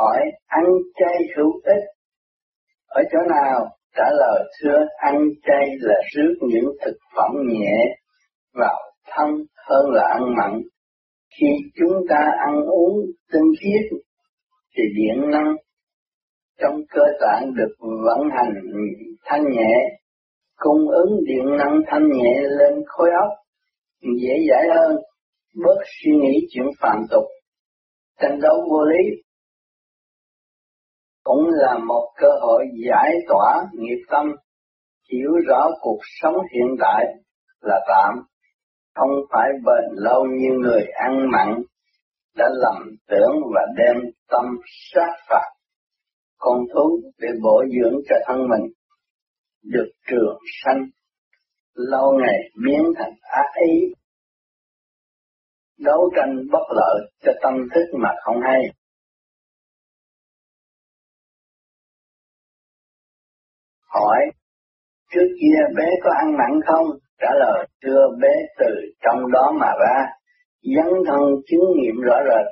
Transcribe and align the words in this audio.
hỏi 0.00 0.20
ăn 0.46 0.64
chay 0.98 1.16
hữu 1.36 1.52
ích 1.64 1.84
ở 2.88 3.02
chỗ 3.12 3.18
nào? 3.28 3.66
Trả 3.96 4.04
lời 4.10 4.42
thưa 4.60 4.78
ăn 4.96 5.14
chay 5.46 5.68
là 5.80 5.94
rước 6.14 6.34
những 6.40 6.64
thực 6.84 6.96
phẩm 7.16 7.30
nhẹ 7.48 7.96
vào 8.54 8.78
thân 9.10 9.28
hơn 9.68 9.90
là 9.90 10.02
ăn 10.12 10.22
mặn. 10.36 10.60
Khi 11.38 11.46
chúng 11.74 12.06
ta 12.08 12.24
ăn 12.46 12.60
uống 12.62 12.96
tinh 13.32 13.52
khiết 13.60 13.98
thì 14.76 14.82
điện 14.96 15.30
năng 15.30 15.56
trong 16.60 16.80
cơ 16.90 17.02
tạng 17.20 17.54
được 17.54 17.74
vận 18.04 18.18
hành 18.36 18.54
thanh 19.24 19.42
nhẹ, 19.50 19.74
cung 20.56 20.88
ứng 20.88 21.20
điện 21.26 21.56
năng 21.58 21.80
thanh 21.86 22.08
nhẹ 22.08 22.40
lên 22.58 22.74
khối 22.86 23.08
óc, 23.22 23.30
dễ 24.02 24.34
giải 24.50 24.64
hơn, 24.76 24.96
bớt 25.64 25.80
suy 25.84 26.12
nghĩ 26.12 26.46
chuyện 26.50 26.66
phạm 26.80 26.96
tục, 27.10 27.24
tranh 28.20 28.40
đấu 28.42 28.56
vô 28.70 28.84
lý, 28.84 29.22
cũng 31.22 31.48
là 31.50 31.78
một 31.88 32.12
cơ 32.16 32.28
hội 32.40 32.64
giải 32.88 33.12
tỏa 33.28 33.62
nghiệp 33.72 34.02
tâm, 34.10 34.26
hiểu 35.12 35.30
rõ 35.48 35.70
cuộc 35.80 35.98
sống 36.20 36.34
hiện 36.54 36.76
tại 36.80 37.04
là 37.60 37.80
tạm, 37.88 38.14
không 38.94 39.10
phải 39.32 39.48
bền 39.64 39.90
lâu 39.94 40.24
như 40.24 40.48
người 40.62 40.82
ăn 40.94 41.30
mặn 41.32 41.62
đã 42.36 42.48
lầm 42.52 42.82
tưởng 43.08 43.32
và 43.54 43.60
đem 43.76 43.96
tâm 44.30 44.44
sát 44.92 45.12
phạt 45.28 45.50
con 46.38 46.58
thú 46.74 47.00
để 47.18 47.28
bổ 47.42 47.62
dưỡng 47.64 48.00
cho 48.08 48.16
thân 48.26 48.38
mình 48.48 48.72
được 49.64 49.90
trường 50.10 50.38
sanh 50.64 50.82
lâu 51.74 52.12
ngày 52.22 52.38
biến 52.64 52.82
thành 52.98 53.12
ác 53.22 53.50
ý 53.66 53.94
đấu 55.78 56.10
tranh 56.16 56.36
bất 56.52 56.64
lợi 56.76 57.10
cho 57.24 57.32
tâm 57.42 57.54
thức 57.74 57.98
mà 58.02 58.08
không 58.24 58.36
hay. 58.42 58.60
Hỏi 63.94 64.18
trước 65.12 65.28
kia 65.40 65.58
bé 65.76 65.88
có 66.04 66.10
ăn 66.22 66.36
mặn 66.38 66.60
không 66.66 66.86
trả 67.20 67.30
lời 67.38 67.68
chưa 67.82 68.02
bé 68.22 68.32
từ 68.58 68.66
trong 69.04 69.30
đó 69.32 69.52
mà 69.60 69.66
ra 69.80 69.96
dấn 70.62 70.92
thân 71.06 71.20
chứng 71.46 71.66
nghiệm 71.76 72.00
rõ 72.06 72.16
rệt 72.28 72.46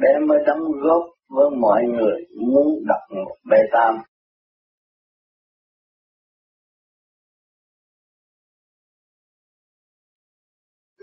bé 0.00 0.08
mới 0.28 0.38
đóng 0.46 0.62
góp 0.82 1.02
với 1.28 1.50
mọi 1.60 1.82
người 1.84 2.16
muốn 2.46 2.66
đọc 2.88 3.00
một 3.24 3.36
bê 3.50 3.56
tam. 3.72 3.94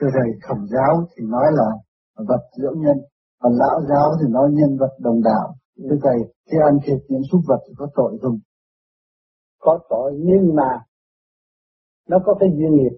Thưa 0.02 0.08
Thầy, 0.14 0.30
Khổng 0.42 0.67
giáo 0.67 1.08
thì 1.16 1.26
nói 1.28 1.45
là 1.52 1.70
vật 2.16 2.44
dưỡng 2.61 2.80
nhân, 2.82 2.98
còn 3.39 3.54
lão 3.54 3.82
giáo 3.89 4.11
thì 4.22 4.34
nói 4.34 4.50
nhân 4.52 4.78
vật 4.80 4.94
đồng 5.00 5.22
đạo. 5.23 5.56
Thưa 5.89 5.98
Thầy, 6.04 6.17
khi 6.52 6.58
ăn 6.70 6.78
thịt 6.86 7.00
những 7.09 7.22
súc 7.32 7.42
vật 7.48 7.59
thì 7.67 7.73
có 7.78 7.88
tội 7.95 8.17
không? 8.22 8.39
Có 9.68 9.80
tội 9.90 10.14
nhưng 10.18 10.56
mà 10.56 10.80
nó 12.10 12.18
có 12.26 12.34
cái 12.40 12.50
duyên 12.58 12.76
nghiệp. 12.76 12.96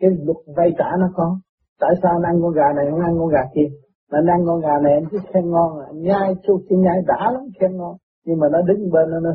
Cái 0.00 0.10
luật 0.10 0.36
vay 0.56 0.70
trả 0.78 0.90
nó 0.98 1.08
có. 1.14 1.38
Tại 1.80 1.90
sao 2.02 2.20
ăn 2.24 2.42
con 2.42 2.52
gà 2.52 2.72
này 2.76 2.86
không 2.90 3.00
ăn 3.00 3.18
con 3.18 3.28
gà 3.28 3.42
kia? 3.54 3.68
Mà 4.10 4.18
ăn 4.18 4.40
con 4.46 4.60
gà 4.60 4.78
này 4.82 4.92
anh 4.92 5.04
cứ 5.10 5.18
khen 5.32 5.50
ngon, 5.50 5.80
à 5.80 5.88
nhai 5.94 6.34
chút 6.46 6.60
thì 6.70 6.76
nhai 6.76 6.98
đã 7.06 7.30
lắm, 7.32 7.42
khen 7.60 7.76
ngon. 7.76 7.96
Nhưng 8.24 8.38
mà 8.40 8.48
nó 8.52 8.62
đứng 8.62 8.90
bên 8.90 9.10
nó 9.10 9.30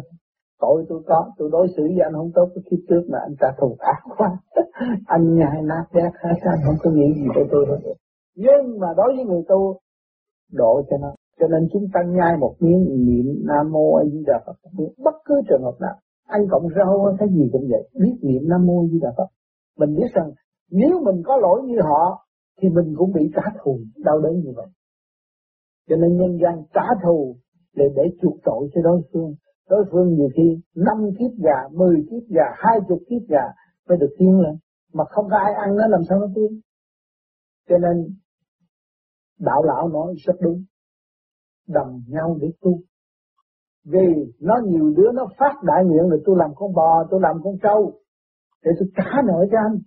tội 0.62 0.86
tôi 0.90 1.02
có, 1.08 1.32
tôi 1.38 1.50
đối 1.52 1.68
xử 1.78 1.84
với 1.84 2.00
anh 2.04 2.14
không 2.14 2.32
tốt 2.36 2.50
cái 2.56 2.64
kiếp 2.72 2.80
trước 2.90 3.02
mà 3.10 3.18
anh 3.22 3.36
trả 3.40 3.48
thù 3.58 3.76
ác 3.80 4.02
quá. 4.18 4.30
anh 5.06 5.36
nhai 5.36 5.62
nát 5.64 5.86
ra 5.92 6.12
hay 6.14 6.34
sao 6.44 6.54
không 6.66 6.76
có 6.84 6.92
nghĩ 6.92 7.14
gì 7.16 7.28
với 7.36 7.46
tôi 7.52 7.66
hết. 7.70 7.94
Nhưng 8.36 8.80
mà 8.80 8.88
đối 8.98 9.16
với 9.16 9.26
người 9.26 9.44
tu, 9.48 9.80
độ 10.52 10.82
cho 10.90 10.98
nó. 10.98 11.16
Cho 11.40 11.48
nên 11.48 11.68
chúng 11.74 11.86
ta 11.94 12.00
nhai 12.04 12.38
một 12.38 12.56
miếng 12.60 13.06
niệm 13.06 13.46
Nam 13.48 13.72
Mô 13.72 13.96
A 13.96 14.04
Di 14.04 14.24
Đà 14.28 14.40
Phật, 14.46 14.54
bất 14.98 15.16
cứ 15.26 15.42
trường 15.50 15.64
hợp 15.64 15.76
nào. 15.80 15.96
Anh 16.28 16.42
cộng 16.52 16.68
rau 16.76 17.16
cái 17.20 17.30
gì 17.30 17.50
cũng 17.52 17.68
vậy, 17.70 17.90
biết 17.94 18.16
niệm 18.22 18.42
Nam 18.50 18.66
Mô 18.66 18.88
Di 18.92 19.00
Đà 19.00 19.10
Phật. 19.18 19.28
Mình 19.78 19.96
biết 19.96 20.14
rằng 20.14 20.32
nếu 20.72 21.02
mình 21.04 21.22
có 21.26 21.38
lỗi 21.38 21.62
như 21.66 21.82
họ 21.82 22.28
thì 22.62 22.70
mình 22.70 22.94
cũng 22.98 23.12
bị 23.14 23.32
trả 23.36 23.42
thù 23.64 23.80
đau 23.98 24.20
đớn 24.20 24.34
như 24.34 24.52
vậy. 24.56 24.68
Cho 25.90 25.96
nên 25.96 26.18
nhân 26.18 26.40
gian 26.42 26.64
trả 26.74 26.88
thù 27.04 27.36
để 27.76 27.86
để 27.96 28.04
chuộc 28.22 28.38
tội 28.44 28.70
cho 28.74 28.82
đối 28.82 29.02
phương. 29.14 29.36
Đối 29.70 29.86
phương 29.92 30.14
nhiều 30.14 30.30
khi 30.36 30.62
năm 30.76 30.98
kiếp 31.20 31.32
gà, 31.44 31.70
mười 31.72 32.06
kiếp 32.10 32.30
gà, 32.30 32.46
hai 32.56 32.80
chục 32.88 33.00
kiếp 33.10 33.30
gà 33.30 33.44
mới 33.90 33.98
được 33.98 34.16
tiến 34.18 34.40
lên. 34.40 34.56
Mà 34.94 35.04
không 35.10 35.26
có 35.30 35.38
ai 35.38 35.54
ăn 35.54 35.76
nó 35.76 35.88
làm 35.88 36.02
sao 36.10 36.20
nó 36.20 36.28
tiến 36.36 36.60
Cho 37.70 37.78
nên 37.78 38.16
đạo 39.40 39.64
lão 39.64 39.90
nói 39.90 40.14
rất 40.26 40.34
đúng. 40.42 40.64
Đồng 41.68 42.02
nhau 42.08 42.38
để 42.42 42.48
tu. 42.62 42.80
Vì 43.86 44.08
nó 44.42 44.56
nhiều 44.66 44.94
đứa 44.98 45.12
nó 45.14 45.28
phát 45.38 45.54
đại 45.64 45.86
nguyện 45.86 46.10
là 46.10 46.18
tôi 46.26 46.36
làm 46.40 46.50
con 46.56 46.74
bò, 46.74 47.04
tôi 47.10 47.20
làm 47.24 47.36
con 47.44 47.54
trâu. 47.64 47.94
Để 48.64 48.72
tôi 48.80 48.90
trả 48.96 49.22
nợ 49.28 49.46
cho 49.52 49.58
anh. 49.58 49.78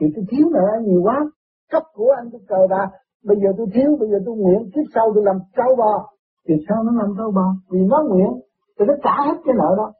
Thì 0.00 0.06
tôi 0.16 0.24
thiếu 0.30 0.46
nợ 0.52 0.64
anh 0.76 0.84
nhiều 0.84 1.00
quá 1.02 1.30
cấp 1.70 1.82
của 1.94 2.10
anh 2.18 2.28
tôi 2.32 2.40
cờ 2.48 2.66
bạc 2.70 2.88
bây 3.24 3.36
giờ 3.42 3.48
tôi 3.58 3.66
thiếu 3.74 3.96
bây 4.00 4.08
giờ 4.10 4.18
tôi 4.26 4.36
nguyện 4.36 4.70
kiếp 4.74 4.86
sau 4.94 5.12
tôi 5.14 5.24
làm 5.24 5.36
trâu 5.56 5.76
bò 5.76 6.08
thì 6.48 6.54
sao 6.68 6.82
nó 6.84 6.92
làm 7.02 7.10
trâu 7.18 7.30
bò 7.30 7.46
vì 7.70 7.80
nó 7.90 8.04
nguyện 8.08 8.32
thì 8.78 8.84
nó 8.88 8.94
trả 9.04 9.16
hết 9.26 9.36
cái 9.44 9.54
nợ 9.58 9.70
đó 9.76 9.92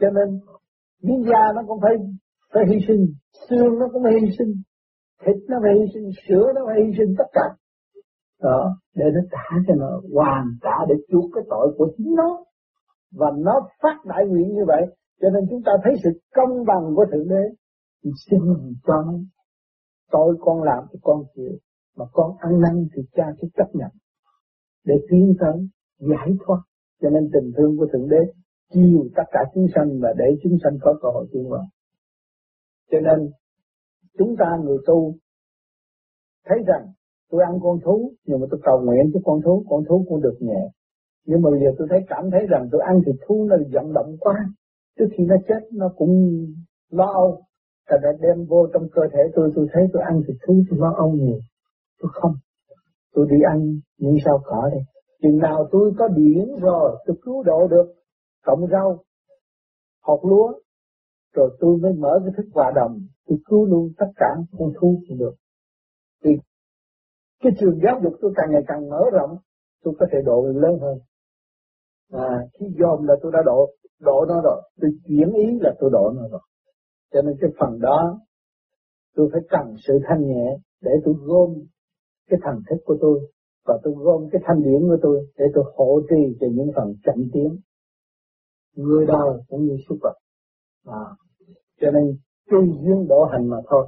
cho 0.00 0.10
nên 0.10 0.40
miếng 1.02 1.22
da 1.30 1.52
nó 1.54 1.62
cũng 1.66 1.80
phải 1.82 1.92
phải 2.54 2.64
hy 2.68 2.78
sinh 2.88 3.06
xương 3.48 3.78
nó 3.78 3.86
cũng 3.92 4.02
phải 4.02 4.12
hy 4.20 4.26
sinh 4.38 4.52
thịt 5.26 5.36
nó 5.48 5.56
phải 5.62 5.72
hy 5.78 5.86
sinh 5.94 6.10
sữa 6.28 6.52
nó 6.54 6.60
phải 6.66 6.76
hy 6.84 6.92
sinh 6.98 7.14
tất 7.18 7.28
cả 7.32 7.46
đó 8.42 8.76
để 8.94 9.04
nó 9.14 9.20
trả 9.30 9.56
cho 9.66 9.74
nó 9.74 10.00
hoàn 10.14 10.44
trả 10.62 10.76
để 10.88 10.94
chuộc 11.08 11.30
cái 11.34 11.44
tội 11.50 11.74
của 11.78 11.88
chính 11.96 12.14
nó 12.14 12.44
và 13.12 13.30
nó 13.38 13.68
phát 13.82 13.96
đại 14.04 14.26
nguyện 14.26 14.54
như 14.54 14.64
vậy 14.66 14.82
cho 15.20 15.30
nên 15.30 15.46
chúng 15.50 15.62
ta 15.62 15.72
thấy 15.84 15.94
sự 16.04 16.10
công 16.34 16.64
bằng 16.66 16.94
của 16.96 17.04
thượng 17.12 17.28
đế 17.28 17.42
xin 18.02 18.40
cho 18.86 19.02
nó 19.06 19.12
Tội 20.12 20.36
con 20.40 20.62
làm 20.62 20.84
thì 20.92 20.98
con 21.02 21.22
chịu, 21.34 21.58
mà 21.96 22.04
con 22.12 22.36
ăn 22.38 22.60
năn 22.60 22.86
thì 22.94 23.02
cha 23.12 23.24
sẽ 23.42 23.48
chấp 23.56 23.66
nhận 23.72 23.90
để 24.84 24.94
tiến 25.10 25.34
tới 25.40 25.68
giải 25.98 26.28
thoát. 26.46 26.60
Cho 27.00 27.10
nên 27.10 27.30
tình 27.32 27.52
thương 27.56 27.76
của 27.78 27.86
Thượng 27.92 28.08
Đế 28.08 28.32
chiều 28.72 29.04
tất 29.16 29.22
cả 29.30 29.40
chúng 29.54 29.66
sanh 29.74 30.00
và 30.02 30.08
để 30.18 30.24
chúng 30.42 30.58
sanh 30.64 30.78
có 30.80 30.94
cơ 31.02 31.08
hội 31.14 31.26
tiến 31.32 31.48
vào. 31.50 31.64
Cho 32.90 32.98
nên 33.00 33.30
chúng 34.18 34.36
ta 34.38 34.58
người 34.64 34.78
tu 34.86 35.14
thấy 36.44 36.58
rằng 36.66 36.92
tôi 37.32 37.42
ăn 37.42 37.58
con 37.62 37.78
thú 37.84 38.12
nhưng 38.26 38.40
mà 38.40 38.46
tôi 38.50 38.60
cầu 38.64 38.80
nguyện 38.80 39.10
cho 39.14 39.20
con 39.24 39.40
thú, 39.44 39.64
con 39.68 39.84
thú 39.88 40.04
cũng 40.08 40.20
được 40.20 40.36
nhẹ. 40.40 40.70
Nhưng 41.26 41.42
mà 41.42 41.50
bây 41.50 41.60
giờ 41.60 41.70
tôi 41.78 41.88
thấy 41.90 42.00
cảm 42.08 42.30
thấy 42.30 42.46
rằng 42.48 42.68
tôi 42.72 42.80
ăn 42.84 43.00
thịt 43.06 43.14
thú 43.26 43.46
nó 43.50 43.56
vận 43.72 43.92
động 43.92 44.16
quá. 44.20 44.34
Trước 44.98 45.06
khi 45.16 45.24
nó 45.24 45.36
chết 45.48 45.68
nó 45.72 45.92
cũng 45.96 46.12
lo 46.90 47.06
âu. 47.12 47.42
Thật 47.88 47.96
đã 48.02 48.08
đem 48.20 48.44
vô 48.48 48.66
trong 48.72 48.88
cơ 48.92 49.02
thể 49.12 49.20
tôi, 49.34 49.52
tôi 49.54 49.66
thấy 49.72 49.82
tôi 49.92 50.02
ăn 50.02 50.22
thịt 50.26 50.36
thú 50.46 50.62
tôi 50.70 50.78
lo 50.78 50.94
âu 50.96 51.10
nhiều. 51.10 51.38
Tôi 52.00 52.10
không. 52.14 52.34
Tôi 53.14 53.26
đi 53.30 53.36
ăn 53.52 53.80
những 53.98 54.16
sao 54.24 54.40
cỏ 54.44 54.68
đây. 54.72 54.82
Chừng 55.22 55.38
nào 55.38 55.68
tôi 55.72 55.92
có 55.98 56.08
điển 56.08 56.48
rồi, 56.60 56.96
tôi 57.06 57.16
cứu 57.22 57.42
độ 57.42 57.68
được. 57.68 57.94
Cộng 58.44 58.66
rau, 58.72 58.98
hột 60.02 60.24
lúa, 60.24 60.52
rồi 61.34 61.56
tôi 61.60 61.76
mới 61.76 61.92
mở 61.92 62.20
cái 62.24 62.34
thức 62.36 62.50
hòa 62.54 62.72
đồng, 62.74 62.98
tôi 63.26 63.38
cứu 63.44 63.66
luôn 63.66 63.92
tất 63.98 64.06
cả 64.16 64.36
con 64.58 64.72
thú 64.80 65.02
cũng 65.08 65.18
được. 65.18 65.34
Vì 66.24 66.30
cái 67.42 67.52
trường 67.60 67.78
giáo 67.84 68.00
dục 68.02 68.12
tôi 68.20 68.32
càng 68.36 68.50
ngày 68.50 68.62
càng 68.66 68.88
mở 68.90 69.02
rộng, 69.12 69.38
tôi 69.82 69.94
có 69.98 70.06
thể 70.12 70.18
độ 70.24 70.46
lớn 70.54 70.78
hơn. 70.80 70.98
À, 72.12 72.38
khi 72.54 72.66
dòm 72.78 73.06
là 73.06 73.14
tôi 73.22 73.32
đã 73.32 73.38
độ, 73.44 73.70
độ 74.00 74.24
nó 74.28 74.40
rồi, 74.44 74.62
tôi 74.80 74.90
chuyển 75.08 75.32
ý 75.32 75.58
là 75.60 75.74
tôi 75.80 75.90
độ 75.92 76.12
nó 76.16 76.28
rồi. 76.28 76.40
Cho 77.12 77.22
nên 77.22 77.36
cái 77.40 77.50
phần 77.60 77.80
đó 77.80 78.20
tôi 79.16 79.28
phải 79.32 79.40
cần 79.50 79.74
sự 79.86 79.94
thanh 80.08 80.26
nhẹ 80.26 80.56
để 80.80 80.90
tôi 81.04 81.14
gom 81.18 81.50
cái 82.30 82.40
thần 82.42 82.54
thức 82.70 82.76
của 82.84 82.96
tôi 83.00 83.20
và 83.66 83.78
tôi 83.82 83.94
gom 83.96 84.28
cái 84.32 84.42
thanh 84.44 84.62
điển 84.62 84.80
của 84.88 84.96
tôi 85.02 85.26
để 85.38 85.44
tôi 85.54 85.64
hỗ 85.76 86.00
trì 86.10 86.36
cho 86.40 86.46
những 86.52 86.70
phần 86.76 86.94
chậm 87.04 87.14
tiến. 87.32 87.56
Người 88.76 89.06
đời 89.06 89.40
cũng 89.48 89.64
như 89.64 89.76
súc 89.88 89.98
vật. 90.02 90.14
À, 90.86 91.04
cho 91.80 91.90
nên 91.90 92.16
tùy 92.50 92.60
duyên 92.84 93.06
độ 93.08 93.24
hành 93.32 93.48
mà 93.48 93.56
thôi. 93.70 93.86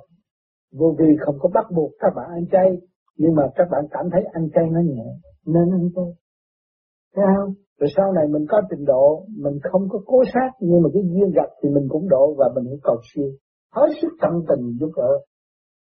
Vô 0.72 0.96
vi 0.98 1.06
không 1.26 1.36
có 1.40 1.48
bắt 1.54 1.66
buộc 1.76 1.90
các 1.98 2.12
bạn 2.16 2.30
ăn 2.30 2.44
chay, 2.52 2.78
nhưng 3.18 3.34
mà 3.34 3.42
các 3.54 3.68
bạn 3.70 3.84
cảm 3.90 4.04
thấy 4.12 4.22
ăn 4.32 4.48
chay 4.54 4.64
nó 4.70 4.80
nhẹ, 4.80 5.06
nên 5.46 5.70
ăn 5.70 5.88
chay. 5.94 6.10
Thấy 7.14 7.24
không? 7.36 7.54
Rồi 7.80 7.88
sau 7.96 8.12
này 8.12 8.24
mình 8.28 8.46
có 8.48 8.62
trình 8.70 8.84
độ, 8.84 9.26
mình 9.36 9.58
không 9.62 9.88
có 9.88 9.98
cố 10.06 10.22
sát, 10.34 10.50
nhưng 10.60 10.82
mà 10.82 10.88
cái 10.94 11.02
duyên 11.02 11.30
gặp 11.34 11.48
thì 11.62 11.68
mình 11.70 11.86
cũng 11.88 12.08
độ 12.08 12.34
và 12.38 12.46
mình 12.54 12.64
cũng 12.70 12.80
cầu 12.82 12.96
siêu. 13.14 13.30
Hết 13.72 13.88
sức 14.02 14.08
tận 14.20 14.32
tình 14.48 14.76
giúp 14.80 14.90
đỡ 14.96 15.10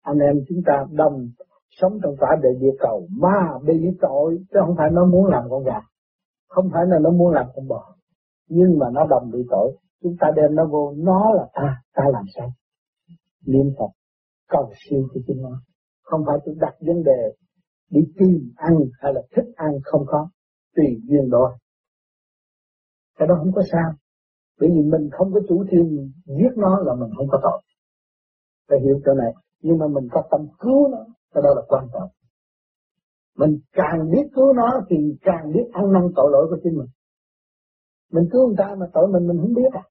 anh 0.08 0.18
em 0.18 0.36
chúng 0.48 0.62
ta 0.66 0.86
đồng 0.92 1.28
sống 1.70 1.94
trong 2.04 2.16
cả 2.20 2.28
địa 2.44 2.60
địa 2.60 2.76
cầu 2.80 3.08
ma 3.22 3.38
bị 3.66 3.74
tội 4.02 4.38
chứ 4.52 4.60
không 4.66 4.76
phải 4.78 4.90
nó 4.92 5.06
muốn 5.06 5.26
làm 5.26 5.44
con 5.50 5.64
gà 5.64 5.80
không 6.48 6.70
phải 6.74 6.84
là 6.88 6.98
nó 7.02 7.10
muốn 7.10 7.34
làm 7.34 7.46
con 7.56 7.68
bò 7.68 7.96
nhưng 8.50 8.80
mà 8.80 8.88
nó 8.94 9.06
đồng 9.10 9.32
bị 9.34 9.40
tội 9.50 9.78
chúng 10.04 10.16
ta 10.20 10.28
đem 10.36 10.56
nó 10.56 10.66
vô 10.72 10.94
nó 10.98 11.34
là 11.34 11.48
ta 11.54 11.82
ta 11.94 12.04
làm 12.14 12.24
sao 12.36 12.50
niệm 13.46 13.66
phật 13.80 13.92
cầu 14.50 14.70
siêu 14.76 15.08
cho 15.14 15.22
chúng 15.28 15.42
nó 15.42 15.62
không 16.08 16.24
phải 16.28 16.38
tôi 16.46 16.56
đặt 16.60 16.76
vấn 16.80 17.04
đề 17.04 17.22
đi 17.90 18.02
tìm 18.18 18.54
ăn 18.56 18.74
hay 19.02 19.14
là 19.14 19.22
thích 19.36 19.46
ăn 19.56 19.72
không 19.84 20.04
có, 20.08 20.30
tùy 20.76 20.86
duyên 21.10 21.30
độ. 21.30 21.46
Cái 23.18 23.28
đó 23.28 23.36
không 23.38 23.52
có 23.56 23.62
sao. 23.72 23.92
Bởi 24.60 24.70
vì 24.70 24.82
mình 24.92 25.10
không 25.12 25.34
có 25.34 25.40
chủ 25.50 25.64
trương 25.72 25.90
giết 26.26 26.54
nó 26.58 26.80
là 26.80 26.94
mình 26.96 27.10
không 27.18 27.28
có 27.28 27.40
tội. 27.44 27.62
Phải 28.70 28.80
hiểu 28.84 29.00
chỗ 29.06 29.14
này. 29.14 29.32
Nhưng 29.62 29.78
mà 29.78 29.88
mình 29.88 30.08
có 30.12 30.24
tâm 30.32 30.42
cứu 30.60 30.88
nó, 30.88 31.06
cái 31.34 31.42
đó 31.44 31.50
là 31.56 31.62
quan 31.68 31.88
trọng. 31.94 32.10
Mình 33.38 33.60
càng 33.72 34.10
biết 34.12 34.28
cứu 34.36 34.54
nó 34.54 34.82
thì 34.90 34.96
càng 35.22 35.52
biết 35.54 35.66
ăn 35.72 35.92
năn 35.94 36.04
tội 36.16 36.30
lỗi 36.32 36.48
của 36.50 36.58
chính 36.64 36.78
mình. 36.78 36.90
Mình 38.12 38.30
cứu 38.32 38.48
người 38.48 38.56
ta 38.58 38.76
mà 38.80 38.86
tội 38.94 39.08
mình 39.08 39.28
mình 39.28 39.38
không 39.42 39.54
biết 39.54 39.72
à. 39.74 39.84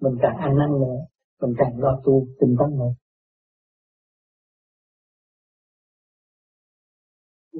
Mình 0.00 0.14
càng 0.22 0.36
ăn 0.36 0.58
năn 0.58 0.70
nữa, 0.72 0.98
mình 1.40 1.54
càng 1.58 1.78
lo 1.78 2.00
tu, 2.04 2.26
tinh 2.40 2.56
tấn 2.58 2.78
nữa. 2.78 2.92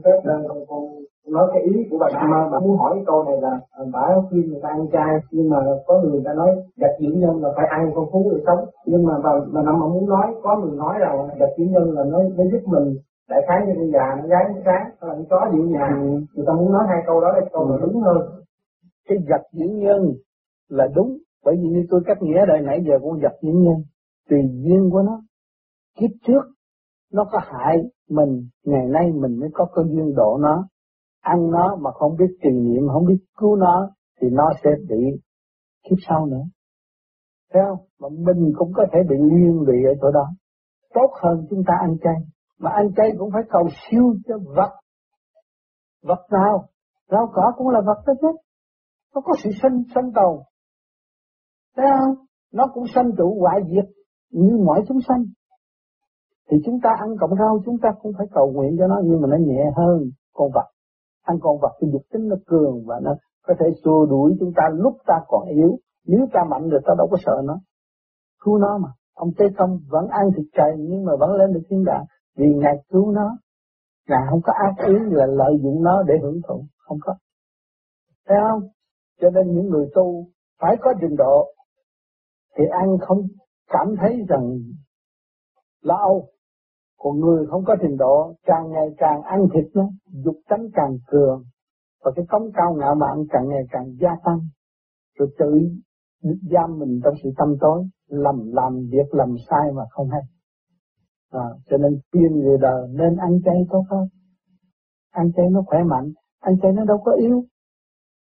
Phép 0.05 0.19
con 0.69 0.83
nói 1.29 1.49
cái 1.53 1.63
ý 1.63 1.73
của 1.91 1.99
bà 1.99 2.09
Nam 2.13 2.51
bà 2.53 2.59
muốn 2.61 2.77
hỏi 2.79 3.03
câu 3.07 3.25
này 3.25 3.41
là 3.41 3.61
à, 3.71 3.85
bà 3.93 4.09
khuyên 4.31 4.51
người 4.51 4.61
ta 4.63 4.69
ăn 4.69 4.87
chay 4.93 5.19
nhưng 5.31 5.51
mà 5.51 5.57
có 5.87 6.03
người 6.03 6.23
ta 6.25 6.33
nói 6.35 6.51
gạch 6.77 6.97
dưỡng 7.01 7.21
nhân 7.21 7.43
là 7.43 7.49
phải 7.57 7.67
ăn 7.71 7.91
con 7.95 8.07
phú 8.13 8.31
để 8.35 8.43
sống. 8.47 8.65
Nhưng 8.87 9.05
mà 9.05 9.15
bà, 9.25 9.31
bà 9.53 9.63
Nam 9.63 9.81
mà 9.81 9.87
muốn 9.87 10.09
nói 10.09 10.27
có 10.43 10.61
người 10.61 10.77
nói 10.77 10.95
rằng 10.99 11.29
gạch 11.39 11.51
dưỡng 11.59 11.73
nhân 11.73 11.91
là 11.91 12.05
nó 12.05 12.19
nó 12.37 12.45
giúp 12.53 12.63
mình 12.67 12.97
đại 13.31 13.41
khái 13.49 13.67
như 13.67 13.73
con 13.77 13.91
già 13.93 14.07
nó 14.21 14.29
gái 14.29 14.45
nó 14.49 14.61
sáng 14.65 15.09
là 15.09 15.15
nó 15.15 15.25
chó 15.31 15.51
dưỡng 15.53 15.71
nhà. 15.71 15.89
Ừ. 16.01 16.21
người 16.35 16.45
ta 16.47 16.53
muốn 16.53 16.73
nói 16.73 16.85
hai 16.89 17.03
câu 17.07 17.21
đó 17.21 17.29
là 17.33 17.41
câu 17.53 17.69
là 17.71 17.77
đúng 17.83 18.03
hơn. 18.03 18.19
Cái 19.09 19.19
gạch 19.29 19.47
dưỡng 19.53 19.79
nhân 19.79 20.13
là 20.69 20.89
đúng 20.95 21.19
bởi 21.45 21.57
vì 21.57 21.69
như 21.69 21.87
tôi 21.91 22.01
cắt 22.07 22.23
nghĩa 22.23 22.47
đời 22.49 22.61
nãy 22.61 22.81
giờ 22.87 22.99
con 23.03 23.19
gạch 23.19 23.37
dưỡng 23.43 23.63
nhân 23.63 23.77
tùy 24.31 24.39
duyên 24.53 24.91
của 24.91 25.03
nó. 25.03 25.21
Kiếp 25.99 26.11
trước 26.27 26.43
nó 27.13 27.25
có 27.33 27.39
hại 27.43 27.77
mình, 28.09 28.49
ngày 28.65 28.87
nay 28.89 29.13
mình 29.13 29.41
mới 29.41 29.49
có 29.53 29.67
cơ 29.75 29.83
duyên 29.83 30.15
độ 30.15 30.39
nó. 30.41 30.69
Ăn 31.21 31.51
nó 31.51 31.77
mà 31.77 31.91
không 31.91 32.17
biết 32.17 32.37
trì 32.43 32.51
niệm, 32.51 32.89
không 32.93 33.07
biết 33.07 33.19
cứu 33.37 33.57
nó, 33.57 33.91
thì 34.21 34.29
nó 34.31 34.51
sẽ 34.65 34.71
bị 34.89 35.21
kiếp 35.85 35.97
sau 36.09 36.27
nữa. 36.27 36.43
Thấy 37.53 37.63
không? 37.69 37.87
Mà 38.01 38.09
mình 38.09 38.53
cũng 38.57 38.73
có 38.75 38.87
thể 38.93 38.99
bị 39.09 39.17
liên 39.17 39.61
lụy 39.67 39.77
ở 39.85 39.95
chỗ 40.03 40.11
đó. 40.11 40.27
Tốt 40.95 41.11
hơn 41.23 41.47
chúng 41.51 41.63
ta 41.67 41.75
ăn 41.81 41.97
chay. 42.05 42.15
Mà 42.59 42.71
ăn 42.71 42.95
chay 42.97 43.11
cũng 43.19 43.31
phải 43.33 43.43
cầu 43.49 43.69
siêu 43.71 44.15
cho 44.29 44.39
vật. 44.57 44.71
Vật 46.03 46.27
nào? 46.31 46.69
Rau 47.11 47.31
cỏ 47.35 47.53
cũng 47.57 47.69
là 47.69 47.81
vật 47.87 48.03
đó 48.07 48.13
chứ. 48.21 48.29
Nó 49.15 49.21
có 49.21 49.33
sự 49.45 49.51
sinh 49.63 49.83
sinh 49.95 50.13
tồn. 50.15 50.39
Thấy 51.77 51.87
không? 51.99 52.25
Nó 52.53 52.67
cũng 52.75 52.85
sanh 52.95 53.11
trụ 53.19 53.41
hoại 53.41 53.61
diệt 53.69 53.91
như 54.31 54.57
mọi 54.67 54.83
chúng 54.89 54.99
sanh 55.09 55.25
thì 56.53 56.59
chúng 56.65 56.81
ta 56.83 56.91
ăn 56.99 57.09
cọng 57.21 57.39
rau, 57.39 57.63
chúng 57.65 57.79
ta 57.83 57.89
cũng 58.03 58.13
phải 58.19 58.27
cầu 58.35 58.53
nguyện 58.53 58.77
cho 58.79 58.87
nó, 58.87 59.01
nhưng 59.05 59.21
mà 59.21 59.29
nó 59.29 59.37
nhẹ 59.37 59.73
hơn 59.77 60.11
con 60.33 60.51
vật. 60.55 60.69
Ăn 61.23 61.39
con 61.43 61.59
vật 61.63 61.73
thì 61.81 61.89
dục 61.93 62.03
tính 62.13 62.29
nó 62.29 62.37
cường 62.47 62.85
và 62.87 63.01
nó 63.03 63.15
có 63.47 63.55
thể 63.61 63.67
xua 63.85 64.07
đuổi 64.07 64.37
chúng 64.41 64.53
ta 64.57 64.63
lúc 64.73 64.97
ta 65.07 65.15
còn 65.29 65.49
yếu. 65.49 65.79
Nếu 66.07 66.27
ta 66.33 66.41
mạnh 66.51 66.69
rồi, 66.69 66.81
ta 66.87 66.95
đâu 66.99 67.09
có 67.11 67.17
sợ 67.25 67.43
nó. 67.45 67.59
Cứu 68.45 68.59
nó 68.59 68.79
mà. 68.79 68.89
Ông 69.15 69.31
Tê 69.39 69.45
Công 69.57 69.79
vẫn 69.89 70.09
ăn 70.09 70.31
thịt 70.37 70.47
trời 70.53 70.77
nhưng 70.79 71.05
mà 71.05 71.13
vẫn 71.21 71.33
lên 71.33 71.53
được 71.53 71.61
thiên 71.71 71.85
đàng. 71.85 72.05
Vì 72.37 72.55
ngài 72.55 72.83
cứu 72.89 73.11
nó. 73.13 73.39
Ngài 74.09 74.21
không 74.31 74.41
có 74.45 74.53
ác 74.53 74.87
ý 74.87 74.95
là 75.11 75.27
lợi 75.27 75.59
dụng 75.63 75.83
nó 75.83 76.03
để 76.03 76.15
hưởng 76.23 76.41
thụ. 76.49 76.65
Không 76.79 76.99
có. 77.01 77.15
Thấy 78.29 78.39
không? 78.51 78.69
Cho 79.21 79.31
nên 79.31 79.55
những 79.55 79.69
người 79.69 79.87
tu 79.95 80.27
phải 80.61 80.77
có 80.81 80.95
trình 81.01 81.17
độ. 81.17 81.47
Thì 82.57 82.65
ăn 82.71 82.99
không 83.01 83.19
cảm 83.69 83.95
thấy 84.01 84.25
rằng 84.29 84.59
lo 85.83 85.97
âu 85.97 86.29
còn 87.03 87.21
người 87.21 87.47
không 87.47 87.65
có 87.65 87.77
trình 87.83 87.97
độ 87.97 88.35
càng 88.47 88.71
ngày 88.71 88.89
càng 88.99 89.23
ăn 89.23 89.41
thịt 89.55 89.65
nó 89.75 89.89
dục 90.25 90.37
tánh 90.49 90.67
càng 90.75 90.97
cường. 91.07 91.45
Và 92.05 92.11
cái 92.17 92.25
tống 92.31 92.51
cao 92.55 92.75
ngạo 92.75 92.95
mạn 92.95 93.25
càng 93.31 93.49
ngày 93.49 93.63
càng 93.71 93.97
gia 94.01 94.11
tăng. 94.25 94.41
Rồi 95.19 95.29
tự 95.39 95.51
giam 96.53 96.79
mình 96.79 97.01
trong 97.05 97.15
sự 97.23 97.31
tâm 97.39 97.55
tối 97.61 97.85
lầm 98.09 98.53
làm 98.53 98.89
việc 98.91 99.15
làm 99.15 99.35
sai 99.51 99.73
mà 99.75 99.83
không 99.91 100.09
hay. 100.11 100.23
À, 101.31 101.47
cho 101.71 101.77
nên 101.77 102.01
khuyên 102.13 102.41
người 102.41 102.59
đời 102.59 102.89
nên 102.91 103.17
ăn 103.17 103.41
chay 103.45 103.57
tốt 103.71 103.85
hơn. 103.91 104.09
Ăn 105.11 105.33
chay 105.37 105.47
nó 105.51 105.63
khỏe 105.67 105.79
mạnh 105.85 106.13
ăn 106.43 106.55
chay 106.63 106.73
nó 106.73 106.85
đâu 106.85 106.99
có 107.05 107.13
yếu. 107.13 107.45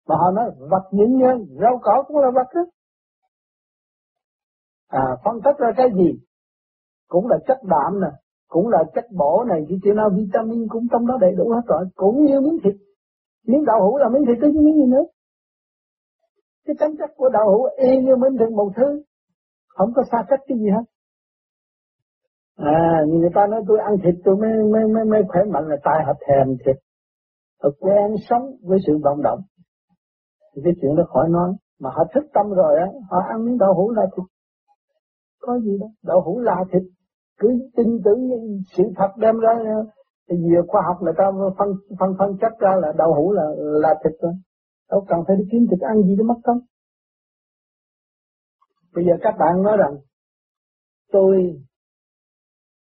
Mà 0.08 0.16
họ 0.16 0.30
nói 0.30 0.50
vật 0.70 0.88
những 0.92 1.16
nhân 1.18 1.46
rau 1.60 1.78
cỏ 1.82 2.04
cũng 2.06 2.16
là 2.16 2.30
vật 2.34 2.46
đó. 2.54 2.60
À 4.88 5.16
phân 5.24 5.40
tích 5.44 5.58
ra 5.58 5.68
cái 5.76 5.88
gì? 5.94 6.20
Cũng 7.08 7.26
là 7.26 7.38
chất 7.46 7.58
đạm 7.62 8.00
nè 8.00 8.08
cũng 8.50 8.69
là 8.69 8.79
chất 8.94 9.05
bổ 9.19 9.44
này 9.49 9.61
chỉ 9.69 9.75
chữ 9.82 9.91
nào 9.97 10.11
vitamin 10.17 10.69
cũng 10.69 10.85
trong 10.93 11.06
đó 11.06 11.14
đầy 11.20 11.32
đủ 11.38 11.50
hết 11.50 11.64
rồi. 11.67 11.85
Cũng 11.94 12.25
như 12.25 12.41
miếng 12.41 12.58
thịt. 12.64 12.75
Miếng 13.47 13.64
đậu 13.64 13.81
hũ 13.85 13.97
là 13.99 14.08
miếng 14.08 14.25
thịt 14.26 14.38
chứ 14.41 14.61
miếng 14.64 14.76
gì 14.81 14.87
nữa. 14.94 15.05
Cái 16.67 16.76
tính 16.81 16.97
chất 16.99 17.11
của 17.17 17.29
đậu 17.29 17.47
hũ 17.52 17.67
y 17.76 17.91
như 18.05 18.17
miếng 18.17 18.38
thịt 18.38 18.50
một 18.50 18.70
thứ. 18.76 19.02
Không 19.69 19.93
có 19.97 20.02
xa 20.12 20.19
cách 20.29 20.41
cái 20.47 20.58
gì 20.58 20.69
hết. 20.76 20.85
À 22.56 23.02
người 23.08 23.31
ta 23.35 23.47
nói 23.50 23.62
tôi 23.69 23.79
ăn 23.79 23.94
thịt 24.05 24.14
tôi 24.25 24.37
mới 24.37 24.50
mới 24.73 24.85
mới, 24.94 25.05
mới 25.05 25.23
khỏe 25.29 25.43
mạnh 25.52 25.69
là 25.69 25.76
tại 25.85 25.99
họ 26.06 26.12
thèm 26.26 26.56
thịt. 26.67 26.76
Họ 27.62 27.70
quen 27.81 28.14
sống 28.29 28.43
với 28.62 28.79
sự 28.87 28.93
vận 29.02 29.23
động. 29.23 29.41
Thì 30.55 30.62
cái 30.64 30.73
chuyện 30.81 30.97
đó 30.97 31.02
khỏi 31.08 31.29
nói. 31.29 31.50
Mà 31.81 31.91
họ 31.91 32.05
thức 32.14 32.25
tâm 32.35 32.50
rồi 32.50 32.79
á 32.79 32.87
họ 33.11 33.19
ăn 33.29 33.44
miếng 33.44 33.58
đậu 33.58 33.75
hũ 33.75 33.91
là 33.91 34.02
thịt. 34.17 34.26
Có 35.41 35.58
gì 35.58 35.79
đâu. 35.81 35.91
Đậu 36.02 36.20
hũ 36.20 36.41
là 36.41 36.56
thịt 36.73 36.82
cứ 37.40 37.48
tin 37.76 37.87
tưởng 38.04 38.20
sự 38.76 38.84
thật 38.96 39.10
đem 39.19 39.38
ra. 39.38 39.52
Thì 40.31 40.37
nhiều 40.37 40.62
khoa 40.69 40.82
học 40.87 40.96
người 41.02 41.14
ta 41.19 41.25
phân 41.58 41.69
phân 41.98 42.10
phân 42.19 42.37
chất 42.40 42.52
ra 42.58 42.70
là 42.82 42.92
đậu 42.98 43.14
hũ 43.14 43.32
là 43.32 43.44
là 43.56 43.94
thịt 44.04 44.12
rồi 44.22 44.32
đâu 44.90 45.04
cần 45.08 45.19
phải 45.26 45.37
đi 45.37 45.44
kiếm 45.52 45.66
thịt 45.70 45.81
ăn 45.81 46.02
gì 46.02 46.16
để 46.19 46.25
mất 46.25 46.40
công. 46.44 46.58
Bây 48.94 49.04
giờ 49.04 49.12
các 49.20 49.34
bạn 49.38 49.62
nói 49.62 49.76
rằng, 49.76 49.96
tôi 51.12 51.60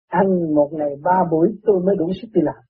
ăn 0.08 0.54
một 0.54 0.70
ngày 0.72 0.96
ba 1.02 1.24
buổi, 1.30 1.58
tôi 1.62 1.80
mới 1.80 1.96
đủ 1.96 2.10
sức 2.22 2.28
đi 2.34 2.40
làm. 2.44 2.62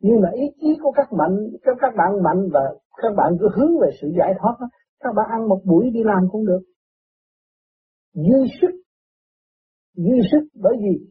Nhưng 0.00 0.20
mà 0.20 0.28
ý 0.32 0.42
chí 0.60 0.78
của 0.82 0.92
các 0.92 1.12
mạnh 1.12 1.36
các 1.62 1.76
các 1.80 1.94
bạn 1.96 2.22
mạnh 2.22 2.48
và 2.52 2.60
các 3.02 3.12
bạn 3.16 3.32
cứ 3.40 3.48
hướng 3.56 3.78
về 3.80 3.88
sự 4.00 4.08
giải 4.18 4.34
thoát 4.40 4.56
đó. 4.60 4.66
các 5.00 5.12
bạn 5.16 5.26
ăn 5.30 5.48
một 5.48 5.60
buổi 5.64 5.90
đi 5.90 6.00
làm 6.04 6.28
cũng 6.32 6.46
được. 6.46 6.60
Dư 8.14 8.46
sức 8.60 8.83
dư 9.94 10.14
sức. 10.32 10.48
Bởi 10.62 10.72
vì 10.82 11.06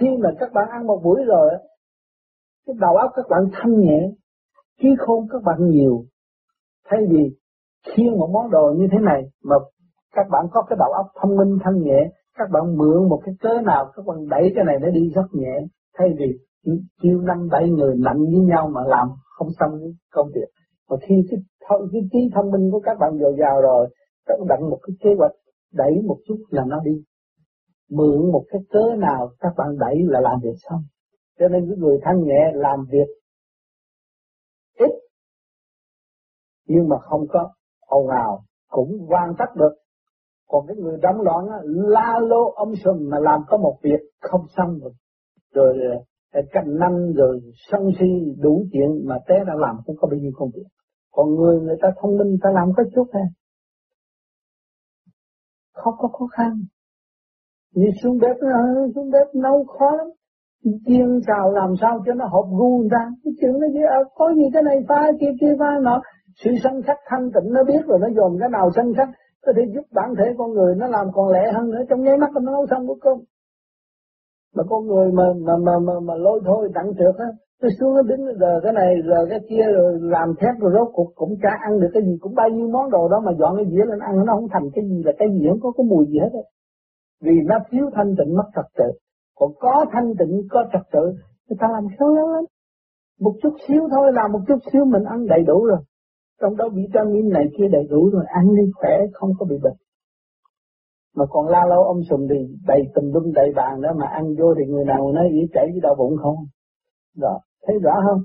khi 0.00 0.06
mà 0.22 0.30
các 0.40 0.50
bạn 0.54 0.68
ăn 0.70 0.86
một 0.86 1.00
buổi 1.04 1.24
rồi 1.26 1.50
cái 2.66 2.76
đầu 2.80 2.96
óc 2.96 3.10
các 3.16 3.24
bạn 3.30 3.42
thanh 3.52 3.80
nhẹ 3.80 4.10
trí 4.82 4.88
khôn 4.98 5.26
các 5.30 5.42
bạn 5.44 5.56
nhiều. 5.70 6.04
Thay 6.84 7.00
vì 7.10 7.36
khiêng 7.86 8.18
một 8.18 8.30
món 8.32 8.50
đồ 8.50 8.74
như 8.76 8.86
thế 8.92 8.98
này 8.98 9.22
mà 9.44 9.56
các 10.14 10.26
bạn 10.30 10.46
có 10.52 10.62
cái 10.62 10.76
đầu 10.78 10.92
óc 10.92 11.06
thông 11.20 11.36
minh 11.36 11.58
thanh 11.64 11.82
nhẹ 11.82 12.10
các 12.38 12.48
bạn 12.52 12.76
mượn 12.76 13.08
một 13.08 13.20
cái 13.24 13.34
cớ 13.40 13.60
nào 13.64 13.92
các 13.96 14.06
bạn 14.06 14.28
đẩy 14.28 14.52
cái 14.54 14.64
này 14.64 14.76
nó 14.80 14.88
đi 14.88 15.10
rất 15.14 15.26
nhẹ. 15.32 15.54
Thay 15.98 16.08
vì 16.18 16.38
chiêu 17.02 17.20
năm 17.20 17.48
bảy 17.50 17.70
người 17.70 17.94
nặng 17.98 18.18
với 18.18 18.40
nhau 18.40 18.70
mà 18.74 18.80
làm 18.86 19.08
không 19.36 19.48
xong 19.60 19.80
công 20.12 20.28
việc. 20.34 20.48
Mà 20.90 20.96
khi 21.08 21.14
cái, 21.30 21.40
cái 21.92 22.02
trí 22.12 22.18
thông 22.34 22.50
minh 22.50 22.70
của 22.72 22.80
các 22.80 22.98
bạn 23.00 23.18
dồi 23.18 23.36
dào 23.40 23.60
rồi 23.60 23.88
các 24.26 24.34
bạn 24.38 24.48
đặt 24.48 24.60
một 24.60 24.78
cái 24.82 24.96
kế 25.00 25.10
hoạch 25.18 25.32
đẩy 25.72 25.92
một 26.06 26.16
chút 26.26 26.36
là 26.50 26.64
nó 26.66 26.80
đi 26.84 27.02
mượn 27.90 28.32
một 28.32 28.44
cái 28.48 28.60
cớ 28.70 28.96
nào 28.98 29.30
các 29.40 29.52
bạn 29.56 29.78
đẩy 29.78 29.96
là 30.02 30.20
làm 30.20 30.40
việc 30.42 30.56
xong. 30.70 30.82
Cho 31.38 31.48
nên 31.48 31.68
cái 31.68 31.78
người 31.78 31.98
thanh 32.02 32.24
nhẹ 32.24 32.52
làm 32.54 32.84
việc 32.90 33.08
ít 34.78 34.90
nhưng 36.68 36.88
mà 36.88 36.96
không 36.98 37.26
có 37.28 37.52
ồn 37.80 38.08
ào 38.08 38.44
cũng 38.68 39.06
hoàn 39.08 39.34
tất 39.38 39.56
được. 39.56 39.72
Còn 40.48 40.66
cái 40.66 40.76
người 40.76 40.98
đóng 41.02 41.20
loạn 41.20 41.46
á, 41.46 41.58
la 41.64 42.18
lô 42.22 42.50
ông 42.50 42.72
sùm 42.84 43.10
mà 43.10 43.18
làm 43.20 43.40
có 43.48 43.56
một 43.56 43.78
việc 43.82 44.00
không 44.20 44.46
xong 44.56 44.78
rồi. 44.78 44.92
Rồi 45.54 45.78
ờ, 46.32 46.40
cạnh 46.52 46.78
năm 46.78 47.12
rồi 47.16 47.40
sân 47.70 47.80
si 47.98 48.06
đủ 48.38 48.64
chuyện 48.72 49.06
mà 49.08 49.18
té 49.28 49.34
đã 49.46 49.54
làm 49.56 49.76
cũng 49.86 49.96
có 50.00 50.08
bao 50.10 50.18
nhiêu 50.20 50.32
công 50.34 50.50
việc. 50.54 50.66
Còn 51.12 51.34
người 51.34 51.60
người 51.60 51.76
ta 51.82 51.88
thông 52.00 52.16
minh 52.16 52.36
ta 52.42 52.50
làm 52.54 52.68
có 52.76 52.82
chút 52.94 53.06
thôi. 53.12 53.22
Không 55.72 55.94
có 55.98 56.08
khó 56.08 56.26
khăn 56.26 56.52
như 57.78 57.88
xuống 58.02 58.18
bếp 58.22 58.36
ờ, 58.40 58.62
xuống 58.94 59.10
bếp 59.10 59.26
nấu 59.34 59.64
khó 59.64 59.90
lắm. 59.98 60.06
Chiên 60.86 61.08
xào 61.26 61.52
làm 61.52 61.70
sao 61.80 61.94
cho 62.06 62.12
nó 62.14 62.24
hợp 62.24 62.46
gu 62.58 62.78
người 62.78 62.88
ta. 62.90 63.02
Cái 63.24 63.32
chuyện 63.40 63.52
nó 63.60 63.66
gì 63.74 63.80
à, 63.88 63.96
ờ, 63.96 64.04
có 64.14 64.26
gì 64.34 64.46
cái 64.54 64.62
này 64.62 64.78
pha 64.88 65.00
kia 65.20 65.32
kia 65.40 65.54
pha 65.60 65.70
nọ 65.82 66.00
sự 66.44 66.50
sân 66.62 66.82
khắc 66.86 66.98
thanh 67.08 67.30
tịnh 67.34 67.52
nó 67.52 67.64
biết 67.64 67.82
rồi 67.86 67.98
nó 68.00 68.08
dồn 68.16 68.36
cái 68.40 68.48
nào 68.48 68.70
sân 68.76 68.86
khắc 68.96 69.08
có 69.46 69.52
thể 69.56 69.62
giúp 69.74 69.86
bản 69.94 70.08
thể 70.18 70.24
con 70.38 70.50
người 70.52 70.74
nó 70.80 70.86
làm 70.86 71.06
còn 71.14 71.28
lẹ 71.32 71.52
hơn 71.52 71.70
nữa. 71.70 71.82
Trong 71.88 72.02
nháy 72.02 72.16
mắt 72.18 72.30
nó 72.34 72.40
nấu 72.52 72.66
xong 72.70 72.86
bữa 72.86 72.94
cơm 73.00 73.18
mà 74.56 74.62
con 74.68 74.86
người 74.86 75.12
mà 75.12 75.24
mà 75.46 75.52
mà 75.66 75.78
mà, 75.78 75.92
mà 76.02 76.14
lôi 76.14 76.40
thôi 76.46 76.68
đặng 76.74 76.90
trượt 76.98 77.14
á 77.18 77.28
nó 77.62 77.68
xuống 77.80 77.94
nó 77.94 78.02
đứng 78.02 78.20
giờ 78.40 78.60
cái 78.62 78.72
này 78.72 78.94
giờ 79.08 79.26
cái 79.30 79.40
kia 79.48 79.64
rồi 79.74 79.98
làm 80.00 80.28
thét 80.40 80.54
rồi 80.60 80.72
rốt 80.74 80.88
cuộc 80.92 81.12
cũng 81.14 81.34
chả 81.42 81.50
ăn 81.60 81.80
được 81.80 81.88
cái 81.94 82.02
gì 82.02 82.16
cũng 82.20 82.34
bao 82.34 82.48
nhiêu 82.48 82.68
món 82.68 82.90
đồ 82.90 83.08
đó 83.08 83.20
mà 83.24 83.32
dọn 83.38 83.56
cái 83.56 83.66
dĩa 83.70 83.84
lên 83.90 83.98
ăn 83.98 84.26
nó 84.26 84.34
không 84.34 84.48
thành 84.52 84.68
cái 84.74 84.84
gì 84.88 85.02
là 85.04 85.12
cái 85.18 85.28
gì 85.32 85.46
không 85.48 85.60
có 85.60 85.72
cái 85.76 85.84
mùi 85.90 86.06
gì 86.06 86.18
hết 86.18 86.32
á 86.32 86.44
vì 87.20 87.32
nó 87.44 87.56
thiếu 87.70 87.90
thanh 87.94 88.14
tịnh 88.18 88.36
mất 88.36 88.48
trật 88.54 88.64
tự 88.76 88.98
còn 89.34 89.50
có 89.58 89.84
thanh 89.92 90.12
tịnh 90.18 90.42
có 90.50 90.64
trật 90.72 90.82
tự 90.92 91.14
người 91.48 91.58
ta 91.60 91.66
làm 91.72 91.84
khéo 91.98 92.08
léo 92.14 92.28
lắm 92.28 92.44
Một 93.20 93.34
chút 93.42 93.54
xíu 93.68 93.88
thôi 93.90 94.12
là 94.12 94.28
một 94.28 94.40
chút 94.48 94.58
xíu 94.72 94.84
mình 94.84 95.04
ăn 95.04 95.26
đầy 95.26 95.42
đủ 95.46 95.64
rồi. 95.64 95.78
Trong 96.40 96.56
đó 96.56 96.68
vitamin 96.74 97.28
này 97.28 97.44
kia 97.58 97.68
đầy 97.72 97.84
đủ 97.90 98.10
rồi, 98.12 98.24
ăn 98.28 98.44
đi 98.56 98.70
khỏe 98.74 98.98
không 99.12 99.30
có 99.38 99.46
bị 99.46 99.56
bệnh. 99.62 99.76
Mà 101.16 101.24
còn 101.30 101.48
la 101.48 101.66
lâu 101.68 101.82
ông 101.84 102.00
sùm 102.10 102.26
thì 102.30 102.56
đầy 102.66 102.82
tùm 102.94 103.12
lum 103.12 103.32
đầy 103.32 103.52
bàn 103.56 103.80
đó 103.80 103.88
mà 103.96 104.06
ăn 104.06 104.34
vô 104.38 104.54
thì 104.58 104.64
người 104.72 104.84
nào 104.84 105.12
nói 105.12 105.28
ý 105.28 105.40
chảy 105.54 105.66
với 105.72 105.80
đau 105.80 105.94
bụng 105.94 106.16
không. 106.22 106.36
đó 107.16 107.40
thấy 107.66 107.78
rõ 107.82 107.92
không? 108.08 108.22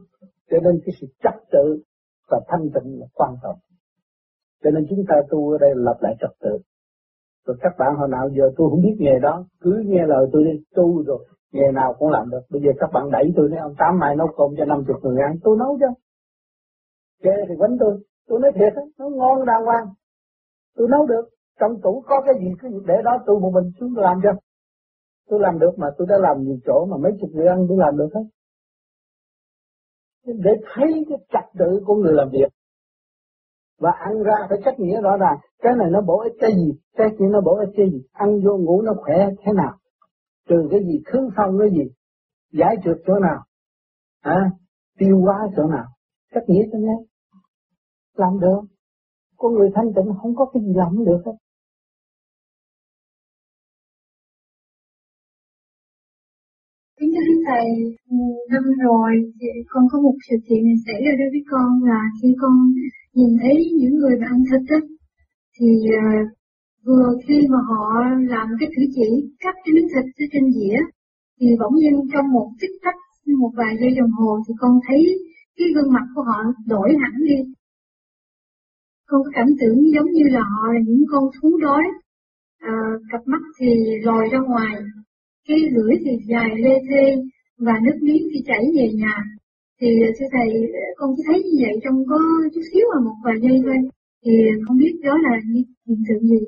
Cho 0.52 0.58
nên 0.64 0.80
cái 0.86 0.96
sự 1.02 1.08
trật 1.24 1.34
tự 1.52 1.82
và 2.30 2.42
thanh 2.48 2.70
tịnh 2.74 3.00
là 3.00 3.06
quan 3.14 3.36
trọng. 3.44 3.58
Cho 4.64 4.70
nên 4.72 4.86
chúng 4.90 5.06
ta 5.08 5.16
tu 5.30 5.52
ở 5.52 5.58
đây 5.58 5.70
lập 5.76 5.98
lại 6.02 6.16
trật 6.20 6.32
tự. 6.40 6.58
Rồi 7.46 7.58
các 7.62 7.74
bạn 7.80 7.96
hồi 7.96 8.08
nào 8.10 8.30
giờ 8.30 8.44
tôi 8.58 8.70
không 8.70 8.82
biết 8.82 8.96
nghề 9.00 9.20
đó, 9.22 9.46
cứ 9.62 9.84
nghe 9.86 10.06
lời 10.08 10.26
tôi 10.34 10.44
đi 10.44 10.64
tu 10.76 11.04
rồi, 11.04 11.28
nghề 11.52 11.72
nào 11.74 11.94
cũng 12.00 12.10
làm 12.10 12.30
được. 12.30 12.42
Bây 12.50 12.62
giờ 12.62 12.72
các 12.80 12.90
bạn 12.94 13.12
đẩy 13.12 13.34
tôi 13.36 13.50
nói 13.50 13.60
ông 13.60 13.76
Tám 13.78 14.00
mai 14.00 14.16
nấu 14.16 14.28
cơm 14.38 14.48
cho 14.58 14.66
50 14.66 14.96
người 15.02 15.24
ăn, 15.28 15.36
tôi 15.44 15.58
nấu 15.60 15.78
chứ. 15.80 15.86
Chê 17.24 17.32
thì 17.50 17.56
vấn 17.60 17.78
tôi, 17.80 18.00
tôi 18.28 18.40
nói 18.40 18.52
thiệt, 18.56 18.74
nó 19.00 19.10
ngon 19.10 19.46
đàng 19.46 19.66
hoàng. 19.66 19.86
Tôi 20.76 20.88
nấu 20.92 21.06
được, 21.06 21.26
trong 21.60 21.82
tủ 21.82 22.04
có 22.08 22.22
cái 22.26 22.34
gì 22.40 22.48
cứ 22.62 22.68
để 22.86 22.96
đó 23.04 23.18
tôi 23.26 23.40
một 23.40 23.52
mình 23.54 23.72
xuống 23.80 23.98
làm 23.98 24.20
cho. 24.24 24.30
Tôi 25.30 25.40
làm 25.40 25.60
được 25.60 25.72
mà 25.78 25.88
tôi 25.98 26.08
đã 26.10 26.18
làm 26.18 26.42
nhiều 26.42 26.58
chỗ 26.66 26.86
mà 26.86 26.98
mấy 26.98 27.12
chục 27.22 27.30
người 27.34 27.48
ăn 27.48 27.66
tôi 27.70 27.78
làm 27.78 27.98
được 27.98 28.10
hết. 28.14 28.24
Để 30.26 30.52
thấy 30.74 31.06
cái 31.10 31.18
trật 31.34 31.60
tự 31.60 31.82
của 31.86 31.96
người 31.96 32.14
làm 32.14 32.30
việc 32.30 32.48
và 33.80 33.92
ăn 33.92 34.24
ra 34.24 34.36
phải 34.50 34.58
cách 34.64 34.80
nghĩa 34.80 35.02
rõ 35.02 35.18
ràng. 35.18 35.38
Cái 35.62 35.74
này 35.78 35.88
nó 35.92 36.02
bổ 36.02 36.20
ích 36.20 36.34
cái 36.40 36.52
gì? 36.56 36.72
Cái 36.98 37.08
kia 37.20 37.26
nó 37.32 37.42
bổ 37.42 37.56
ích 37.58 37.70
cái 37.78 37.92
gì? 37.92 38.02
Ăn 38.12 38.42
vô 38.46 38.58
ngủ 38.58 38.82
nó 38.82 38.94
khỏe 38.98 39.30
thế 39.46 39.54
nào? 39.54 39.78
Trừ 40.50 40.68
cái 40.72 40.80
gì? 40.80 41.02
Khứ 41.06 41.30
phong 41.36 41.60
cái 41.60 41.70
gì? 41.70 41.92
Giải 42.52 42.76
trượt 42.84 42.98
chỗ 43.08 43.20
nào? 43.20 43.44
À, 44.22 44.52
tiêu 44.98 45.22
hóa 45.22 45.36
chỗ 45.56 45.64
nào? 45.68 45.86
Cách 46.32 46.44
nghĩa 46.48 46.64
cho 46.72 46.78
nghe 46.80 46.98
làm 48.18 48.40
được. 48.40 48.62
Con 49.38 49.54
người 49.54 49.70
thanh 49.76 49.94
tịnh 49.96 50.14
không 50.22 50.36
có 50.36 50.46
cái 50.54 50.64
gì 50.64 50.74
làm 50.76 51.06
được 51.06 51.22
hết. 51.26 51.32
Kính 57.00 57.12
thưa 57.14 57.42
Thầy, 57.48 57.68
năm 58.52 58.64
rồi 58.84 59.12
thì 59.40 59.48
con 59.70 59.84
có 59.92 60.02
một 60.02 60.16
sự 60.30 60.36
kiện 60.50 60.64
này 60.66 60.76
xảy 60.86 61.00
ra 61.06 61.12
đối 61.20 61.30
với 61.34 61.44
con 61.52 61.84
là 61.84 62.00
khi 62.22 62.30
con 62.42 62.54
nhìn 63.16 63.32
thấy 63.42 63.56
những 63.80 63.96
người 64.00 64.16
mà 64.22 64.28
ăn 64.28 64.40
thịt 64.50 64.64
á, 64.70 64.80
thì 65.56 65.68
uh, 65.98 66.28
vừa 66.86 67.08
khi 67.28 67.38
mà 67.50 67.60
họ 67.70 67.84
làm 68.34 68.48
cái 68.60 68.70
cử 68.76 68.84
chỉ 68.96 69.08
cắt 69.40 69.56
cái 69.64 69.74
miếng 69.74 69.88
thịt 69.94 70.06
ở 70.24 70.26
trên 70.32 70.46
dĩa, 70.56 70.78
thì 71.40 71.48
bỗng 71.60 71.76
nhiên 71.76 71.94
trong 72.14 72.26
một 72.34 72.50
tích 72.62 72.76
tắc, 72.84 72.96
một 73.42 73.52
vài 73.58 73.74
giây 73.80 73.92
đồng 74.00 74.12
hồ 74.12 74.40
thì 74.48 74.54
con 74.60 74.80
thấy 74.88 75.02
cái 75.58 75.68
gương 75.76 75.94
mặt 75.94 76.06
của 76.16 76.24
họ 76.30 76.40
đổi 76.68 76.90
hẳn 77.02 77.14
đi. 77.30 77.40
Con 79.08 79.22
có 79.24 79.32
cảm 79.34 79.48
tưởng 79.60 79.78
giống 79.94 80.12
như 80.12 80.24
là 80.32 80.42
họ 80.42 80.74
là 80.74 80.80
những 80.88 81.04
con 81.12 81.24
thú 81.36 81.58
đói, 81.62 81.84
à, 82.60 82.74
cặp 83.12 83.22
mắt 83.26 83.42
thì 83.60 83.68
lòi 84.04 84.30
ra 84.32 84.40
ngoài, 84.40 84.76
cái 85.48 85.58
lưỡi 85.76 85.96
thì 86.06 86.12
dài 86.30 86.50
lê 86.58 86.80
thê 86.90 87.16
và 87.58 87.74
nước 87.84 87.98
miếng 88.02 88.28
thì 88.34 88.40
chảy 88.46 88.64
về 88.78 88.90
nhà 88.94 89.24
thì 89.80 89.88
à, 90.08 90.10
thưa 90.18 90.30
thầy, 90.36 90.50
con 90.98 91.10
chỉ 91.16 91.22
thấy 91.28 91.38
như 91.46 91.56
vậy 91.64 91.76
trong 91.84 91.98
có 92.10 92.20
chút 92.54 92.64
xíu 92.72 92.86
mà 92.92 92.98
một 93.06 93.18
vài 93.26 93.38
giây 93.44 93.58
thôi. 93.66 93.80
Thì 94.24 94.34
à, 94.54 94.56
không 94.64 94.78
biết 94.82 94.94
đó 95.04 95.14
là 95.26 95.34
hiện 95.88 96.00
tượng 96.08 96.24
gì? 96.32 96.42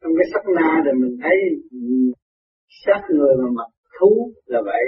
Trong 0.00 0.12
cái 0.18 0.26
sắc 0.32 0.44
na 0.56 0.68
thì 0.84 0.90
mình 1.00 1.16
thấy 1.22 1.36
sát 2.82 3.00
người 3.14 3.34
mà 3.40 3.48
mặc 3.58 3.70
thú 3.94 4.32
là 4.44 4.60
vậy. 4.64 4.84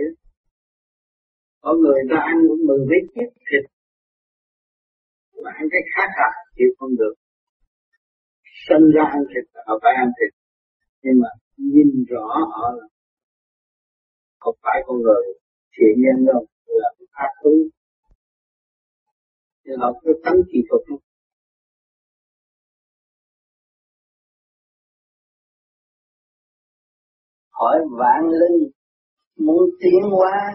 Có 1.61 1.75
người 1.83 2.01
ta 2.11 2.17
ăn 2.31 2.37
cũng 2.49 2.67
mười 2.69 2.79
mấy 2.79 3.01
chiếc 3.15 3.31
thịt. 3.47 3.65
Mà 5.45 5.51
ăn 5.61 5.67
cái 5.73 5.83
khác 5.95 6.09
hạt 6.19 6.35
chịu 6.57 6.71
không 6.79 6.95
được. 7.01 7.15
Sinh 8.69 8.85
ra 8.95 9.05
ăn 9.17 9.21
thịt 9.31 9.45
họ 9.67 9.79
phải 9.83 9.93
ăn 10.03 10.09
thịt. 10.17 10.33
Nhưng 11.03 11.17
mà 11.23 11.29
nhìn 11.57 12.05
rõ 12.09 12.27
họ 12.55 12.67
là 12.79 12.87
không 14.39 14.57
phải 14.63 14.83
con 14.87 14.97
người 15.03 15.25
thiện 15.75 15.95
nhân 16.03 16.27
đâu 16.27 16.47
là 16.67 16.89
ác 17.11 17.33
thú 17.43 17.69
thì 19.65 19.73
họ 19.81 19.93
có 19.93 20.13
tánh 20.25 20.41
kỳ 20.53 20.59
thuật 20.69 20.83
không 20.89 20.99
hỏi 27.65 27.79
vạn 27.99 28.23
linh, 28.31 28.71
muốn 29.39 29.63
tiến 29.81 30.11
hóa, 30.11 30.53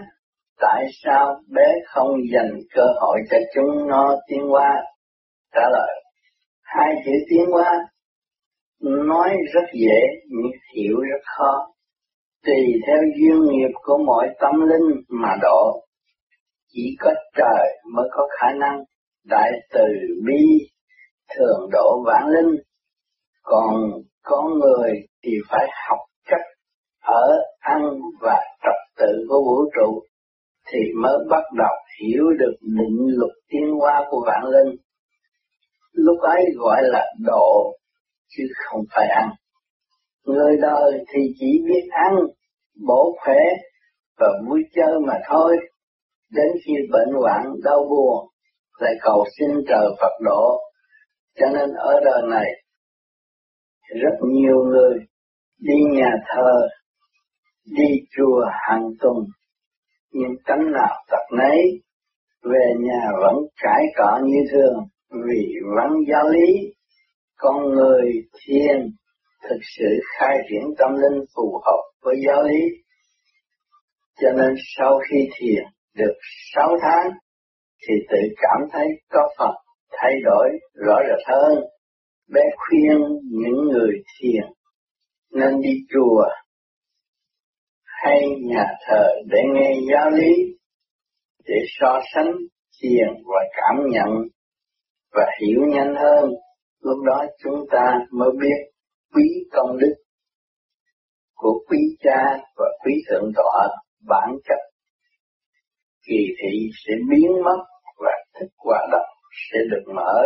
tại 0.60 0.84
sao 1.04 1.42
bé 1.48 1.68
không 1.86 2.08
dành 2.34 2.52
cơ 2.76 2.84
hội 3.02 3.20
cho 3.32 3.38
chúng 3.56 3.88
nó 3.88 4.16
tiến 4.28 4.42
hóa? 4.50 4.76
Trả 5.54 5.62
lời, 5.72 6.04
hai 6.62 6.96
chữ 7.06 7.12
tiến 7.30 7.46
hóa, 7.52 7.72
nói 8.82 9.30
rất 9.54 9.68
dễ 9.74 10.00
nhưng 10.30 10.52
hiểu 10.76 10.98
rất 11.00 11.22
khó 11.38 11.74
tùy 12.46 12.62
theo 12.88 13.02
duyên 13.18 13.42
nghiệp 13.42 13.74
của 13.74 13.98
mỗi 14.06 14.28
tâm 14.40 14.56
linh 14.62 15.02
mà 15.10 15.36
độ. 15.42 15.86
Chỉ 16.72 16.96
có 17.00 17.14
trời 17.38 17.68
mới 17.94 18.08
có 18.12 18.28
khả 18.40 18.48
năng 18.60 18.84
đại 19.26 19.52
từ 19.74 19.86
bi 20.26 20.44
thường 21.36 21.70
độ 21.72 22.04
vãng 22.06 22.28
linh, 22.28 22.56
còn 23.44 23.76
con 24.24 24.60
người 24.60 24.92
thì 25.24 25.32
phải 25.50 25.68
học 25.88 26.00
cách 26.26 26.46
ở 27.02 27.40
ăn 27.60 27.82
và 28.22 28.40
trật 28.64 28.76
tự 28.98 29.26
của 29.30 29.40
vũ 29.46 29.72
trụ 29.76 30.02
thì 30.72 30.80
mới 31.02 31.18
bắt 31.30 31.44
đầu 31.58 31.76
hiểu 32.02 32.24
được 32.40 32.54
định 32.62 33.18
luật 33.18 33.32
tiến 33.50 33.72
hóa 33.80 34.06
của 34.10 34.24
vạn 34.28 34.44
linh. 34.44 34.76
Lúc 35.94 36.20
ấy 36.22 36.46
gọi 36.58 36.82
là 36.84 37.06
độ, 37.26 37.74
chứ 38.30 38.44
không 38.56 38.82
phải 38.96 39.08
ăn. 39.08 39.30
Người 40.34 40.58
đời 40.62 40.92
thì 41.14 41.22
chỉ 41.40 41.64
biết 41.66 41.88
ăn, 41.90 42.16
bổ 42.88 43.18
khỏe 43.26 43.40
và 44.20 44.28
vui 44.48 44.62
chơi 44.76 45.00
mà 45.08 45.14
thôi. 45.30 45.58
Đến 46.32 46.48
khi 46.66 46.74
bệnh 46.92 47.14
hoạn 47.22 47.46
đau 47.64 47.86
buồn, 47.90 48.28
lại 48.80 48.94
cầu 49.02 49.26
xin 49.40 49.50
trời 49.68 49.88
Phật 50.02 50.14
độ. 50.26 50.60
Cho 51.40 51.48
nên 51.54 51.70
ở 51.74 51.94
đời 52.06 52.22
này, 52.30 52.52
rất 54.02 54.16
nhiều 54.34 54.64
người 54.64 54.98
đi 55.60 55.74
nhà 55.92 56.12
thờ, 56.28 56.68
đi 57.66 57.88
chùa 58.18 58.46
hàng 58.68 58.90
tuần, 59.00 59.16
nhưng 60.12 60.32
cánh 60.46 60.72
nào 60.72 60.96
tật 61.12 61.38
nấy, 61.38 61.62
về 62.44 62.74
nhà 62.80 63.12
vẫn 63.22 63.36
cãi 63.64 63.84
cọ 63.98 64.20
như 64.24 64.38
thường, 64.52 64.76
vì 65.12 65.48
vẫn 65.76 65.90
giáo 66.12 66.30
lý, 66.30 66.74
con 67.38 67.70
người 67.70 68.12
thiên 68.48 68.92
thực 69.44 69.60
sự 69.78 69.86
khai 70.18 70.38
triển 70.50 70.64
tâm 70.78 70.92
linh 70.94 71.26
phù 71.36 71.62
hợp 71.66 71.82
với 72.02 72.16
giáo 72.28 72.44
lý. 72.44 72.60
Cho 74.22 74.30
nên 74.38 74.56
sau 74.78 75.00
khi 75.10 75.18
thiền 75.40 75.64
được 75.96 76.14
6 76.56 76.78
tháng 76.82 77.12
thì 77.88 77.94
tự 78.10 78.18
cảm 78.36 78.68
thấy 78.72 78.88
có 79.10 79.30
Phật 79.38 79.54
thay 79.92 80.12
đổi 80.24 80.50
rõ 80.74 80.96
rệt 81.08 81.28
hơn. 81.28 81.64
Bé 82.34 82.42
khuyên 82.58 82.98
những 83.32 83.64
người 83.72 83.94
thiền 84.20 84.44
nên 85.32 85.62
đi 85.62 85.74
chùa 85.94 86.26
hay 87.84 88.22
nhà 88.42 88.66
thờ 88.88 89.08
để 89.26 89.40
nghe 89.54 89.74
giáo 89.92 90.10
lý, 90.10 90.34
để 91.48 91.56
so 91.80 92.00
sánh 92.14 92.32
thiền 92.82 93.08
và 93.26 93.44
cảm 93.54 93.86
nhận 93.90 94.10
và 95.12 95.26
hiểu 95.42 95.60
nhanh 95.68 95.96
hơn. 95.96 96.30
Lúc 96.82 96.98
đó 97.06 97.26
chúng 97.44 97.66
ta 97.72 98.00
mới 98.12 98.30
biết 98.42 98.69
quý 99.14 99.24
công 99.52 99.78
đức 99.78 99.94
của 101.36 101.64
quý 101.68 101.78
cha 102.04 102.38
và 102.56 102.66
quý 102.86 102.94
thượng 103.10 103.32
tọa 103.36 103.68
bản 104.08 104.30
chất. 104.46 104.60
Kỳ 106.08 106.28
thị 106.42 106.70
sẽ 106.86 106.94
biến 107.10 107.32
mất 107.44 107.64
và 107.98 108.12
thức 108.40 108.48
hòa 108.58 108.88
động 108.92 109.10
sẽ 109.52 109.60
được 109.72 109.94
mở. 109.96 110.24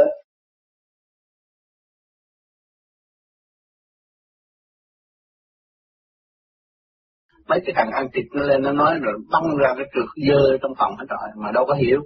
Mấy 7.47 7.59
cái 7.65 7.73
thằng 7.75 7.91
ăn 7.91 8.07
thịt 8.13 8.25
nó 8.33 8.43
lên 8.43 8.61
nó 8.61 8.71
nói 8.71 8.99
rồi 9.01 9.13
băng 9.31 9.57
ra 9.57 9.73
cái 9.77 9.85
trượt 9.93 10.27
dơ 10.27 10.57
trong 10.61 10.71
phòng 10.77 10.95
hết 10.97 11.05
rồi 11.09 11.29
mà 11.37 11.51
đâu 11.51 11.65
có 11.67 11.73
hiểu. 11.73 12.01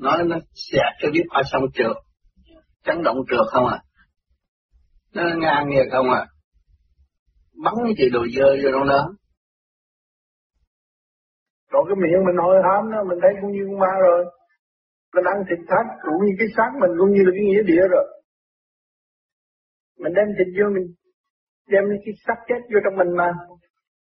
Nói 0.00 0.24
nó 0.24 0.36
xẹt 0.54 0.92
cho 1.02 1.08
biết 1.12 1.24
ai 1.30 1.42
xong 1.52 1.62
trượt. 1.74 1.96
Chấn 2.84 3.02
động 3.02 3.16
trượt 3.30 3.46
không 3.52 3.66
à? 3.66 3.78
Nó 5.14 5.22
ngang 5.38 5.68
nghe 5.68 5.82
không 5.92 6.10
à. 6.10 6.26
Bắn 7.64 7.74
cái 7.98 8.08
đồ 8.12 8.20
dơ 8.36 8.48
vô 8.62 8.68
trong 8.72 8.88
đó. 8.88 9.00
Rồi 11.70 11.82
cái 11.88 11.96
miệng 12.02 12.24
mình 12.26 12.36
hồi 12.42 12.56
hám 12.66 12.92
đó, 12.92 12.98
mình 13.08 13.18
thấy 13.22 13.32
cũng 13.40 13.52
như 13.52 13.62
con 13.68 13.78
ma 13.78 13.92
rồi. 14.06 14.24
Mình 15.14 15.24
ăn 15.32 15.36
thịt 15.48 15.58
xác 15.68 15.84
cũng 16.02 16.26
như 16.26 16.32
cái 16.38 16.48
xác 16.56 16.70
mình, 16.80 16.90
cũng 16.98 17.10
như 17.14 17.22
là 17.26 17.32
cái 17.36 17.44
nghĩa 17.46 17.62
địa 17.70 17.84
rồi. 17.94 18.06
Mình 19.98 20.12
đem 20.16 20.26
thịt 20.38 20.48
vô, 20.58 20.66
mình 20.74 20.86
đem 21.68 21.84
cái 22.04 22.14
xác 22.26 22.38
chết 22.48 22.60
vô 22.72 22.78
trong 22.84 22.96
mình 23.00 23.16
mà. 23.16 23.28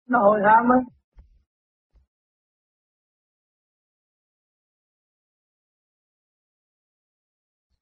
Nó 0.09 0.19
hồi 0.19 0.39
hám 0.45 0.63
á. 0.77 0.79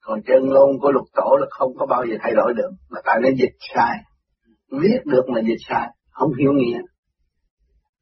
Còn 0.00 0.22
chân 0.22 0.48
ngôn 0.48 0.78
của 0.80 0.90
lục 0.92 1.06
tổ 1.14 1.36
là 1.40 1.46
không 1.50 1.72
có 1.78 1.86
bao 1.86 2.04
giờ 2.06 2.16
thay 2.20 2.32
đổi 2.34 2.54
được 2.56 2.70
mà 2.90 3.00
tại 3.04 3.16
nó 3.22 3.28
dịch 3.38 3.56
sai. 3.74 3.96
Viết 4.80 4.98
được 5.04 5.24
mà 5.34 5.40
dịch 5.40 5.62
sai 5.68 5.88
không 6.10 6.30
hiểu 6.38 6.52
nghĩa. 6.52 6.78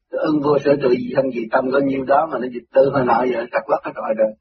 Ưng 0.09 0.41
vô 0.43 0.57
sở 0.65 0.71
trụ 0.81 0.89
gì 0.89 1.11
thân 1.15 1.31
gì 1.31 1.47
tâm 1.51 1.71
có 1.71 1.79
nhiêu 1.79 2.03
đó 2.03 2.27
mà 2.31 2.39
nó 2.39 2.47
dịch 2.53 2.67
tư 2.73 2.89
hồi 2.93 3.05
nào 3.05 3.25
giờ 3.25 3.45
chặt 3.51 3.69
lắc 3.69 3.79
hết 3.83 3.91
rồi 3.95 4.13
rồi. 4.17 4.31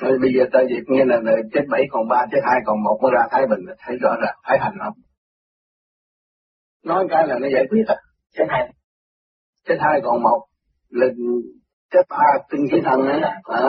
Rồi 0.00 0.18
bây 0.18 0.30
giờ 0.34 0.44
ta 0.52 0.60
dịch 0.68 0.84
nghe 0.86 1.04
là, 1.04 1.20
là 1.22 1.32
chết 1.52 1.62
bảy 1.70 1.82
còn 1.90 2.08
ba 2.08 2.26
chết 2.32 2.40
hai 2.44 2.60
còn 2.66 2.76
một 2.84 2.98
mới 3.02 3.12
ra 3.14 3.28
thái 3.30 3.46
bình 3.46 3.60
thấy 3.78 3.96
rõ 3.96 4.16
ràng 4.22 4.36
thấy 4.44 4.58
hành 4.60 4.74
không 4.84 4.94
nói 6.84 7.06
cái 7.10 7.26
là 7.26 7.38
nó 7.38 7.48
giải 7.54 7.64
quyết 7.70 7.82
à 7.86 7.96
chết 8.34 8.44
hai. 8.48 8.72
Chết 9.68 9.76
hai 9.80 10.00
còn 10.04 10.22
một 10.22 10.46
là 10.88 11.06
chết 11.90 12.02
ba 12.08 12.24
tinh 12.50 12.66
khí 12.70 12.80
thần 12.84 13.00
ấy 13.00 13.20
à, 13.42 13.62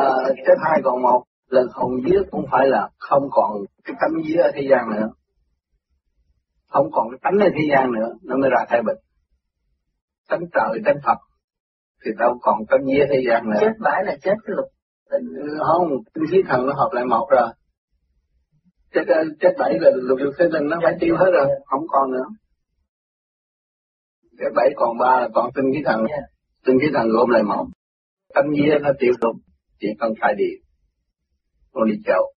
chết 0.47 0.55
hai 0.61 0.81
còn 0.83 1.01
một 1.01 1.23
là 1.49 1.61
hồn 1.73 1.91
vía 2.05 2.19
cũng 2.31 2.45
phải 2.51 2.67
là 2.67 2.89
không 2.97 3.23
còn 3.31 3.51
cái 3.83 3.95
tánh 4.01 4.21
vía 4.25 4.41
ở 4.41 4.51
thế 4.55 4.61
gian 4.69 4.89
nữa. 4.89 5.09
Không 6.69 6.91
còn 6.91 7.07
cái 7.11 7.19
tánh 7.21 7.39
ở 7.39 7.49
thế 7.53 7.67
gian 7.71 7.91
nữa 7.91 8.13
nó 8.23 8.37
mới 8.37 8.49
ra 8.49 8.65
thái 8.69 8.81
bình. 8.81 8.97
Tánh 10.29 10.41
trời 10.53 10.81
tánh 10.85 10.97
phật 11.05 11.17
thì 12.05 12.11
đâu 12.17 12.37
còn 12.41 12.65
tánh 12.69 12.85
vía 12.85 13.05
thế 13.09 13.23
gian 13.29 13.49
nữa. 13.49 13.57
Chết 13.61 13.73
bãi 13.79 14.03
là 14.05 14.15
chết 14.21 14.35
cái 14.45 14.55
lục 14.55 14.65
không 15.59 15.89
tinh 16.13 16.23
khí 16.31 16.37
thần 16.47 16.65
nó 16.65 16.73
hợp 16.73 16.89
lại 16.93 17.05
một 17.05 17.27
rồi. 17.31 17.49
Chết 18.93 19.03
chết 19.39 19.53
bảy 19.57 19.79
là 19.79 19.89
lục 19.93 20.19
dục 20.23 20.33
thế 20.39 20.45
tinh 20.53 20.69
nó 20.69 20.79
phải 20.83 20.97
tiêu 20.99 21.17
hết 21.17 21.31
rồi 21.33 21.47
không 21.65 21.87
còn 21.87 22.11
nữa. 22.11 22.25
Cái 24.37 24.49
bảy 24.55 24.69
còn 24.75 24.97
ba 24.97 25.19
là 25.19 25.27
còn 25.33 25.51
tinh 25.55 25.65
khí 25.73 25.81
thần 25.85 26.05
tinh 26.65 26.77
khí 26.81 26.87
thần 26.93 27.09
gồm 27.09 27.29
lại 27.29 27.43
một 27.43 27.65
Tâm 28.33 28.45
vía 28.55 28.77
nó 28.81 28.89
tiêu 28.99 29.13
luôn 29.21 29.37
chỉ 29.79 29.87
cần 29.99 30.11
khai 30.21 30.33
đi, 30.37 30.49
con 31.71 31.89
đi 31.89 31.95
chậu 32.05 32.33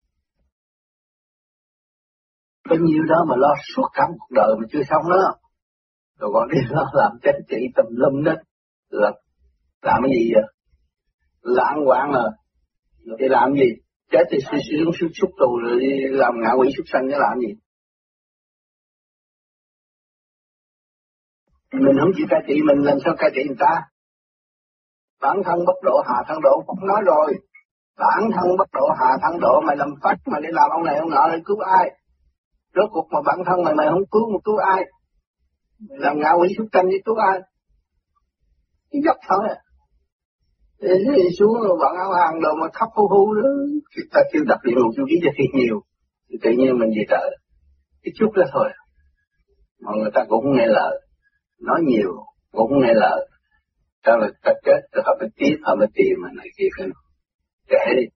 có 2.68 2.76
nhiêu 2.80 3.02
đó 3.08 3.24
mà 3.28 3.34
lo 3.38 3.54
suốt 3.74 3.88
cả 3.92 4.02
cuộc 4.08 4.30
đời 4.30 4.56
mà 4.60 4.66
chưa 4.72 4.82
xong 4.90 5.02
đó. 5.10 5.34
Rồi 6.18 6.30
còn 6.34 6.48
đi 6.48 6.58
lo 6.70 6.90
làm 6.94 7.12
chết 7.22 7.32
chỉ 7.48 7.56
tùm 7.76 7.86
lum 7.90 8.24
đó. 8.24 8.32
Là 8.88 9.12
làm 9.82 10.02
cái 10.02 10.12
gì 10.16 10.30
vậy? 10.34 10.44
Lãng 11.42 11.78
quảng 11.86 12.12
mà 12.12 12.22
thì 13.18 13.28
làm 13.28 13.54
gì? 13.54 13.70
Chết 14.10 14.24
thì 14.30 14.38
suy 14.50 14.58
suy 14.70 14.76
xuống 15.00 15.10
xúc 15.14 15.30
tù 15.38 15.58
rồi 15.62 15.80
đi 15.80 15.88
làm 16.10 16.34
ngạ 16.42 16.50
quỷ 16.58 16.68
xuất 16.76 16.84
sanh 16.86 17.08
để 17.08 17.16
làm 17.18 17.38
gì? 17.40 17.54
Mình 21.72 21.96
không 22.00 22.10
chịu 22.16 22.26
cai 22.30 22.40
trị 22.48 22.54
mình 22.66 22.84
làm 22.84 22.98
sao 23.04 23.14
cai 23.18 23.30
trị 23.34 23.40
người 23.46 23.56
ta? 23.58 23.74
Bản 25.22 25.36
thân 25.44 25.64
bất 25.66 25.78
độ 25.82 26.02
hạ 26.06 26.22
thân 26.28 26.38
độ 26.42 26.62
cũng 26.66 26.86
nói 26.86 27.00
rồi. 27.04 27.34
Bản 27.98 28.22
thân 28.34 28.56
bất 28.58 28.68
độ 28.72 28.88
hạ 29.00 29.10
thân 29.22 29.40
độ, 29.40 29.60
mày 29.66 29.76
làm 29.76 29.88
phát 30.02 30.14
mày 30.26 30.40
đi 30.40 30.48
làm 30.52 30.70
ông 30.70 30.84
này 30.84 30.96
ông 30.96 31.10
nọ 31.10 31.28
để 31.32 31.38
cứu 31.44 31.58
ai? 31.58 31.90
Rốt 32.74 32.88
cuộc 32.92 33.06
mà 33.10 33.20
bản 33.26 33.38
thân 33.46 33.64
mày 33.64 33.74
mày 33.74 33.86
không 33.90 34.06
cứu 34.10 34.32
mà 34.32 34.38
cứu 34.44 34.56
ai? 34.56 34.82
Làm 35.88 36.18
ngạo 36.20 36.38
quỷ 36.40 36.48
xuất 36.56 36.64
tranh 36.72 36.88
đi 36.88 36.96
cứu 37.04 37.16
ai? 37.16 37.40
Cái 38.90 39.02
dốc 39.04 39.16
thôi. 39.28 39.48
À 39.48 39.56
thì 40.82 41.22
xuống 41.38 41.54
rồi 41.62 41.76
bạn 41.80 41.94
áo 41.96 42.12
hàng 42.12 42.40
đồ 42.40 42.54
mà 42.60 42.66
khắp 42.72 42.88
hú 42.94 43.08
hú 43.08 43.34
đó 43.34 43.48
chúng 43.96 44.06
ta 44.12 44.20
kêu 44.32 44.42
đặc 44.46 44.58
biệt 44.64 44.74
một 44.74 44.90
chú 44.96 45.02
ký 45.08 45.16
cho 45.24 45.30
thiệt 45.36 45.50
nhiều. 45.54 45.80
Thì 46.30 46.36
tự 46.42 46.50
nhiên 46.50 46.78
mình 46.78 46.90
về 46.96 47.04
trợ 47.08 47.30
cái 48.02 48.12
chút 48.18 48.30
đó 48.34 48.42
thôi. 48.52 48.68
Mà 49.80 49.90
người 50.00 50.10
ta 50.14 50.24
cũng 50.28 50.56
nghe 50.56 50.66
lời. 50.66 51.00
Nói 51.60 51.80
nhiều, 51.82 52.10
cũng 52.52 52.80
nghe 52.80 52.94
lời 52.94 53.28
cho 54.02 54.16
là 54.16 54.28
ta 54.42 54.52
chết 54.64 54.80
rồi 54.92 55.02
họ 55.06 55.16
phải 55.20 55.28
tiếp 55.36 55.56
họ 55.62 55.74
mới 55.74 55.88
tìm 55.94 56.14
mà 56.22 56.28
này 56.36 56.46
kia 56.56 56.68
phải 56.78 56.86
kể 57.68 57.84
đi. 57.96 58.06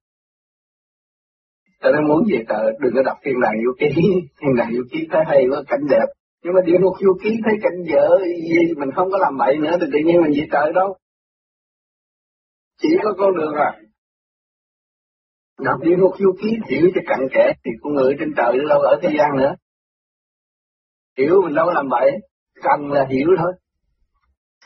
Ta 1.80 1.90
nói 1.90 2.02
muốn 2.08 2.25
gì 2.26 2.38
ta? 2.49 2.58
Đừng 2.80 2.92
có 2.94 3.02
đọc 3.02 3.18
thiên 3.25 3.40
đàng 3.42 3.56
vũ 3.64 3.72
ký. 3.80 4.02
Thiên 4.40 4.56
đàng 4.58 4.70
vũ 4.76 4.82
ký 4.92 4.99
thấy 5.10 5.22
hay 5.26 5.44
quá, 5.50 5.62
cảnh 5.68 5.84
đẹp. 5.90 6.06
Nhưng 6.42 6.54
mà 6.54 6.60
địa 6.66 6.78
ngục 6.80 6.96
vũ 7.04 7.12
ký 7.22 7.30
thấy 7.44 7.54
cảnh 7.62 7.78
dở. 7.90 8.08
Gì 8.49 8.75
mình 8.76 8.90
không 8.96 9.08
có 9.10 9.18
làm 9.18 9.36
bậy 9.38 9.56
nữa, 9.56 9.76
thì 9.80 9.86
tự 9.92 9.99
nhiên 10.06 10.22
mình 10.22 10.32
gì 10.32 10.42
trời 10.52 10.72
đâu 10.75 10.96
chỉ 12.82 12.88
có 13.02 13.14
con 13.18 13.36
đường 13.36 13.54
à 13.54 13.80
đọc 15.58 15.80
địa 15.82 15.96
ngục 15.99 16.12
du 16.18 16.32
ký, 16.42 16.49
hiểu 16.70 16.90
cho 16.94 17.00
cặn 17.06 17.18
kẽ 17.34 17.52
thì 17.64 17.70
con 17.82 17.94
người 17.94 18.16
trên 18.18 18.32
trời 18.36 18.58
đâu 18.68 18.80
ở 18.80 18.99
thế 19.02 19.08
gian 19.18 19.36
nữa. 19.36 19.54
Hiểu 21.18 21.42
mình 21.44 21.54
đâu 21.54 21.66
có 21.66 21.72
làm 21.72 21.88
vậy 21.90 22.10
cần 22.62 22.92
là 22.92 23.06
hiểu 23.10 23.28
thôi. 23.38 23.52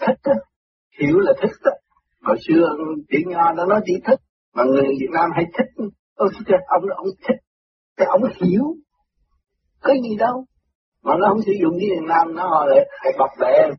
Thích 0.00 0.18
đó 0.24 0.33
hiểu 0.98 1.18
là 1.18 1.33
thích 1.42 1.50
đó. 1.64 1.70
hồi 2.22 2.37
xưa 2.48 2.76
tiếng 3.09 3.29
nho 3.29 3.53
nó 3.53 3.66
nói 3.66 3.81
chỉ 3.85 3.92
thích 4.07 4.20
mà 4.55 4.64
người 4.64 4.85
Việt 5.00 5.11
Nam 5.12 5.31
hay 5.35 5.44
thích. 5.59 5.85
Ôi, 6.14 6.31
ông 6.66 6.83
ông 6.96 7.07
thích. 7.29 7.37
Thì 7.98 8.05
ông 8.09 8.22
hiểu. 8.40 8.64
Có 9.81 9.94
gì 9.94 10.16
đâu. 10.18 10.44
Mà 11.03 11.14
nó 11.20 11.29
không 11.29 11.42
sử 11.46 11.53
dụng 11.62 11.76
tiếng 11.81 11.90
Việt 11.90 12.07
Nam 12.09 12.35
nó 12.35 12.66
lại 12.66 13.12
bập 13.18 13.31
bẹ 13.40 13.70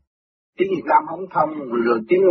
tiếng 0.57 0.69
Việt 0.75 0.85
Nam 0.85 1.03
không 1.09 1.25
thông 1.33 1.49
rồi 1.85 1.99
tiếng 2.09 2.21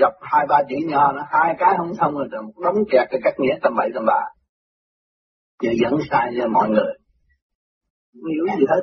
gặp 0.00 0.12
hai 0.20 0.46
ba 0.48 0.58
chữ 0.68 0.76
nho 0.86 1.12
nó 1.12 1.22
hai 1.30 1.54
cái 1.58 1.74
không 1.78 1.92
thông 1.98 2.14
rồi 2.14 2.28
đóng 2.64 2.84
kẹt 2.90 3.08
cái 3.10 3.20
cách 3.24 3.34
nghĩa 3.38 3.54
tầm 3.62 3.72
bậy 3.76 3.90
tầm 3.94 4.04
bạ. 4.06 4.20
Giờ 5.62 5.70
dẫn 5.82 6.00
sai 6.10 6.34
cho 6.38 6.48
mọi 6.48 6.68
người. 6.68 6.92
Không 8.12 8.30
hiểu 8.32 8.56
gì 8.58 8.64
hết. 8.68 8.82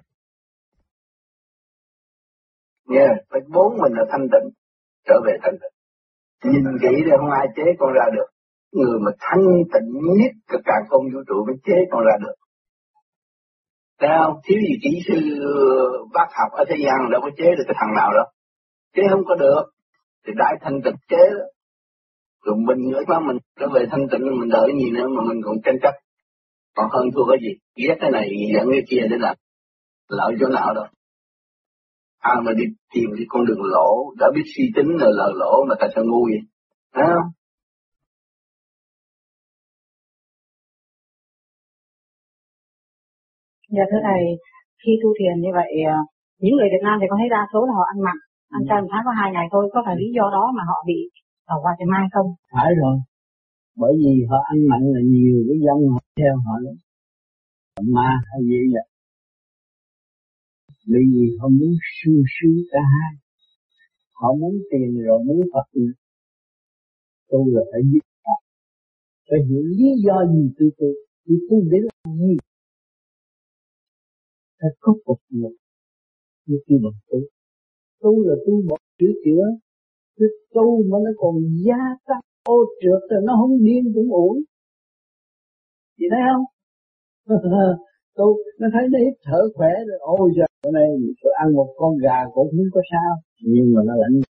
Nghe 2.88 3.00
yeah, 3.00 3.18
phải 3.30 3.42
bốn 3.54 3.78
mình 3.78 3.94
là 3.94 4.04
thanh 4.12 4.28
tịnh 4.32 4.61
trở 5.08 5.16
về 5.26 5.34
thanh 5.44 5.58
tịnh 5.62 5.72
nhìn 6.44 6.64
kỹ 6.82 7.02
thì 7.06 7.12
không 7.18 7.32
ai 7.32 7.48
chế 7.56 7.64
con 7.80 7.94
ra 7.94 8.06
được. 8.16 8.26
Người 8.72 9.00
mà 9.00 9.12
thanh 9.20 9.46
tịnh 9.74 9.90
nhất 10.20 10.32
cả 10.48 10.58
càng 10.66 10.84
không 10.90 11.06
vũ 11.14 11.20
trụ 11.28 11.46
mới 11.48 11.56
chế 11.66 11.76
con 11.92 12.04
ra 12.06 12.16
được. 12.22 12.36
Thấy 14.00 14.10
không? 14.20 14.40
Thiếu 14.44 14.58
gì 14.68 14.74
kỹ 14.84 15.00
sư 15.08 15.16
bác 16.14 16.28
học 16.40 16.52
ở 16.52 16.64
thế 16.70 16.76
gian 16.86 17.12
đâu 17.12 17.22
có 17.22 17.30
chế 17.38 17.46
được 17.58 17.64
cái 17.68 17.76
thằng 17.80 17.94
nào 17.96 18.14
đâu. 18.14 18.26
Chế 18.96 19.04
không 19.10 19.26
có 19.26 19.36
được. 19.36 19.64
Thì 20.28 20.34
đại 20.36 20.54
thanh 20.62 20.82
tịnh 20.84 20.96
chế 21.10 21.24
đó. 21.40 21.46
Rồi 22.46 22.56
mình 22.68 22.92
nữa 22.92 23.02
mà 23.08 23.20
mình 23.20 23.38
trở 23.60 23.68
về 23.74 23.86
thanh 23.92 24.08
tịnh, 24.12 24.40
mình 24.40 24.50
đợi 24.50 24.72
gì 24.80 24.92
nữa 24.92 25.08
mà 25.08 25.22
mình 25.28 25.42
còn 25.46 25.56
tranh 25.64 25.76
chấp. 25.82 25.94
Còn 26.76 26.90
hơn 26.92 27.06
thua 27.14 27.26
cái 27.30 27.38
gì? 27.42 27.54
Ghét 27.88 27.96
cái 28.00 28.12
này 28.12 28.30
dẫn 28.56 28.68
cái 28.72 28.82
kia 28.90 29.02
để 29.10 29.18
làm. 29.20 29.36
Lợi 30.10 30.34
chỗ 30.40 30.48
nào 30.48 30.74
đâu 30.74 30.86
ai 32.30 32.38
mà 32.46 32.52
đi 32.60 32.66
tìm 32.94 33.10
cái 33.18 33.26
con 33.30 33.46
đường 33.48 33.64
lỗ 33.76 33.90
đã 34.20 34.28
biết 34.36 34.46
suy 34.54 34.66
tính 34.76 34.90
là 35.02 35.08
lợi 35.20 35.32
lỗ 35.42 35.66
mà 35.70 35.76
tại 35.80 35.90
sao 35.96 36.04
ngu 36.08 36.24
vậy 36.32 36.42
thấy 36.96 37.06
không 37.16 37.30
Dạ 43.76 43.84
thưa 43.92 44.02
thầy, 44.08 44.22
khi 44.82 44.92
tu 45.02 45.10
thiền 45.18 45.36
như 45.44 45.52
vậy, 45.60 45.72
à, 45.96 45.98
những 46.42 46.56
người 46.56 46.70
Việt 46.74 46.84
Nam 46.88 46.96
thì 47.00 47.08
có 47.10 47.16
thấy 47.20 47.30
đa 47.36 47.44
số 47.54 47.60
là 47.68 47.74
họ 47.78 47.84
ăn 47.94 47.98
mặn, 48.08 48.18
ăn 48.58 48.62
chay 48.68 48.78
một 48.82 48.90
tháng 48.92 49.04
có 49.08 49.12
hai 49.20 49.30
ngày 49.32 49.48
thôi, 49.52 49.64
có 49.74 49.80
phải 49.86 49.96
lý 50.02 50.08
do 50.18 50.26
đó 50.36 50.44
mà 50.58 50.64
họ 50.70 50.78
bị 50.90 51.00
ở 51.54 51.56
qua 51.64 51.72
cái 51.80 51.88
mai 51.94 52.06
không? 52.14 52.28
Phải 52.54 52.70
rồi, 52.82 52.96
bởi 53.82 53.94
vì 54.02 54.14
họ 54.30 54.38
ăn 54.54 54.58
mặn 54.72 54.82
là 54.96 55.02
nhiều 55.14 55.38
cái 55.48 55.58
dân 55.66 55.78
họ 55.94 56.00
theo 56.20 56.34
họ 56.46 56.56
lắm. 56.66 56.76
Ma 57.96 58.10
hay 58.30 58.42
gì 58.50 58.60
vậy? 58.74 58.86
Bởi 60.90 61.04
vì 61.14 61.26
họ 61.40 61.48
muốn 61.50 61.74
sung 61.98 62.24
sướng 62.36 62.58
cả 62.72 62.80
hai. 62.94 63.14
Họ 64.14 64.30
muốn 64.40 64.56
tiền 64.72 65.02
rồi 65.06 65.20
muốn 65.26 65.42
Phật 65.54 65.68
nữa. 65.74 65.94
Tôi 67.30 67.44
là 67.48 67.62
phải 67.72 67.82
biết 67.92 68.06
Phật. 68.24 68.40
Phải 69.30 69.40
hiểu 69.50 69.62
lý 69.62 69.88
do 70.06 70.18
gì 70.34 70.44
tôi 70.58 70.70
tu. 70.78 70.88
Tôi 71.26 71.38
tu 71.50 71.58
để 71.72 71.78
làm 71.88 72.18
gì? 72.18 72.36
Phải 74.60 74.70
có 74.80 74.94
phục 75.06 75.20
vụ. 75.30 75.52
Như 76.46 76.58
khi 76.68 76.76
bằng 76.84 77.00
tu 77.10 77.20
tu 78.02 78.24
là 78.28 78.36
tu 78.46 78.54
bỏ 78.70 78.78
chữ 79.00 79.08
chữa 79.26 79.46
chứ 80.18 80.26
tu 80.54 80.84
mà 80.90 80.98
nó 81.06 81.12
còn 81.18 81.36
gia 81.66 81.84
tăng 82.08 82.22
ô 82.44 82.58
trượt 82.82 83.02
rồi 83.10 83.22
nó 83.28 83.34
không 83.40 83.64
điên 83.66 83.84
cũng 83.96 84.10
ổn, 84.14 84.36
chị 85.98 86.06
thấy 86.12 86.22
không 86.30 86.46
tu 88.18 88.38
nó 88.60 88.68
thấy 88.74 88.84
nó 88.92 89.00
hít 89.00 89.14
thở 89.24 89.42
khỏe 89.56 89.70
rồi 89.88 90.00
ôi 90.02 90.32
giờ 90.38 90.46
bữa 90.64 90.72
nay 90.72 90.88
tôi 91.22 91.34
ăn 91.44 91.54
một 91.54 91.74
con 91.78 91.98
gà 91.98 92.18
cũng 92.34 92.50
không 92.52 92.70
có 92.74 92.82
sao, 92.92 93.12
nhưng 93.42 93.74
mà 93.74 93.82
nó 93.86 93.94
lạnh. 93.96 94.22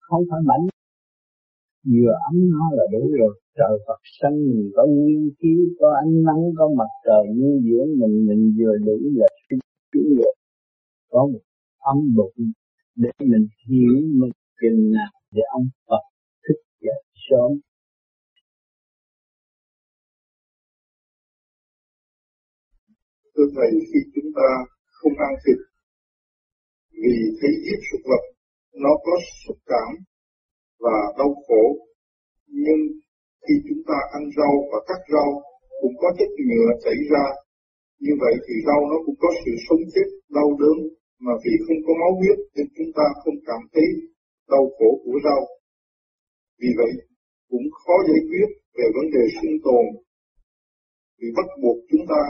Không 0.00 0.24
phải 0.30 0.40
mạnh 0.44 0.66
vừa 1.92 2.12
ấm 2.28 2.36
nó 2.50 2.64
là 2.72 2.84
đủ 2.92 3.10
rồi. 3.18 3.40
Trời 3.58 3.78
Phật 3.86 4.00
sanh 4.20 4.36
mình 4.46 4.70
có 4.76 4.86
nguyên 4.86 5.30
khí, 5.38 5.54
có 5.80 5.88
ánh 6.04 6.22
nắng, 6.22 6.42
có 6.58 6.68
mặt 6.78 6.90
trời 7.04 7.24
nuôi 7.38 7.60
dưỡng 7.66 7.90
mình 8.00 8.26
mình 8.26 8.54
vừa 8.58 8.76
đủ 8.86 8.98
là 9.14 9.26
suy 9.50 9.56
rồi. 10.18 10.34
Có 11.10 11.26
một 11.32 11.40
âm 11.78 12.14
bụng 12.16 12.52
để 12.96 13.10
mình 13.20 13.46
hiểu 13.68 13.94
mình 14.20 14.32
chừng 14.60 14.92
nào 14.92 15.10
để 15.34 15.42
ông 15.52 15.66
Phật. 15.88 16.01
Thầy, 23.56 23.70
khi 23.88 24.00
chúng 24.14 24.30
ta 24.38 24.48
không 24.98 25.14
ăn 25.28 25.32
thịt 25.42 25.58
vì 27.02 27.14
thấy 27.38 27.52
giết 27.64 27.80
xúc 27.88 28.00
vật 28.10 28.24
nó 28.84 28.92
có 29.04 29.14
xúc 29.42 29.58
cảm 29.66 29.90
và 30.84 30.96
đau 31.18 31.32
khổ 31.46 31.64
nhưng 32.46 32.80
khi 33.44 33.54
chúng 33.68 33.82
ta 33.88 33.98
ăn 34.16 34.24
rau 34.36 34.54
và 34.70 34.78
cắt 34.88 35.00
rau 35.14 35.30
cũng 35.80 35.94
có 36.02 36.08
chất 36.18 36.30
nhựa 36.48 36.70
chảy 36.84 36.98
ra. 37.12 37.26
Như 38.04 38.12
vậy 38.22 38.34
thì 38.44 38.54
rau 38.66 38.80
nó 38.90 38.96
cũng 39.06 39.18
có 39.22 39.30
sự 39.42 39.52
sống 39.66 39.82
chết, 39.94 40.08
đau 40.36 40.48
đớn, 40.60 40.78
mà 41.24 41.32
vì 41.44 41.54
không 41.64 41.80
có 41.86 41.92
máu 42.00 42.12
huyết 42.18 42.38
nên 42.54 42.66
chúng 42.76 42.90
ta 42.98 43.06
không 43.22 43.38
cảm 43.48 43.62
thấy 43.72 43.88
đau 44.52 44.64
khổ 44.76 44.90
của 45.04 45.18
rau. 45.26 45.42
Vì 46.60 46.70
vậy, 46.80 46.92
cũng 47.50 47.66
khó 47.80 47.94
giải 48.08 48.22
quyết 48.28 48.48
về 48.76 48.86
vấn 48.96 49.06
đề 49.14 49.24
sinh 49.38 49.56
tồn. 49.66 49.84
Vì 51.18 51.28
bắt 51.36 51.48
buộc 51.62 51.78
chúng 51.90 52.04
ta 52.12 52.22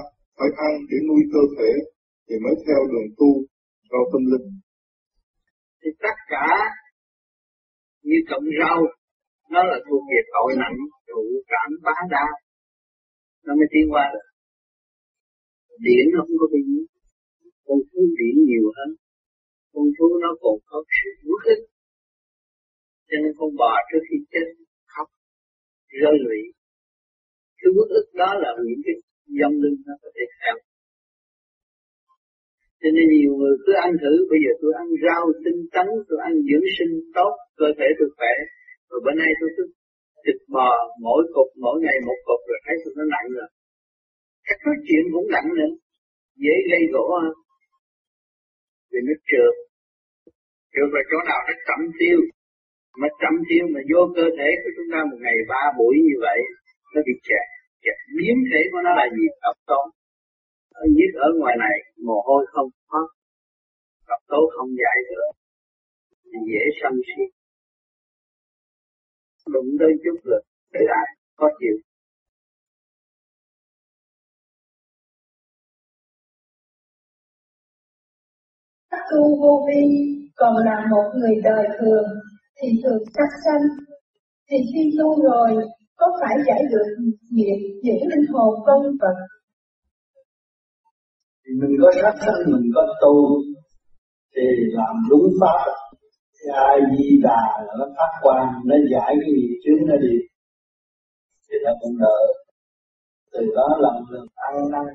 phải 0.43 0.53
ăn 0.67 0.73
để 0.91 0.97
nuôi 1.09 1.23
cơ 1.35 1.43
thể 1.57 1.71
thì 2.27 2.35
mới 2.45 2.55
theo 2.65 2.81
đường 2.93 3.11
tu 3.19 3.31
cho 3.91 3.99
tâm 4.13 4.23
linh. 4.33 4.49
Thì 5.81 5.91
tất 6.05 6.17
cả 6.33 6.47
như 8.09 8.19
cộng 8.31 8.47
rau, 8.61 8.79
nó 9.53 9.61
là 9.71 9.79
thuộc 9.87 10.03
về 10.11 10.21
tội 10.35 10.51
nặng, 10.63 10.77
trụ 11.09 11.23
cảm 11.53 11.69
bá 11.85 11.97
đa. 12.15 12.27
Nó 13.45 13.53
mới 13.59 13.69
tiến 13.73 13.85
qua 13.93 14.05
được. 14.13 14.27
Điển 15.85 16.05
nó 16.13 16.19
không 16.27 16.37
có 16.41 16.47
bị 16.55 16.63
con 17.67 17.79
thú 17.89 18.01
điển 18.19 18.35
nhiều 18.49 18.67
hơn. 18.77 18.91
Con 19.73 19.87
thú 19.97 20.09
nó 20.23 20.31
còn 20.43 20.57
có 20.71 20.79
sự 20.99 21.11
uất 21.31 21.43
ức 21.55 21.61
cho 23.13 23.19
nên 23.23 23.33
con 23.39 23.51
bò 23.61 23.73
trước 23.89 24.03
khi 24.09 24.17
chết 24.33 24.47
khóc, 24.93 25.09
rơi 26.01 26.17
lụy. 26.27 26.41
Cái 27.59 27.71
uất 27.77 27.89
ức 28.01 28.07
đó 28.21 28.31
là 28.43 28.51
những 28.69 28.83
cái 28.87 28.97
dông 29.39 29.57
lưng 29.63 29.79
nó 29.87 29.95
có 30.03 30.09
thể 30.17 30.25
theo 30.41 30.57
cho 32.83 32.91
nên 32.97 33.07
nhiều 33.17 33.33
người 33.39 33.55
cứ 33.65 33.73
ăn 33.87 33.91
thử, 34.03 34.13
bây 34.31 34.39
giờ 34.45 34.53
tôi 34.61 34.73
ăn 34.83 34.89
rau 35.05 35.23
tinh 35.45 35.61
tấn 35.75 35.87
tôi 36.09 36.19
ăn 36.29 36.33
dưỡng 36.49 36.67
sinh 36.77 36.95
tốt, 37.17 37.33
cơ 37.61 37.69
thể 37.79 37.89
tôi 37.99 38.09
khỏe, 38.17 38.33
rồi 38.89 39.01
bữa 39.05 39.15
nay 39.23 39.31
tôi 39.41 39.51
cứ 39.57 39.65
thịt 40.25 40.39
bò, 40.55 40.71
mỗi 41.05 41.23
cục, 41.35 41.49
mỗi 41.65 41.77
ngày 41.85 41.97
một 42.09 42.19
cục, 42.29 42.41
rồi 42.49 42.59
thấy 42.65 42.77
tôi 42.83 42.93
nó 42.99 43.05
nặng 43.15 43.29
rồi. 43.37 43.49
Cách 44.47 44.61
nói 44.67 44.77
chuyện 44.87 45.03
cũng 45.13 45.29
nặng 45.35 45.49
nữa, 45.59 45.73
dễ 46.45 46.55
gây 46.71 46.83
gỗ 46.95 47.05
hơn. 47.23 47.35
Vì 48.91 49.01
nó 49.07 49.15
trượt. 49.29 49.55
Trượt 50.73 50.89
vào 50.95 51.05
chỗ 51.11 51.19
nào 51.29 51.41
nó 51.49 51.55
chậm 51.69 51.81
tiêu. 51.99 52.19
Mà 53.01 53.09
chậm 53.23 53.35
tiêu 53.49 53.65
mà 53.75 53.81
vô 53.91 54.01
cơ 54.17 54.27
thể 54.39 54.49
của 54.63 54.71
chúng 54.77 54.89
ta 54.93 54.99
một 55.11 55.19
ngày 55.25 55.37
ba 55.53 55.63
buổi 55.79 55.95
như 56.07 56.17
vậy, 56.27 56.39
nó 56.95 57.01
bị 57.07 57.15
chẹt. 57.29 57.47
Dạ, 57.85 57.93
chẹt 57.93 57.99
biến 58.17 58.37
thể 58.49 58.61
của 58.73 58.81
nó 58.85 58.91
là 58.99 59.07
gì? 59.17 59.25
Độc 59.43 59.57
tố 59.67 59.81
ở 60.75 60.85
giết 60.97 61.11
ở 61.27 61.29
ngoài 61.39 61.55
này, 61.65 61.77
mồ 62.07 62.23
hôi 62.27 62.47
không 62.53 62.69
thoát 62.89 63.09
độc 64.09 64.23
tố 64.29 64.41
không 64.57 64.69
giải 64.83 64.97
được 65.11 65.31
thì 66.25 66.39
dễ 66.51 66.65
sân 66.83 66.93
si. 67.07 67.23
Đụng 69.53 69.71
tới 69.81 69.93
chút 70.05 70.17
rồi 70.25 70.43
để 70.73 70.81
lại 70.93 71.07
khó 71.37 71.47
chịu. 71.61 71.77
Tu 79.11 79.41
vô 79.41 79.67
vi 79.67 79.83
còn 80.37 80.57
là 80.57 80.87
một 80.91 81.11
người 81.19 81.35
đời 81.45 81.65
thường, 81.79 82.05
thì 82.57 82.69
thường 82.83 83.03
sắc 83.15 83.31
sanh. 83.45 83.65
Thì 84.51 84.57
khi 84.73 84.97
tu 84.99 85.23
rồi 85.23 85.51
có 86.03 86.09
phải 86.21 86.35
giải 86.47 86.63
được 86.73 86.89
nghiệp 87.37 87.61
những 87.85 88.09
linh 88.13 88.27
hồn 88.33 88.53
vân 88.67 88.81
vật 89.01 89.17
thì 91.45 91.51
mình 91.61 91.75
có 91.83 91.89
sát 92.03 92.15
sanh 92.21 92.41
mình 92.53 92.67
có 92.75 92.83
tu, 93.03 93.17
thì 94.35 94.43
làm 94.79 94.95
đúng 95.11 95.27
pháp. 95.41 95.61
Thì 96.35 96.45
ai 96.55 96.79
di 96.99 97.09
đà 97.23 97.43
là 97.67 97.73
nó 97.79 97.87
phát 97.97 98.13
quan 98.23 98.47
nó 98.65 98.77
giải 98.93 99.13
cái 99.21 99.31
nghiệp 99.37 99.55
chướng 99.65 99.87
nó 99.89 99.97
đi. 99.97 100.17
Thì 101.47 101.57
nó 101.65 101.73
cũng 101.81 101.99
đỡ. 101.99 102.19
Từ 103.33 103.41
đó 103.57 103.67
làm 103.85 103.97
được 104.11 104.27
ăn 104.35 104.55
năn, 104.73 104.87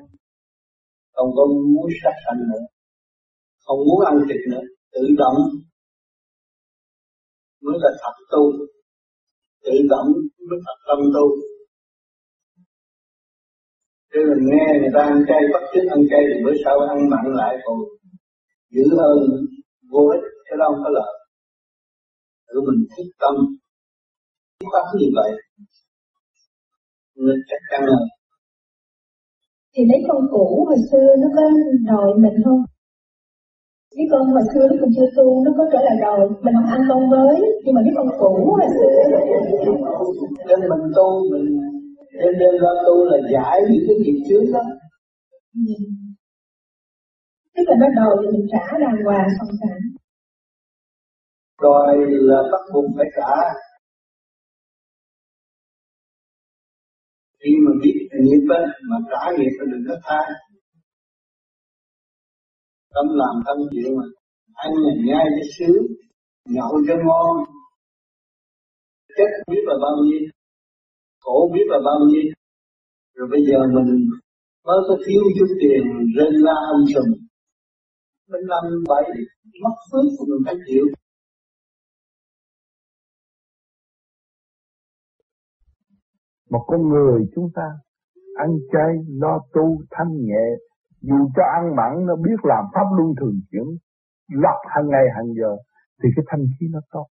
không 1.14 1.30
có 1.36 1.46
muốn 1.74 1.88
sát 2.02 2.14
sanh 2.24 2.40
nữa. 2.50 2.64
Không 3.64 3.78
muốn 3.78 4.00
ăn 4.06 4.14
thịt 4.28 4.40
nữa, 4.52 4.64
tự 4.92 5.00
động. 5.18 5.38
Mới 7.62 7.76
là 7.82 7.90
thật 8.00 8.16
tu, 8.30 8.52
tự 9.64 9.72
động 9.90 10.08
mới 10.50 10.58
thật 10.66 10.78
tâm 10.88 10.98
tu 11.14 11.26
Chứ 14.12 14.20
mình 14.30 14.42
nghe 14.50 14.66
người 14.80 14.92
ta 14.94 15.00
ăn 15.10 15.18
chay, 15.28 15.42
bắt 15.52 15.62
chước 15.72 15.84
ăn 15.94 16.00
chay 16.10 16.22
thì 16.28 16.36
bữa 16.44 16.56
sau 16.64 16.76
ăn 16.92 17.10
mặn 17.12 17.24
lại 17.40 17.54
còn 17.64 17.76
dữ 18.74 18.84
hơn 18.98 19.18
vô 19.92 20.02
ích, 20.14 20.24
cái 20.46 20.56
đó 20.60 20.68
có 20.82 20.88
lợi. 20.96 21.12
tự 22.48 22.56
mình 22.66 22.80
thích 22.92 23.10
tâm 23.22 23.34
pháp 24.72 24.86
như 24.98 25.06
vậy 25.18 25.30
nên 27.16 27.38
chắc 27.48 27.60
chắn 27.70 27.80
là 27.90 27.98
thì 29.74 29.82
lấy 29.90 30.00
con 30.08 30.20
cũ 30.30 30.64
hồi 30.68 30.80
xưa 30.90 31.08
nó 31.22 31.28
có 31.36 31.42
đòi 31.90 32.10
mình 32.24 32.36
không? 32.44 32.62
Mấy 33.98 34.06
con 34.10 34.22
hồi 34.34 34.44
xưa 34.54 34.64
nó 34.70 34.76
còn 34.80 34.90
chưa 34.96 35.08
tu, 35.16 35.44
nó 35.44 35.50
có 35.58 35.64
trở 35.72 35.80
lại 35.86 35.96
đòi, 36.04 36.20
mình 36.44 36.54
không 36.56 36.70
ăn 36.76 36.80
con 36.88 37.02
với, 37.12 37.36
nhưng 37.64 37.74
mà 37.74 37.80
mấy 37.84 37.92
con 37.96 38.08
cũ 38.20 38.32
hồi 38.60 38.68
xưa 38.74 38.88
Nên 40.48 40.60
mình 40.70 40.84
tu, 40.96 41.08
mình 41.32 41.68
Đêm 42.20 42.32
đêm 42.40 42.54
ra 42.62 42.72
tu 42.86 43.04
là 43.04 43.18
giải 43.32 43.60
những 43.70 43.84
cái 43.86 43.96
nghiệp 44.02 44.18
chướng 44.28 44.52
đó. 44.52 44.62
Ừ. 45.54 45.74
Tức 47.54 47.62
là 47.66 47.74
nó 47.80 47.86
đòi 47.96 48.16
thì 48.20 48.38
mình 48.38 48.46
trả 48.52 48.78
đàng 48.80 49.04
hoàng 49.04 49.28
xong 49.38 49.48
trả. 49.60 49.74
Đòi 51.62 51.96
là 52.08 52.42
bắt 52.52 52.62
buộc 52.74 52.84
phải 52.96 53.06
trả. 53.16 53.34
Khi 57.40 57.50
mà 57.64 57.72
biết 57.82 58.08
nghiệp 58.20 58.42
mà 58.90 58.96
trả 59.10 59.30
nghiệp 59.36 59.50
thì 59.58 59.64
đừng 59.72 59.84
có 59.88 59.94
tha. 60.04 60.20
Tâm 62.94 63.06
làm 63.20 63.34
thân 63.46 63.58
chịu 63.70 63.90
mà. 63.96 64.04
Ăn 64.54 64.72
là 64.84 64.92
nhai 65.06 65.24
cho 65.34 65.44
sướng, 65.58 65.86
nhậu 66.54 66.72
cho 66.86 66.94
ngon. 67.06 67.36
Chết 69.16 69.30
biết 69.50 69.62
là 69.66 69.74
bao 69.82 69.96
nhiêu 70.04 70.28
khổ 71.28 71.50
biết 71.54 71.66
là 71.66 71.78
bao 71.84 71.98
nhiêu 72.08 72.32
rồi 73.14 73.28
bây 73.30 73.40
giờ 73.46 73.58
mình 73.74 74.10
mới 74.66 74.78
có 74.88 74.96
thiếu 75.06 75.22
chút 75.38 75.46
tiền 75.60 75.82
rên 76.16 76.32
la 76.46 76.56
ông 76.74 76.84
sùm 76.94 77.08
mình 78.30 78.44
làm 78.52 78.64
vậy 78.88 79.04
mất 79.62 79.76
phước 79.92 80.04
của 80.18 80.24
mình 80.28 80.42
phải 80.46 80.54
chịu 80.66 80.84
một 86.50 86.64
con 86.66 86.88
người 86.88 87.20
chúng 87.34 87.48
ta 87.54 87.68
ăn 88.34 88.48
chay 88.72 88.92
lo 89.20 89.38
tu 89.54 89.82
thanh 89.90 90.12
nhẹ 90.26 90.46
dù 91.00 91.30
cho 91.36 91.42
ăn 91.58 91.76
mặn, 91.76 92.06
nó 92.06 92.16
biết 92.16 92.38
làm 92.42 92.64
pháp 92.74 92.86
luân 92.96 93.08
thường 93.20 93.40
chuyển, 93.50 93.66
lập 94.32 94.58
hàng 94.66 94.88
ngày 94.88 95.04
hàng 95.16 95.30
giờ, 95.38 95.56
thì 96.02 96.08
cái 96.16 96.24
thanh 96.28 96.44
khí 96.60 96.66
nó 96.72 96.80
tốt 96.90 97.06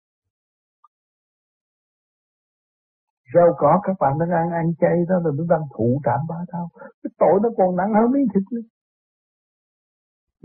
rau 3.34 3.54
cỏ, 3.58 3.80
các 3.84 3.96
bạn 4.00 4.14
đang 4.20 4.30
ăn 4.30 4.50
ăn 4.52 4.66
chay 4.82 4.98
đó 5.10 5.16
là 5.24 5.32
nó 5.38 5.44
đang 5.50 5.66
thụ 5.78 6.02
trảm 6.06 6.20
ba 6.30 6.40
đau 6.54 6.70
cái 7.04 7.12
tội 7.20 7.40
nó 7.44 7.50
còn 7.58 7.76
nặng 7.76 7.94
hơn 7.94 8.12
miếng 8.12 8.28
thịt 8.34 8.44
nữa. 8.52 8.66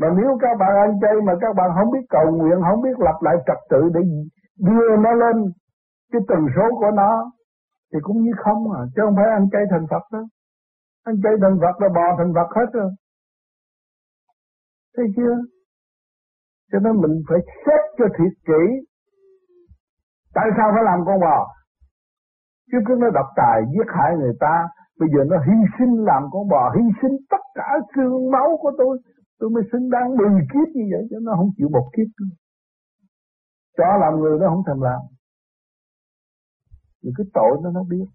Mà 0.01 0.09
nếu 0.17 0.39
các 0.41 0.55
bạn 0.61 0.73
ăn 0.85 0.91
chay 1.03 1.15
mà 1.27 1.33
các 1.41 1.53
bạn 1.57 1.71
không 1.77 1.91
biết 1.93 2.05
cầu 2.09 2.27
nguyện, 2.37 2.59
không 2.71 2.83
biết 2.83 2.97
lập 3.07 3.19
lại 3.21 3.37
trật 3.47 3.61
tự 3.71 3.81
để 3.95 4.01
đưa 4.67 4.97
nó 5.05 5.13
lên 5.13 5.37
cái 6.13 6.21
tần 6.29 6.41
số 6.57 6.67
của 6.81 6.91
nó, 7.01 7.31
thì 7.93 7.99
cũng 8.03 8.23
như 8.23 8.33
không 8.45 8.73
à. 8.73 8.81
Chứ 8.95 9.03
không 9.05 9.17
phải 9.17 9.29
ăn 9.39 9.51
chay 9.53 9.63
thành 9.71 9.87
Phật 9.91 10.05
đó. 10.13 10.23
Ăn 11.05 11.15
chay 11.23 11.33
thành 11.43 11.59
Phật 11.63 11.75
là 11.83 11.89
bò 11.89 12.07
thành 12.19 12.33
Phật 12.37 12.49
hết 12.57 12.69
rồi 12.73 12.91
thấy 14.99 15.09
chưa? 15.17 15.37
Cho 16.73 16.79
nên 16.85 16.95
mình 17.03 17.15
phải 17.29 17.39
xét 17.65 17.81
cho 17.99 18.07
thiệt 18.17 18.35
kỹ. 18.49 18.63
Tại 20.35 20.47
sao 20.57 20.67
phải 20.75 20.85
làm 20.85 20.99
con 21.07 21.21
bò? 21.21 21.39
Chứ 22.73 22.79
cứ 22.87 22.95
nó 22.99 23.11
độc 23.11 23.27
tài, 23.37 23.63
giết 23.73 23.89
hại 23.97 24.17
người 24.17 24.35
ta, 24.41 24.69
Bây 25.01 25.09
giờ 25.15 25.21
nó 25.31 25.37
hy 25.47 25.59
sinh 25.79 26.05
làm 26.05 26.23
con 26.33 26.49
bò, 26.49 26.63
Hy 26.77 26.85
sinh 27.03 27.17
tất 27.31 27.45
cả 27.55 27.69
xương 27.95 28.31
máu 28.31 28.49
của 28.61 28.73
tôi 28.79 28.99
Tôi 29.39 29.51
mới 29.51 29.63
xứng 29.73 29.91
đáng 29.91 30.17
mười 30.17 30.41
kiếp 30.53 30.69
như 30.75 30.85
vậy, 30.93 31.03
Chứ 31.11 31.17
nó 31.23 31.33
không 31.37 31.51
chịu 31.57 31.69
một 31.69 31.87
kiếp 31.97 32.09
nữa. 32.21 32.35
Cho 33.77 33.97
làm 34.01 34.21
người 34.21 34.39
nó 34.41 34.49
không 34.49 34.63
thèm 34.67 34.81
làm. 34.81 35.01
Rồi 37.03 37.13
cái 37.17 37.27
tội 37.35 37.53
nó 37.63 37.71
nó 37.71 37.83
biết. 37.83 38.07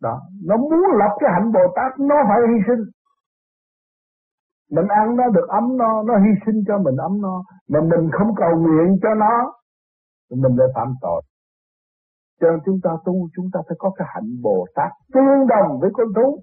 Đó, 0.00 0.20
Nó 0.44 0.56
muốn 0.56 0.80
lập 0.98 1.12
cái 1.20 1.30
hạnh 1.34 1.52
Bồ 1.52 1.64
Tát, 1.76 1.92
Nó 1.98 2.16
phải 2.28 2.38
hy 2.48 2.58
sinh 2.66 2.82
mình 4.74 4.88
ăn 4.88 5.16
nó 5.16 5.24
được 5.36 5.46
ấm 5.48 5.76
no, 5.76 6.02
nó 6.02 6.14
hy 6.24 6.32
sinh 6.46 6.58
cho 6.68 6.78
mình 6.78 6.96
ấm 6.96 7.20
no, 7.24 7.36
mà 7.68 7.80
mình 7.80 8.10
không 8.16 8.30
cầu 8.36 8.52
nguyện 8.62 8.98
cho 9.02 9.14
nó, 9.14 9.34
mình 10.30 10.56
lại 10.56 10.68
phạm 10.74 10.94
tội. 11.00 11.22
Cho 12.40 12.50
nên 12.50 12.60
chúng 12.66 12.78
ta 12.84 12.90
tu 13.04 13.14
chúng 13.36 13.48
ta 13.52 13.60
phải 13.68 13.76
có 13.78 13.90
cái 13.96 14.08
hạnh 14.14 14.30
Bồ 14.42 14.66
Tát 14.74 14.90
tương 15.14 15.46
đồng 15.52 15.80
với 15.80 15.90
con 15.92 16.06
thú. 16.16 16.42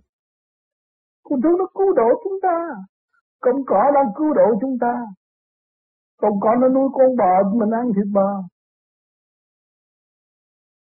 Con 1.23 1.41
thú 1.41 1.49
nó 1.59 1.65
cứu 1.77 1.93
độ 1.93 2.09
chúng 2.23 2.37
ta. 2.43 2.57
Con 3.41 3.55
cỏ 3.67 3.91
đang 3.95 4.09
cứu 4.17 4.33
độ 4.33 4.47
chúng 4.61 4.77
ta. 4.81 4.93
Con 6.21 6.31
cỏ 6.41 6.55
nó 6.61 6.67
nuôi 6.69 6.89
con 6.93 7.15
bò 7.17 7.33
mình 7.59 7.71
ăn 7.71 7.85
thịt 7.95 8.07
bò. 8.13 8.29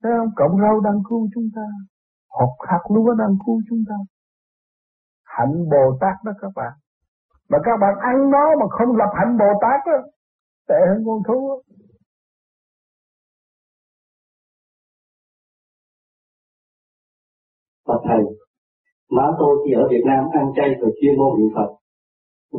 Thấy 0.03 0.13
không? 0.19 0.31
Cộng 0.37 0.61
rau 0.63 0.81
đang 0.81 0.99
cứu 1.09 1.29
chúng 1.35 1.49
ta. 1.57 1.67
Hột 2.29 2.55
hạt 2.69 2.83
lúa 2.95 3.15
đang 3.15 3.35
cứu 3.47 3.61
chúng 3.69 3.83
ta. 3.89 3.95
Hạnh 5.25 5.55
Bồ 5.71 5.99
Tát 6.01 6.17
đó 6.25 6.33
các 6.41 6.53
bạn. 6.55 6.73
Mà 7.51 7.59
các 7.65 7.77
bạn 7.81 7.95
ăn 8.01 8.31
nó 8.31 8.45
mà 8.61 8.67
không 8.71 8.97
lập 8.97 9.11
hạnh 9.19 9.37
Bồ 9.39 9.51
Tát 9.61 9.81
đó, 9.87 9.99
tệ 10.69 10.75
hơn 10.89 11.03
con 11.07 11.23
thú 11.29 11.49
đó. 11.49 11.57
Phật 17.87 18.01
Thầy, 18.09 18.23
má 19.11 19.27
tôi 19.39 19.57
khi 19.65 19.73
ở 19.73 19.89
Việt 19.91 20.03
Nam 20.07 20.25
ăn 20.33 20.47
chay 20.57 20.71
và 20.81 20.89
chuyên 21.01 21.19
môn 21.19 21.39
niệm 21.39 21.49
Phật. 21.55 21.71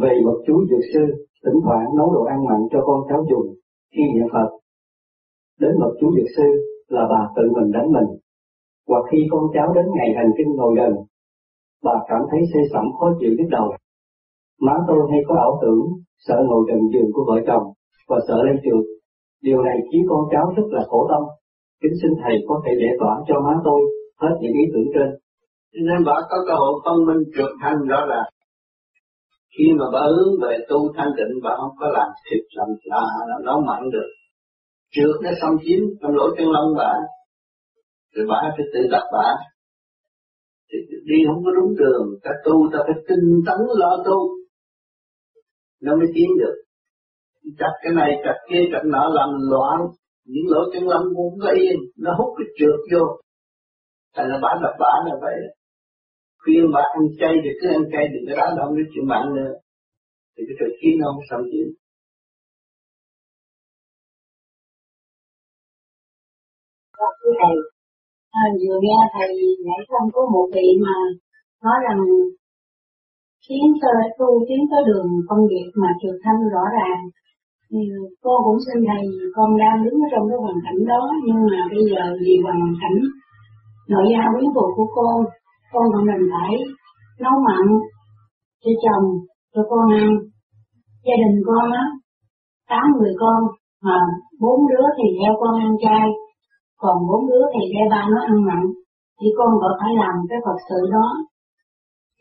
Về 0.02 0.14
bậc 0.26 0.38
chú 0.48 0.66
dược 0.70 0.84
sư, 0.94 1.26
thỉnh 1.46 1.60
thoảng 1.64 1.86
nấu 1.98 2.14
đồ 2.14 2.24
ăn 2.24 2.46
mặn 2.46 2.60
cho 2.72 2.80
con 2.88 3.02
cháu 3.10 3.26
dùng 3.30 3.56
khi 3.94 4.02
niệm 4.14 4.28
Phật. 4.34 4.50
Đến 5.60 5.72
bậc 5.80 5.94
chú 6.00 6.12
dược 6.16 6.28
sư 6.38 6.48
là 6.88 7.08
bà 7.10 7.22
tự 7.36 7.44
mình 7.56 7.72
đánh 7.72 7.92
mình. 7.92 8.20
Hoặc 8.88 9.04
khi 9.12 9.28
con 9.32 9.44
cháu 9.54 9.74
đến 9.74 9.86
ngày 9.96 10.14
hành 10.18 10.32
kinh 10.38 10.56
ngồi 10.56 10.76
gần, 10.78 10.94
bà 11.84 11.94
cảm 12.08 12.22
thấy 12.32 12.40
say 12.54 12.64
sẩm 12.74 12.86
khó 13.00 13.14
chịu 13.20 13.32
nhức 13.38 13.48
đầu. 13.52 13.72
Má 14.66 14.76
tôi 14.88 15.00
hay 15.12 15.22
có 15.28 15.36
ảo 15.48 15.60
tưởng, 15.62 15.82
sợ 16.26 16.38
ngồi 16.48 16.62
gần 16.70 16.80
giường 16.94 17.10
của 17.14 17.24
vợ 17.30 17.38
chồng 17.48 17.66
và 18.10 18.18
sợ 18.28 18.38
lên 18.48 18.58
trường. 18.64 18.84
Điều 19.42 19.62
này 19.68 19.78
khiến 19.92 20.02
con 20.10 20.22
cháu 20.32 20.46
rất 20.58 20.68
là 20.76 20.84
khổ 20.90 21.08
tâm. 21.12 21.22
Kính 21.82 21.96
xin 22.02 22.12
Thầy 22.24 22.36
có 22.48 22.62
thể 22.66 22.72
giải 22.82 22.94
tỏa 23.00 23.14
cho 23.28 23.36
má 23.46 23.54
tôi 23.66 23.80
hết 24.22 24.34
những 24.42 24.54
ý 24.54 24.66
tưởng 24.74 24.90
trên. 24.94 25.10
Nên 25.88 26.00
bà 26.06 26.16
có 26.30 26.38
cơ 26.48 26.56
hội 26.62 26.74
phân 26.86 26.98
minh 27.08 27.24
trượt 27.36 27.52
thanh 27.62 27.88
đó 27.88 28.06
là 28.06 28.22
Khi 29.58 29.66
mà 29.80 29.86
bà 29.94 30.04
hướng 30.16 30.34
về 30.42 30.58
tu 30.70 30.80
thanh 30.96 31.12
định 31.18 31.34
bà 31.44 31.52
không 31.60 31.76
có 31.80 31.88
làm 31.98 32.10
thịt 32.26 32.44
làm 32.58 32.68
là 32.84 33.02
làm 33.30 33.46
nấu 33.46 33.62
mặn 33.68 33.82
được. 33.94 34.10
Trượt 34.94 35.16
nó 35.24 35.30
xâm 35.42 35.54
chiếm 35.64 35.82
trong 36.02 36.12
lỗ 36.12 36.26
chân 36.38 36.48
lông 36.56 36.72
bà. 36.78 36.94
Rồi 38.16 38.26
bà 38.30 38.42
phải 38.58 38.66
tự 38.74 38.82
đặt 38.92 39.04
bà. 39.14 39.30
Thì 40.70 40.78
đi 41.06 41.18
không 41.28 41.44
có 41.46 41.52
đúng 41.52 41.76
đường, 41.76 42.06
ta 42.24 42.32
tu 42.46 42.70
ta 42.74 42.80
phải 42.88 42.96
tinh 43.08 43.42
tấn 43.46 43.60
lo 43.82 44.04
tu. 44.06 44.39
Nó 45.82 45.96
mới 45.96 46.08
tiến 46.16 46.30
được. 46.40 46.56
Chặt 47.60 47.74
cái 47.82 47.94
này, 47.94 48.12
chặt 48.24 48.38
kia, 48.50 48.64
chặt 48.72 48.84
nọ 48.86 49.04
làm 49.14 49.30
loạn. 49.52 49.80
Những 50.26 50.48
lỗ 50.48 50.62
chân 50.74 50.84
lông 50.88 51.06
cũng 51.16 51.40
có 51.42 51.50
yên, 51.50 51.78
nó 51.98 52.12
hút 52.18 52.30
cái 52.38 52.48
trượt 52.58 52.80
vô. 52.92 53.04
Thành 54.16 54.28
là 54.30 54.40
bà 54.42 54.50
đập 54.62 54.74
bà 54.80 54.94
là 55.06 55.16
vậy 55.22 55.36
khuyên 56.44 56.64
bà 56.74 56.82
ăn 56.96 57.04
chay 57.20 57.34
thì 57.44 57.50
cứ 57.60 57.68
ăn 57.78 57.84
chay 57.92 58.04
đừng 58.14 58.26
có 58.28 58.34
đá 58.40 58.48
động 58.58 58.72
đến 58.78 58.86
chuyện 58.92 59.08
bạn 59.12 59.26
nữa 59.36 59.52
thì 60.34 60.42
cái 60.48 60.56
trời 60.60 60.72
khí 60.78 60.90
nó 61.00 61.06
không 61.12 61.24
xong 61.30 61.44
chứ 61.52 61.62
thầy 67.42 67.56
à, 68.42 68.44
vừa 68.62 68.78
nghe 68.84 68.98
thầy 69.16 69.30
nãy 69.68 69.82
không 69.90 70.08
có 70.16 70.22
một 70.34 70.48
vị 70.56 70.68
mà 70.86 70.98
nói 71.64 71.78
rằng 71.86 72.00
tiến 73.50 73.66
tới 73.82 74.02
tu 74.20 74.30
tiến 74.48 74.62
tới 74.72 74.82
đường 74.90 75.10
công 75.30 75.44
việc 75.52 75.68
mà 75.82 75.90
trường 76.02 76.20
thanh 76.24 76.40
rõ 76.54 76.64
ràng 76.78 77.02
thì 77.70 77.82
cô 78.24 78.34
cũng 78.46 78.60
xin 78.66 78.78
thầy 78.90 79.04
con 79.36 79.50
đang 79.62 79.78
đứng 79.86 79.98
ở 80.06 80.08
trong 80.12 80.26
cái 80.30 80.38
hoàn 80.44 80.58
cảnh 80.66 80.80
đó 80.92 81.02
nhưng 81.26 81.42
mà 81.52 81.62
bây 81.74 81.84
giờ 81.92 82.04
vì 82.22 82.34
hoàn 82.44 82.60
cảnh 82.82 82.98
nội 83.92 84.06
gia 84.12 84.24
quyến 84.34 84.48
thuộc 84.56 84.70
của 84.78 84.88
cô 84.96 85.10
con 85.74 85.86
còn 85.94 86.02
mình 86.10 86.24
phải 86.34 86.52
nấu 87.24 87.36
mặn 87.48 87.66
cho 88.64 88.72
chồng, 88.84 89.06
cho 89.54 89.62
con 89.70 89.86
ăn. 90.02 90.10
Gia 91.06 91.16
đình 91.24 91.38
con 91.48 91.72
á, 91.72 91.86
tám 92.70 92.86
người 92.98 93.14
con, 93.20 93.40
mà 93.84 93.98
bốn 94.42 94.60
đứa 94.70 94.86
thì 94.98 95.06
theo 95.20 95.34
con 95.42 95.54
ăn 95.66 95.72
chay, 95.84 96.08
còn 96.78 96.98
bốn 97.10 97.28
đứa 97.30 97.44
thì 97.54 97.62
theo 97.74 97.86
ba 97.92 98.02
nó 98.12 98.20
ăn 98.32 98.46
mặn, 98.48 98.64
thì 99.22 99.28
con 99.38 99.50
vẫn 99.62 99.74
phải 99.82 99.94
làm 100.02 100.16
cái 100.30 100.40
Phật 100.46 100.58
sự 100.70 100.80
đó. 100.92 101.08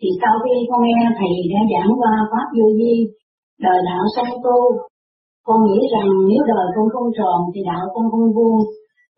Thì 0.00 0.08
sau 0.20 0.34
khi 0.42 0.54
con 0.70 0.80
nghe 0.84 1.00
thầy 1.18 1.32
đã 1.52 1.60
giảng 1.72 1.92
qua 2.00 2.12
Pháp 2.30 2.46
Vô 2.56 2.66
Vi, 2.78 2.94
đời 3.66 3.78
đạo 3.88 4.04
sanh 4.14 4.32
tu, 4.44 4.58
con 5.46 5.58
nghĩ 5.66 5.78
rằng 5.94 6.08
nếu 6.30 6.42
đời 6.52 6.66
con 6.74 6.86
không 6.94 7.08
tròn 7.18 7.38
thì 7.52 7.60
đạo 7.70 7.84
con 7.94 8.04
không 8.12 8.26
vuông, 8.36 8.60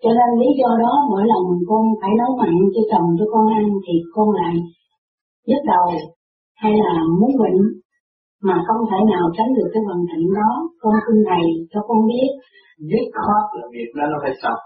cho 0.02 0.10
nên 0.18 0.30
lý 0.40 0.48
do 0.60 0.70
đó 0.82 0.92
mỗi 1.10 1.24
lần 1.32 1.44
con 1.70 1.82
phải 2.00 2.12
nấu 2.20 2.30
mặn 2.40 2.54
cho 2.74 2.82
chồng 2.90 3.08
cho 3.18 3.26
con 3.32 3.44
ăn 3.58 3.64
thì 3.84 3.94
con 4.14 4.28
lại 4.38 4.54
nhức 5.48 5.62
đầu 5.72 5.86
hay 6.62 6.72
là 6.84 6.94
muốn 7.18 7.32
bệnh 7.42 7.60
mà 8.46 8.56
không 8.66 8.82
thể 8.90 8.98
nào 9.12 9.24
tránh 9.36 9.50
được 9.56 9.68
cái 9.72 9.82
vận 9.88 10.00
cảnh 10.10 10.26
đó. 10.38 10.50
Con 10.80 10.94
xin 11.06 11.16
thầy 11.28 11.44
cho 11.72 11.80
con 11.88 11.98
biết. 12.10 12.30
Dứt 12.90 13.06
khoát 13.20 13.44
là 13.58 13.66
việc 13.74 13.90
đó 13.96 14.04
nó 14.12 14.18
phải 14.22 14.34
xong. 14.42 14.60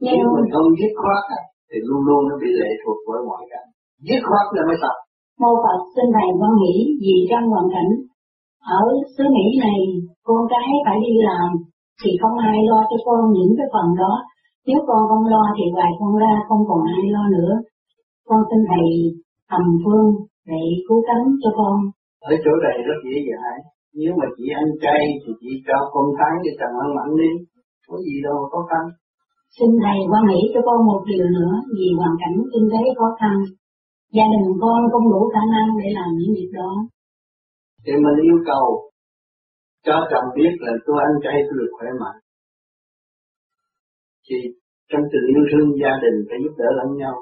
Nhưng 0.00 0.14
Nếu 0.16 0.26
mình 0.34 0.48
không 0.52 0.68
dứt 0.80 0.92
khoát 1.00 1.22
thì 1.70 1.78
luôn 1.88 2.02
luôn 2.08 2.20
nó 2.28 2.34
bị 2.42 2.50
lệ 2.60 2.70
thuộc 2.82 2.98
với 3.08 3.20
mọi 3.28 3.42
cảnh. 3.52 3.68
Dứt 4.06 4.20
khoát 4.28 4.46
là 4.56 4.62
mới 4.68 4.76
xong. 4.82 4.98
Mô 5.42 5.52
Phật 5.64 5.78
xin 5.94 6.06
thầy 6.14 6.28
quan 6.40 6.52
nghĩ 6.60 6.74
vì 7.02 7.14
trong 7.30 7.44
hoàn 7.52 7.66
cảnh 7.74 7.90
ở 8.80 8.82
xứ 9.14 9.24
Mỹ 9.36 9.46
này 9.66 9.80
con 10.28 10.40
cái 10.52 10.68
phải 10.86 10.98
đi 11.06 11.12
làm 11.28 11.48
thì 12.00 12.10
không 12.20 12.36
ai 12.50 12.58
lo 12.70 12.80
cho 12.90 12.96
con 13.06 13.20
những 13.36 13.52
cái 13.58 13.66
phần 13.74 13.88
đó. 14.02 14.12
Nếu 14.66 14.78
con 14.88 15.00
không 15.08 15.24
lo 15.32 15.44
thì 15.56 15.64
ngoài 15.74 15.92
con 16.00 16.12
ra 16.22 16.32
không 16.48 16.62
còn 16.68 16.80
ai 16.96 17.02
lo 17.14 17.24
nữa. 17.36 17.52
Con 18.28 18.40
xin 18.48 18.60
thầy 18.70 18.86
tầm 19.50 19.64
phương 19.82 20.08
để 20.50 20.62
cứu 20.86 21.00
cánh 21.08 21.24
cho 21.42 21.50
con. 21.58 21.76
Ở 22.30 22.34
chỗ 22.44 22.52
này 22.64 22.76
rất 22.88 22.98
dễ 23.06 23.16
dãi. 23.28 23.56
Nếu 24.00 24.12
mà 24.18 24.26
chị 24.36 24.44
ăn 24.60 24.66
chay 24.82 25.02
thì 25.22 25.32
chị 25.40 25.50
cho 25.66 25.76
con 25.92 26.06
tháng 26.18 26.36
để 26.44 26.50
chồng 26.60 26.76
ăn 26.84 26.90
mặn 26.96 27.08
đi. 27.20 27.30
Có 27.88 27.96
gì 28.06 28.16
đâu 28.26 28.36
khó 28.50 28.60
khăn. 28.70 28.84
Xin 29.56 29.70
thầy 29.82 29.98
quan 30.10 30.22
nghĩ 30.30 30.42
cho 30.54 30.60
con 30.68 30.78
một 30.90 31.00
điều 31.10 31.26
nữa 31.38 31.54
vì 31.76 31.88
hoàn 31.98 32.14
cảnh 32.22 32.36
kinh 32.52 32.66
tế 32.72 32.82
khó 32.98 33.08
khăn. 33.20 33.36
Gia 34.16 34.26
đình 34.32 34.46
con 34.62 34.80
không 34.92 35.06
đủ 35.12 35.20
khả 35.34 35.44
năng 35.54 35.68
để 35.80 35.88
làm 35.98 36.08
những 36.18 36.32
việc 36.36 36.50
đó. 36.60 36.70
Thì 37.84 37.92
mình 38.04 38.18
yêu 38.28 38.38
cầu 38.50 38.64
cho 39.86 39.96
chồng 40.10 40.28
biết 40.36 40.52
là 40.64 40.72
tôi 40.86 40.96
ăn 41.08 41.12
chay 41.24 41.36
tôi 41.46 41.54
được 41.60 41.72
khỏe 41.76 41.88
mạnh. 42.02 42.18
Thì 44.26 44.36
trong 44.90 45.04
tình 45.12 45.26
yêu 45.32 45.42
thương 45.50 45.68
gia 45.82 45.92
đình 46.04 46.16
phải 46.28 46.38
giúp 46.42 46.54
đỡ 46.60 46.68
lẫn 46.78 46.90
nhau. 47.02 47.16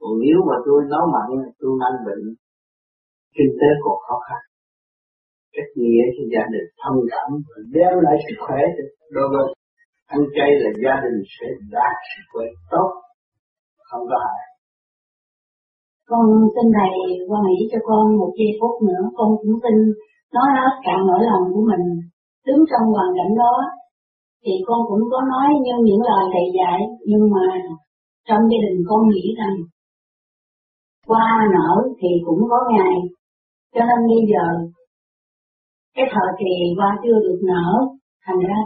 Còn 0.00 0.12
nếu 0.24 0.38
mà 0.48 0.56
tôi 0.66 0.78
nấu 0.92 1.04
mặn, 1.14 1.28
tôi 1.60 1.70
mang 1.80 1.96
bệnh, 2.06 2.24
kinh 3.36 3.52
tế 3.60 3.68
còn 3.84 3.96
khó 4.06 4.16
khăn. 4.26 4.42
Cách 5.54 5.70
nghĩa 5.80 6.04
cho 6.14 6.22
gia 6.32 6.44
đình 6.52 6.66
thông 6.82 6.98
cảm 7.12 7.28
và 7.48 7.56
đem 7.76 7.92
lại 8.06 8.16
sức 8.24 8.38
khỏe 8.44 8.62
đối 9.14 9.26
với 9.32 9.46
ăn 10.06 10.20
chay 10.36 10.50
là 10.62 10.70
gia 10.84 10.94
đình 11.04 11.18
sẽ 11.36 11.46
đạt 11.74 11.96
sức 12.10 12.24
khỏe 12.32 12.46
tốt, 12.70 12.90
không 13.88 14.04
có 14.10 14.16
hại. 14.26 14.51
Con 16.10 16.24
xin 16.54 16.66
thầy 16.76 16.92
quan 17.28 17.42
nghĩ 17.46 17.60
cho 17.72 17.78
con 17.88 18.02
một 18.20 18.32
giây 18.38 18.50
phút 18.60 18.74
nữa, 18.88 19.02
con 19.16 19.28
cũng 19.40 19.56
xin 19.62 19.76
nói 20.34 20.48
hết 20.56 20.72
cả 20.86 20.94
nỗi 21.08 21.22
lòng 21.30 21.44
của 21.54 21.64
mình. 21.70 21.84
Đứng 22.46 22.62
trong 22.70 22.84
hoàn 22.94 23.10
cảnh 23.18 23.32
đó, 23.42 23.54
thì 24.44 24.52
con 24.66 24.80
cũng 24.88 25.04
có 25.12 25.20
nói 25.32 25.48
như 25.64 25.74
những 25.86 26.02
lời 26.10 26.24
thầy 26.32 26.46
dạy, 26.58 26.80
nhưng 27.08 27.24
mà 27.34 27.46
trong 28.28 28.42
gia 28.50 28.58
đình 28.66 28.78
con 28.88 29.00
nghĩ 29.08 29.24
rằng 29.40 29.56
qua 31.06 31.26
nở 31.54 31.72
thì 32.00 32.08
cũng 32.26 32.42
có 32.50 32.58
ngày, 32.72 32.96
cho 33.74 33.80
nên 33.88 34.00
bây 34.10 34.22
giờ 34.32 34.44
cái 35.96 36.06
thời 36.12 36.30
kỳ 36.40 36.52
qua 36.78 36.98
chưa 37.02 37.18
được 37.26 37.40
nở, 37.42 37.68
thành 38.26 38.40
ra 38.48 38.58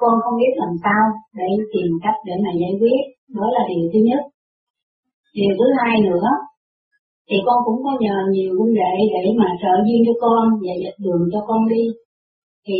con 0.00 0.12
không 0.22 0.36
biết 0.40 0.52
làm 0.56 0.72
sao 0.84 1.02
để 1.38 1.48
tìm 1.72 1.90
cách 2.02 2.18
để 2.26 2.32
mà 2.44 2.50
giải 2.60 2.72
quyết, 2.80 3.02
đó 3.36 3.46
là 3.56 3.62
điều 3.68 3.84
thứ 3.92 3.98
nhất. 4.08 4.22
Điều 5.34 5.52
thứ 5.58 5.66
hai 5.78 6.00
nữa, 6.08 6.28
thì 7.28 7.36
con 7.46 7.58
cũng 7.66 7.80
có 7.84 7.92
nhờ 8.00 8.16
nhiều 8.34 8.52
huynh 8.58 8.74
đệ 8.82 8.94
để 9.14 9.24
mà 9.40 9.48
trợ 9.62 9.74
duyên 9.86 10.00
cho 10.06 10.14
con 10.24 10.44
và 10.64 10.74
dịch 10.82 10.98
đường 11.04 11.22
cho 11.32 11.40
con 11.48 11.68
đi. 11.68 11.84
Thì 12.66 12.78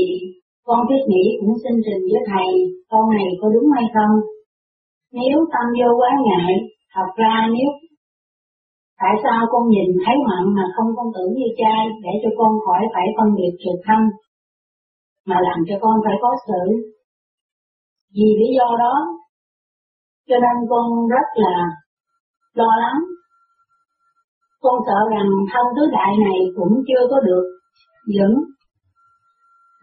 con 0.67 0.81
thiết 0.89 1.03
nghĩ 1.11 1.25
cũng 1.41 1.55
xin 1.63 1.75
trình 1.87 2.03
với 2.11 2.23
thầy 2.31 2.49
câu 2.91 3.03
này 3.19 3.29
có 3.41 3.47
đúng 3.55 3.69
hay 3.77 3.87
không. 3.95 4.15
Nếu 5.13 5.37
tâm 5.53 5.67
vô 5.79 5.91
quá 6.01 6.11
ngại, 6.27 6.53
thật 6.95 7.11
ra 7.17 7.35
nếu 7.55 7.69
tại 9.01 9.15
sao 9.23 9.41
con 9.53 9.63
nhìn 9.69 9.91
thấy 10.05 10.17
mặn 10.29 10.45
mà 10.57 10.65
không 10.77 10.91
con 10.97 11.07
tưởng 11.15 11.33
như 11.39 11.49
trai 11.61 11.83
để 12.05 12.13
cho 12.23 12.31
con 12.39 12.53
khỏi 12.67 12.83
phải 12.95 13.07
phân 13.17 13.29
biệt 13.37 13.53
trực 13.63 13.79
thân 13.87 14.03
mà 15.27 15.37
làm 15.41 15.59
cho 15.69 15.77
con 15.81 15.95
phải 16.05 16.17
có 16.21 16.31
sự. 16.47 16.63
Vì 18.15 18.29
lý 18.41 18.49
do 18.59 18.77
đó, 18.79 18.95
cho 20.29 20.37
nên 20.45 20.57
con 20.71 21.09
rất 21.09 21.27
là 21.35 21.57
lo 22.55 22.71
lắng. 22.81 22.99
Con 24.69 24.81
sợ 24.87 24.99
rằng 25.11 25.29
thân 25.53 25.67
tứ 25.77 25.83
đại 25.93 26.13
này 26.27 26.39
cũng 26.57 26.73
chưa 26.89 27.03
có 27.11 27.21
được 27.21 27.45
vững. 28.15 28.37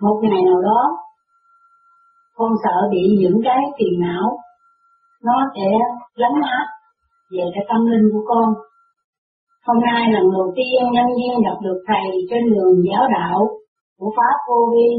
Một 0.02 0.18
ngày 0.22 0.42
nào 0.46 0.62
đó, 0.62 0.82
con 2.36 2.52
sợ 2.64 2.78
bị 2.92 3.04
những 3.20 3.42
cái 3.44 3.60
phiền 3.78 4.00
não, 4.00 4.38
nó 5.24 5.34
sẽ 5.56 5.68
lấn 6.16 6.32
áp 6.58 6.66
về 7.32 7.44
cái 7.54 7.66
tâm 7.70 7.86
linh 7.86 8.10
của 8.14 8.24
con. 8.28 8.48
Hôm 9.68 9.78
nay 9.86 10.02
lần 10.14 10.32
đầu 10.32 10.54
tiên 10.56 10.92
nhân 10.92 11.06
viên 11.18 11.34
gặp 11.46 11.58
được 11.64 11.80
thầy 11.88 12.08
trên 12.30 12.44
đường 12.54 12.78
giáo 12.90 13.04
đạo 13.18 13.40
của 14.00 14.12
Pháp 14.18 14.38
Vô 14.50 14.60
Vi, 14.74 14.90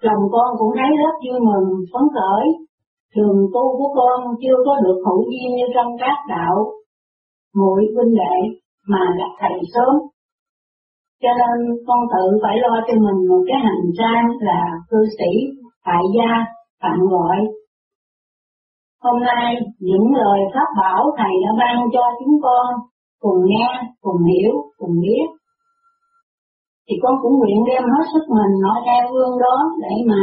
lòng 0.00 0.22
con 0.32 0.48
cũng 0.58 0.72
thấy 0.78 0.90
rất 1.02 1.14
vui 1.24 1.40
mừng, 1.48 1.68
phấn 1.92 2.02
khởi, 2.14 2.46
thường 3.14 3.38
tu 3.54 3.78
của 3.78 3.94
con 3.96 4.34
chưa 4.42 4.56
có 4.66 4.74
được 4.84 4.98
hữu 5.06 5.22
duyên 5.30 5.56
như 5.56 5.66
trong 5.74 5.90
các 6.00 6.16
đạo, 6.28 6.56
muội 7.56 7.82
huynh 7.96 8.14
đệ 8.14 8.59
mà 8.88 9.02
gặp 9.18 9.32
thầy 9.40 9.60
sớm. 9.74 9.94
Cho 11.22 11.28
nên 11.40 11.76
con 11.86 11.98
tự 12.12 12.38
phải 12.42 12.56
lo 12.58 12.74
cho 12.86 12.94
mình 12.94 13.28
một 13.28 13.42
cái 13.48 13.58
hành 13.66 13.84
trang 13.98 14.24
là 14.40 14.60
cư 14.90 14.98
sĩ, 15.18 15.30
tại 15.84 16.02
gia, 16.16 16.44
tặng 16.82 17.00
gọi. 17.10 17.36
Hôm 19.02 19.22
nay 19.22 19.56
những 19.78 20.06
lời 20.14 20.40
pháp 20.54 20.68
bảo 20.80 21.10
thầy 21.18 21.32
đã 21.44 21.50
ban 21.58 21.76
cho 21.92 22.02
chúng 22.18 22.34
con 22.42 22.66
cùng 23.20 23.40
nghe, 23.46 23.82
cùng 24.00 24.22
hiểu, 24.24 24.52
cùng 24.78 24.94
biết. 25.02 25.26
Thì 26.88 26.96
con 27.02 27.14
cũng 27.22 27.38
nguyện 27.38 27.58
đem 27.66 27.82
hết 27.82 28.04
sức 28.12 28.24
mình 28.28 28.52
nói 28.62 28.78
theo 28.86 29.12
gương 29.12 29.38
đó 29.38 29.56
để 29.80 29.94
mà 30.06 30.22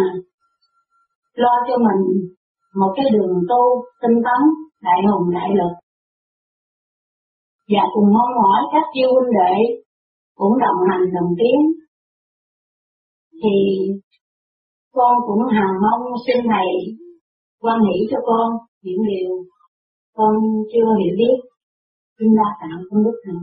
lo 1.36 1.54
cho 1.68 1.78
mình 1.78 2.02
một 2.76 2.94
cái 2.96 3.06
đường 3.14 3.36
tu 3.50 3.64
tinh 4.02 4.18
tấn, 4.26 4.42
đại 4.84 5.00
hùng 5.08 5.34
đại 5.34 5.50
lực. 5.50 5.74
Và 7.74 7.84
cùng 7.94 8.10
mong 8.16 8.32
mỏi 8.42 8.62
các 8.74 8.86
chiêu 8.94 9.10
huynh 9.14 9.32
đệ 9.40 9.56
cũng 10.36 10.54
đồng 10.64 10.80
hành 10.90 11.06
đồng 11.16 11.32
tiến. 11.40 11.60
Thì 13.42 13.58
con 14.94 15.14
cũng 15.28 15.44
hằng 15.58 15.76
mong 15.84 16.04
xin 16.28 16.38
thầy 16.52 16.70
quan 17.62 17.78
nghĩ 17.86 18.08
cho 18.12 18.18
con 18.26 18.48
những 18.82 19.02
điều 19.12 19.32
con 20.18 20.34
chưa 20.72 20.90
hiểu 21.02 21.16
biết. 21.22 21.38
Xin 22.20 22.28
đa 22.38 22.50
tạ 22.62 22.72
con 22.90 23.04
đức 23.04 23.18
thầy. 23.26 23.40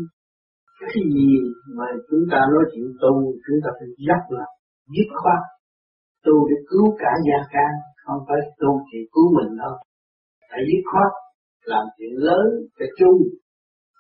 Cái 0.81 0.91
gì 1.15 1.29
mà 1.77 1.87
chúng 2.11 2.25
ta 2.33 2.39
nói 2.53 2.65
chuyện 2.73 2.87
tu, 3.03 3.13
chúng 3.45 3.59
ta 3.65 3.71
phải 3.79 3.89
rất 4.09 4.23
là 4.37 4.47
dứt 4.95 5.09
khoát. 5.21 5.43
Tu 6.25 6.49
để 6.49 6.57
cứu 6.71 6.87
cả 6.99 7.13
gia 7.27 7.41
can, 7.55 7.73
không 8.05 8.21
phải 8.29 8.41
tu 8.61 8.71
chỉ 8.89 8.99
cứu 9.13 9.27
mình 9.37 9.57
đâu. 9.63 9.75
Phải 10.51 10.63
dứt 10.69 10.83
khoát, 10.91 11.13
làm 11.65 11.85
chuyện 11.97 12.15
lớn 12.29 12.47
phải 12.79 12.89
chung, 12.99 13.19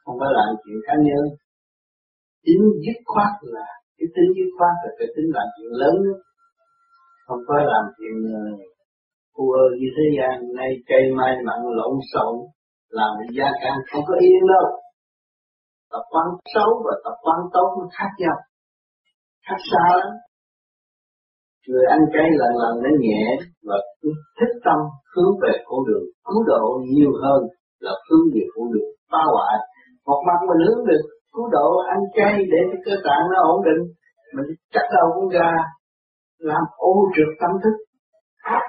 không 0.04 0.16
phải 0.20 0.30
làm 0.38 0.50
chuyện 0.62 0.78
cá 0.86 0.94
nhân. 1.06 1.24
Tính 2.44 2.62
dứt 2.84 2.98
khoát 3.10 3.32
là, 3.54 3.68
cái 3.96 4.08
tính 4.14 4.30
dứt 4.36 4.48
khoát 4.56 4.74
là 4.84 4.90
cái 4.98 5.08
tính 5.14 5.28
làm 5.36 5.46
chuyện 5.54 5.72
lớn 5.82 5.96
đó. 6.06 6.16
Không 7.26 7.40
phải 7.48 7.62
làm 7.72 7.84
chuyện 7.96 8.16
phù 9.34 9.44
uh, 9.44 9.72
như 9.80 9.88
thế 9.96 10.06
gian, 10.16 10.34
nay 10.58 10.70
cây 10.90 11.02
mai 11.18 11.32
mặn 11.46 11.60
lộn 11.78 11.94
xộn, 12.12 12.34
làm 12.98 13.12
gia 13.36 13.48
can 13.62 13.76
không 13.88 14.04
có 14.08 14.14
yên 14.20 14.42
đâu. 14.52 14.66
Tập 15.92 16.04
quán 16.12 16.26
xấu 16.54 16.70
và 16.84 16.94
tập 17.04 17.16
quán 17.24 17.40
tốt 17.54 17.68
nó 17.78 17.86
khác 17.98 18.10
nhau, 18.18 18.36
khác 19.46 19.60
xa 19.70 19.86
lắm. 20.00 20.12
Người 21.68 21.84
ăn 21.94 22.00
chay 22.12 22.28
lần 22.40 22.52
lần 22.62 22.74
nó 22.82 22.90
nhẹ 23.00 23.24
và 23.68 23.76
thích 24.38 24.54
tâm 24.64 24.78
hướng 25.14 25.32
về 25.42 25.52
con 25.64 25.80
đường 25.88 26.06
cứu 26.24 26.42
độ 26.46 26.64
nhiều 26.94 27.12
hơn 27.22 27.40
là 27.78 27.92
hướng 28.06 28.24
về 28.34 28.44
con 28.54 28.72
đường 28.72 28.90
phá 29.10 29.22
hoại. 29.34 29.56
Một 30.08 30.20
mặt 30.28 30.38
mình 30.48 30.60
hướng 30.66 30.82
được 30.90 31.04
cứu 31.32 31.46
độ 31.56 31.68
ăn 31.92 32.00
chay 32.16 32.34
để 32.52 32.60
cái 32.70 32.80
cơ 32.86 32.94
tạng 33.06 33.24
nó 33.30 33.38
ổn 33.52 33.58
định, 33.68 33.82
mình 34.34 34.48
chắc 34.74 34.86
đầu 34.96 35.06
con 35.14 35.28
gà 35.36 35.50
làm 36.50 36.62
ô 36.76 36.92
trượt 37.14 37.30
tâm 37.40 37.52
thức. 37.62 37.76
Ác. 38.56 38.64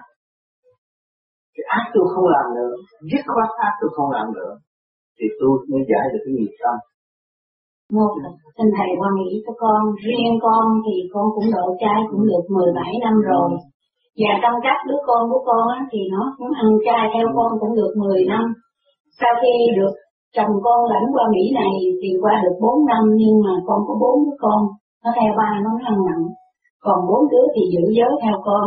Thì 1.54 1.62
ác 1.78 1.86
tôi 1.94 2.06
không 2.14 2.28
làm 2.36 2.48
nữa. 2.58 2.74
Dứt 3.10 3.24
khoát 3.34 3.50
ác 3.68 3.74
tôi 3.82 3.90
không 3.96 4.10
làm 4.18 4.28
nữa. 4.38 4.52
Thì 5.18 5.28
tôi 5.40 5.54
mới 5.70 5.82
giải 5.92 6.06
được 6.12 6.22
cái 6.26 6.34
nghiệp 6.38 6.54
tâm. 6.64 6.78
Một 7.98 8.12
xin 8.58 8.68
thầy 8.78 8.92
quan 9.00 9.14
nghĩ 9.18 9.32
cho 9.46 9.54
con 9.64 9.80
riêng 10.04 10.34
con 10.46 10.66
thì 10.86 10.96
con 11.14 11.26
cũng 11.36 11.48
độ 11.56 11.66
chay 11.82 12.00
cũng 12.12 12.24
được 12.30 12.46
17 12.56 12.94
năm 13.04 13.16
rồi. 13.30 13.50
Và 14.22 14.32
trong 14.42 14.56
các 14.66 14.78
đứa 14.88 15.02
con 15.08 15.22
của 15.32 15.42
con 15.50 15.64
á, 15.78 15.80
thì 15.92 16.00
nó 16.14 16.22
cũng 16.38 16.52
ăn 16.64 16.70
chay 16.86 17.04
theo 17.14 17.28
con 17.38 17.50
cũng 17.60 17.74
được 17.80 17.94
10 17.98 18.26
năm. 18.32 18.44
Sau 19.20 19.32
khi 19.42 19.54
được 19.78 19.94
chồng 20.36 20.54
con 20.66 20.80
lãnh 20.94 21.08
qua 21.14 21.26
Mỹ 21.34 21.44
này 21.62 21.74
thì 22.02 22.10
qua 22.22 22.36
được 22.44 22.56
4 22.62 22.86
năm, 22.92 23.04
nhưng 23.22 23.36
mà 23.46 23.54
con 23.68 23.80
có 23.88 23.94
bốn 24.02 24.16
đứa 24.26 24.38
con. 24.44 24.60
Nó 25.04 25.10
theo 25.18 25.32
ba, 25.40 25.50
nó 25.66 25.72
ăn 25.90 25.98
nặng. 26.08 26.26
Còn 26.86 26.98
bốn 27.10 27.22
đứa 27.32 27.46
thì 27.56 27.62
giữ 27.74 27.84
giới 27.98 28.12
theo 28.24 28.36
con. 28.48 28.66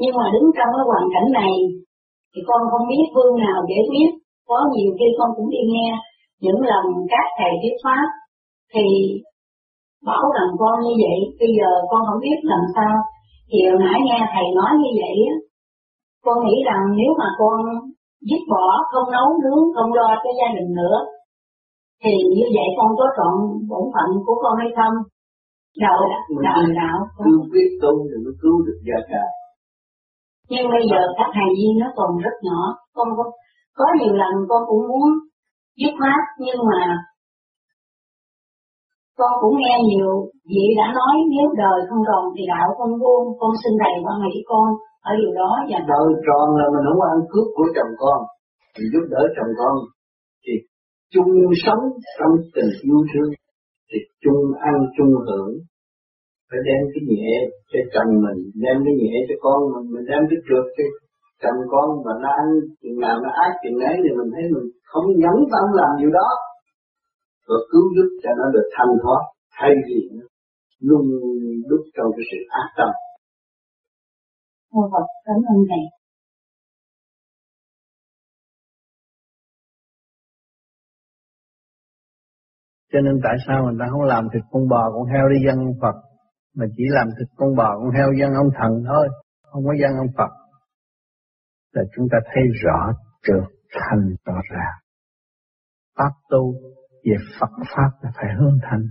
Nhưng 0.00 0.14
mà 0.18 0.26
đứng 0.34 0.48
trong 0.56 0.70
cái 0.74 0.84
hoàn 0.90 1.04
cảnh 1.14 1.28
này 1.40 1.54
thì 2.32 2.40
con 2.48 2.60
không 2.70 2.84
biết 2.90 3.04
phương 3.14 3.34
nào 3.44 3.58
giải 3.70 3.82
quyết. 3.90 4.08
Có 4.48 4.58
nhiều 4.74 4.90
khi 4.98 5.08
con 5.18 5.30
cũng 5.36 5.48
đi 5.54 5.62
nghe 5.72 5.88
những 6.44 6.60
lần 6.70 6.84
các 7.12 7.26
thầy 7.38 7.52
thuyết 7.60 7.76
pháp 7.84 8.06
thì 8.74 8.86
bảo 10.08 10.24
rằng 10.36 10.50
con 10.58 10.74
như 10.84 10.94
vậy. 11.04 11.18
Bây 11.40 11.50
giờ 11.58 11.70
con 11.90 12.00
không 12.06 12.20
biết 12.26 12.38
làm 12.42 12.62
sao. 12.74 12.94
Thì 13.50 13.58
hồi 13.68 13.78
nãy 13.84 13.98
nghe 14.06 14.18
thầy 14.34 14.46
nói 14.58 14.72
như 14.82 14.90
vậy 15.02 15.16
á, 15.32 15.36
con 16.24 16.36
nghĩ 16.44 16.56
rằng 16.68 16.82
nếu 16.98 17.10
mà 17.20 17.28
con 17.38 17.56
dứt 18.28 18.42
bỏ 18.52 18.66
không 18.90 19.08
nấu 19.16 19.28
nướng 19.42 19.62
không 19.74 19.90
lo 19.98 20.08
cho 20.22 20.30
gia 20.38 20.48
đình 20.56 20.70
nữa. 20.80 20.98
Thì 22.02 22.14
như 22.36 22.46
vậy 22.56 22.68
con 22.78 22.90
có 22.98 23.06
trọn 23.16 23.34
bổn 23.70 23.84
phận 23.94 24.08
của 24.26 24.36
con 24.42 24.54
hay 24.62 24.70
không? 24.78 24.94
Đạo 25.82 25.98
đạo 26.46 26.60
đạo. 26.80 26.98
Cứ 27.24 27.30
biết 27.52 27.70
tu 27.82 27.92
thì 28.08 28.16
mới 28.24 28.34
cứu 28.42 28.56
được 28.66 28.78
gia 28.88 28.98
ca. 29.10 29.24
Nhưng 30.50 30.66
bây 30.74 30.82
giờ 30.90 31.00
các 31.18 31.28
thầy 31.36 31.48
viên 31.58 31.74
nó 31.82 31.88
còn 31.98 32.10
rất 32.24 32.36
nhỏ. 32.46 32.60
Con 32.96 33.08
có 33.16 33.24
có 33.78 33.86
nhiều 34.00 34.14
lần 34.22 34.34
con 34.48 34.62
cũng 34.68 34.84
muốn 34.90 35.08
dứt 35.80 35.92
khoát 35.98 36.22
nhưng 36.44 36.60
mà 36.70 36.82
con 39.18 39.32
cũng 39.40 39.54
nghe 39.60 39.74
nhiều 39.88 40.10
vị 40.52 40.64
đã 40.78 40.86
nói 40.98 41.14
nếu 41.32 41.46
đời 41.62 41.78
không 41.88 42.02
còn 42.08 42.24
thì 42.34 42.42
đạo 42.52 42.68
không 42.78 42.92
buông 43.02 43.26
con 43.40 43.52
xin 43.62 43.72
thầy 43.80 43.94
quan 44.04 44.18
hệ 44.24 44.34
con 44.50 44.68
ở 45.10 45.12
điều 45.20 45.32
đó 45.40 45.50
và 45.70 45.78
đời 45.92 46.08
tròn 46.26 46.46
là 46.58 46.66
mình 46.74 46.84
không 46.88 47.02
ăn 47.12 47.18
cướp 47.30 47.48
của 47.56 47.66
chồng 47.76 47.92
con. 48.02 48.18
Mình 48.74 48.88
giúp 48.92 49.04
đỡ 49.12 49.22
chồng 49.36 49.52
con. 49.60 49.74
Thì 50.44 50.52
chung 51.14 51.30
sống 51.64 51.82
trong 52.18 52.32
tình 52.54 52.70
yêu 52.88 53.00
thương 53.10 53.30
thì 53.88 53.98
chung 54.22 54.40
ăn 54.70 54.74
chung 54.96 55.12
hưởng. 55.26 55.52
Phải 56.48 56.60
đem 56.68 56.82
cái 56.92 57.02
nhẹ 57.10 57.34
cho 57.70 57.80
chồng 57.94 58.10
mình 58.24 58.40
đem 58.64 58.76
cái 58.84 58.94
nhẹ 59.02 59.14
cho 59.28 59.36
con 59.44 59.58
mình 59.72 59.86
mình 59.92 60.04
đem 60.10 60.22
cái 60.30 60.38
trượt 60.46 60.66
cho 60.76 60.84
chồng 61.42 61.60
con. 61.72 61.88
Mà 62.04 62.12
nó 62.22 62.30
ăn 62.42 62.48
chừng 62.80 62.98
nào 63.04 63.16
nó 63.24 63.30
ác 63.44 63.52
chừng 63.62 63.78
ấy 63.90 63.96
thì 64.02 64.10
mình 64.18 64.30
thấy 64.34 64.44
mình 64.54 64.66
không 64.90 65.06
nhẫn 65.22 65.36
tâm 65.52 65.64
làm 65.80 65.90
điều 66.00 66.10
đó. 66.18 66.28
Và 67.48 67.58
cứu 67.70 67.84
giúp 67.96 68.08
cho 68.22 68.30
nó 68.38 68.46
được 68.54 68.66
thanh 68.76 68.92
thoát 69.02 69.22
thay 69.56 69.72
vì 69.86 70.00
luôn 70.86 71.04
đúc 71.70 71.82
trong 71.96 72.08
cái 72.16 72.24
sự 72.30 72.38
ác 72.62 72.68
tâm. 72.78 72.90
Ngôi 74.76 74.88
Phật 74.92 75.06
cảm 75.24 75.36
ơn 75.36 75.64
thầy. 75.68 75.84
Cho 82.92 83.00
nên 83.00 83.20
tại 83.24 83.36
sao 83.46 83.64
người 83.64 83.76
ta 83.80 83.86
không 83.90 84.02
làm 84.02 84.28
thịt 84.32 84.42
con 84.50 84.68
bò 84.68 84.90
con 84.94 85.04
heo 85.12 85.28
đi 85.28 85.46
dân 85.46 85.58
Phật 85.82 85.96
mà 86.54 86.66
chỉ 86.76 86.84
làm 86.88 87.08
thịt 87.18 87.28
con 87.36 87.56
bò 87.56 87.78
con 87.78 87.90
heo 87.90 88.12
dân 88.20 88.34
ông 88.34 88.50
thần 88.58 88.72
thôi, 88.88 89.08
không 89.42 89.64
có 89.64 89.72
dân 89.80 89.90
ông 89.98 90.12
Phật. 90.18 90.32
Là 91.72 91.82
chúng 91.96 92.06
ta 92.12 92.18
thấy 92.24 92.42
rõ 92.64 92.92
trượt 93.22 93.44
thành 93.72 94.16
rõ 94.24 94.40
ràng 94.50 94.76
Pháp 95.98 96.12
tu 96.30 96.52
về 97.04 97.16
Phật 97.40 97.50
Pháp 97.76 97.90
là 98.02 98.10
phải 98.14 98.34
hướng 98.38 98.58
thành. 98.62 98.84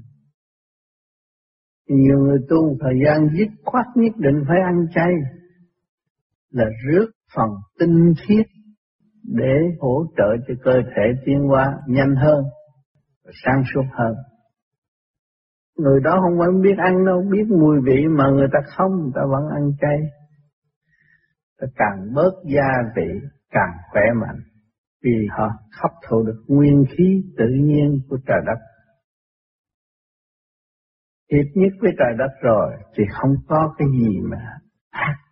Nhiều 1.87 2.19
người 2.19 2.39
tu 2.49 2.77
thời 2.81 2.93
gian 3.05 3.29
dứt 3.37 3.49
khoát 3.65 3.85
nhất 3.95 4.13
định 4.17 4.43
phải 4.47 4.57
ăn 4.65 4.85
chay 4.95 5.11
là 6.51 6.65
rước 6.85 7.11
phần 7.35 7.49
tinh 7.79 8.13
khiết 8.27 8.45
để 9.23 9.55
hỗ 9.79 10.05
trợ 10.17 10.35
cho 10.47 10.53
cơ 10.63 10.81
thể 10.95 11.03
tiến 11.25 11.39
hóa 11.39 11.77
nhanh 11.87 12.15
hơn, 12.15 12.43
sáng 13.45 13.63
suốt 13.73 13.83
hơn. 13.91 14.15
Người 15.77 15.99
đó 16.03 16.19
không 16.21 16.39
phải 16.39 16.47
biết 16.61 16.77
ăn 16.77 17.05
đâu, 17.05 17.23
biết 17.31 17.45
mùi 17.59 17.77
vị 17.85 18.07
mà 18.17 18.29
người 18.29 18.47
ta 18.53 18.59
không, 18.77 18.91
người 18.91 19.11
ta 19.15 19.21
vẫn 19.31 19.43
ăn 19.55 19.71
chay. 19.81 19.99
Ta 21.59 21.67
càng 21.75 22.13
bớt 22.13 22.33
gia 22.53 22.91
vị, 22.95 23.27
càng 23.51 23.71
khỏe 23.91 24.03
mạnh 24.21 24.39
vì 25.03 25.27
họ 25.37 25.49
hấp 25.81 25.91
thụ 26.07 26.23
được 26.23 26.43
nguyên 26.47 26.83
khí 26.97 27.23
tự 27.37 27.45
nhiên 27.61 27.99
của 28.09 28.17
trời 28.27 28.39
đất. 28.45 28.59
Hiệp 31.31 31.45
nhất 31.55 31.73
với 31.81 31.91
trời 31.97 32.13
đất 32.17 32.31
rồi 32.41 32.71
thì 32.97 33.03
không 33.11 33.31
có 33.47 33.75
cái 33.77 33.87
gì 33.99 34.19
mà 34.31 34.37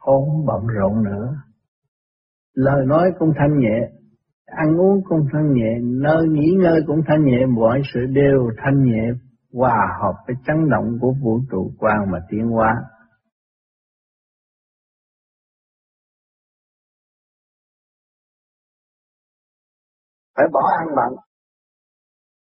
không 0.05 0.45
bận 0.45 0.67
rộn 0.67 1.03
nữa. 1.03 1.35
Lời 2.53 2.85
nói 2.85 3.11
cũng 3.19 3.33
thanh 3.39 3.59
nhẹ, 3.59 3.89
ăn 4.45 4.77
uống 4.77 5.03
cũng 5.03 5.27
thanh 5.33 5.53
nhẹ, 5.53 5.79
nơi 5.81 6.27
nghỉ 6.29 6.51
ngơi 6.63 6.81
cũng 6.87 7.01
thanh 7.07 7.25
nhẹ, 7.25 7.45
mọi 7.45 7.81
sự 7.93 7.99
đều 8.09 8.49
thanh 8.63 8.83
nhẹ, 8.83 9.03
hòa 9.53 9.97
hợp 10.01 10.13
với 10.27 10.35
chấn 10.45 10.69
động 10.69 10.97
của 11.01 11.13
vũ 11.23 11.39
trụ 11.51 11.71
quang 11.79 12.11
mà 12.11 12.19
tiến 12.29 12.47
hóa. 12.47 12.73
phải 20.35 20.45
bỏ 20.53 20.59
ăn 20.79 20.87
mặn 20.95 21.23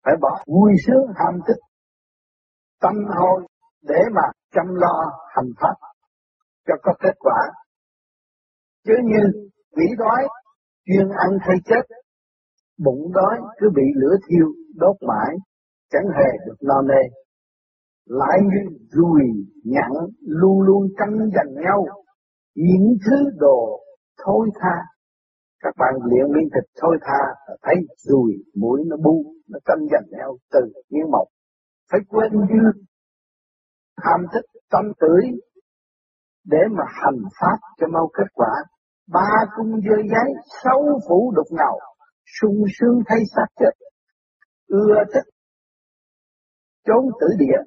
phải 0.04 0.14
bỏ 0.22 0.30
vui 0.48 0.72
sướng 0.88 1.14
ham 1.16 1.40
thích 1.48 1.60
tâm 2.82 2.94
hồn 3.18 3.46
để 3.82 4.00
mà 4.16 4.22
chăm 4.52 4.66
lo 4.76 5.12
hành 5.36 5.50
pháp 5.62 5.95
cho 6.68 6.74
có 6.84 6.94
kết 7.00 7.16
quả 7.20 7.40
chứ 8.86 8.94
như 9.04 9.46
Quỷ 9.76 9.86
đói, 9.98 10.28
chuyên 10.86 11.08
ăn 11.10 11.38
thay 11.42 11.56
chết, 11.66 11.96
bụng 12.78 13.12
đói 13.14 13.36
cứ 13.58 13.68
bị 13.76 13.84
lửa 13.96 14.16
thiêu, 14.28 14.48
đốt 14.76 14.96
mãi, 15.08 15.36
chẳng 15.92 16.08
hề 16.18 16.30
được 16.46 16.56
no 16.62 16.82
nê. 16.82 17.02
Lại 18.06 18.40
như 18.42 18.78
rùi 18.92 19.22
nhặn, 19.64 19.92
luôn 20.22 20.62
luôn 20.62 20.88
tranh 21.00 21.18
giành 21.36 21.54
nhau, 21.64 21.86
những 22.56 22.98
thứ 23.06 23.16
đồ 23.38 23.80
thôi 24.26 24.50
tha. 24.60 24.76
Các 25.60 25.74
bạn 25.78 25.94
luyện 26.04 26.34
miếng 26.34 26.50
thịt 26.54 26.64
thôi 26.82 26.98
tha, 27.02 27.22
thấy 27.62 27.76
rùi 27.98 28.34
mũi 28.56 28.82
nó 28.88 28.98
bu, 28.98 29.34
nó 29.50 29.60
tranh 29.66 29.88
giành 29.92 30.20
nhau 30.20 30.38
từ 30.52 30.60
miếng 30.90 31.12
mộc. 31.12 31.28
Phải 31.92 32.00
quên 32.08 32.32
như 32.32 32.84
tham 34.04 34.26
thích 34.34 34.46
tâm 34.72 34.86
tưới, 35.00 35.24
để 36.46 36.58
mà 36.72 36.84
hành 36.88 37.22
pháp 37.42 37.58
cho 37.78 37.88
mau 37.94 38.10
kết 38.14 38.28
quả. 38.34 38.54
Ba 39.08 39.30
cung 39.56 39.72
dơ 39.72 39.96
giấy, 39.96 40.30
sáu 40.64 40.84
phủ 41.10 41.34
đục 41.36 41.48
ngầu, 41.50 41.80
sung 42.42 42.66
sướng 42.80 43.02
thay 43.08 43.20
xác 43.36 43.46
chết. 43.60 43.86
Ưa 44.68 45.04
thích 45.14 45.36
trốn 46.86 47.06
tử 47.22 47.28
địa, 47.40 47.60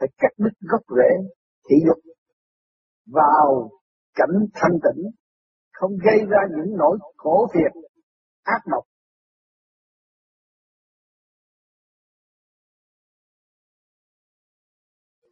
phải 0.00 0.08
cắt 0.18 0.32
đứt 0.38 0.54
gốc 0.60 0.80
rễ, 0.96 1.10
thị 1.68 1.76
dục 1.86 1.98
vào 3.06 3.70
cảnh 4.14 4.46
thanh 4.54 4.72
tịnh, 4.72 5.04
không 5.72 5.90
gây 6.04 6.18
ra 6.28 6.38
những 6.56 6.76
nỗi 6.78 6.98
khổ 7.16 7.48
phiền, 7.54 7.82
ác 8.42 8.60
mộng. 8.70 8.84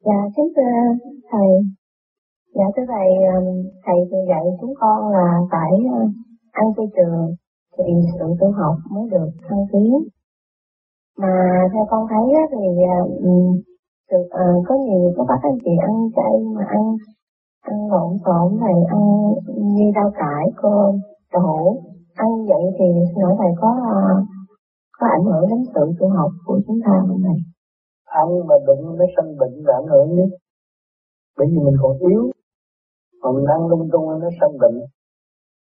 Dạ, 0.00 0.18
kính 0.36 0.52
thưa 0.56 1.08
thầy, 1.30 1.77
dạ 2.58 2.64
thưa 2.76 2.86
thầy, 2.92 3.08
thầy 3.84 3.98
thường 4.10 4.26
dạy 4.28 4.44
chúng 4.60 4.74
con 4.80 5.08
là 5.08 5.40
phải 5.52 5.72
ăn 6.52 6.66
chay 6.76 6.86
trường 6.96 7.34
thì 7.78 7.84
sự 8.18 8.26
tu 8.40 8.50
học 8.50 8.76
mới 8.90 9.04
được 9.10 9.30
thăng 9.48 9.64
tiến. 9.72 9.92
Mà 11.18 11.32
theo 11.72 11.84
con 11.90 12.06
thấy 12.10 12.24
thì 12.50 12.66
sự, 14.10 14.16
à, 14.30 14.38
ờ, 14.44 14.44
có 14.66 14.74
nhiều 14.74 15.12
có 15.16 15.24
bác 15.28 15.40
anh 15.42 15.58
chị 15.64 15.70
ăn 15.80 15.94
chay 16.16 16.34
mà 16.54 16.64
ăn 16.68 16.82
ăn 17.60 17.78
lộn 17.90 18.10
xộn 18.24 18.58
thầy 18.60 18.76
ăn 18.88 19.00
như 19.74 19.84
rau 19.94 20.10
cải 20.14 20.44
cơm 20.56 20.90
đậu 21.32 21.82
ăn 22.14 22.30
vậy 22.48 22.64
thì 22.78 22.84
xin 23.08 23.22
lỗi 23.22 23.34
thầy 23.38 23.52
có 23.60 23.70
ờ, 23.92 24.22
có 24.98 25.06
ảnh 25.16 25.24
hưởng 25.24 25.48
đến 25.50 25.62
sự 25.74 25.92
tu 26.00 26.08
học 26.08 26.30
của 26.46 26.60
chúng 26.66 26.78
ta 26.84 26.92
không 27.08 27.20
thầy? 27.26 27.38
Ăn 28.04 28.28
mà 28.48 28.54
đụng 28.66 28.98
nó 28.98 29.04
sanh 29.16 29.36
bệnh 29.38 29.54
là 29.64 29.74
ảnh 29.74 29.88
hưởng 29.92 30.14
nhất. 30.16 30.30
Bởi 31.38 31.46
vì 31.50 31.58
mình 31.58 31.76
còn 31.82 31.98
yếu, 31.98 32.30
mình 33.22 33.46
ăn 33.54 33.60
lung 33.70 33.88
tung 33.92 34.06
nó 34.22 34.28
sanh 34.40 34.58
bệnh. 34.60 34.78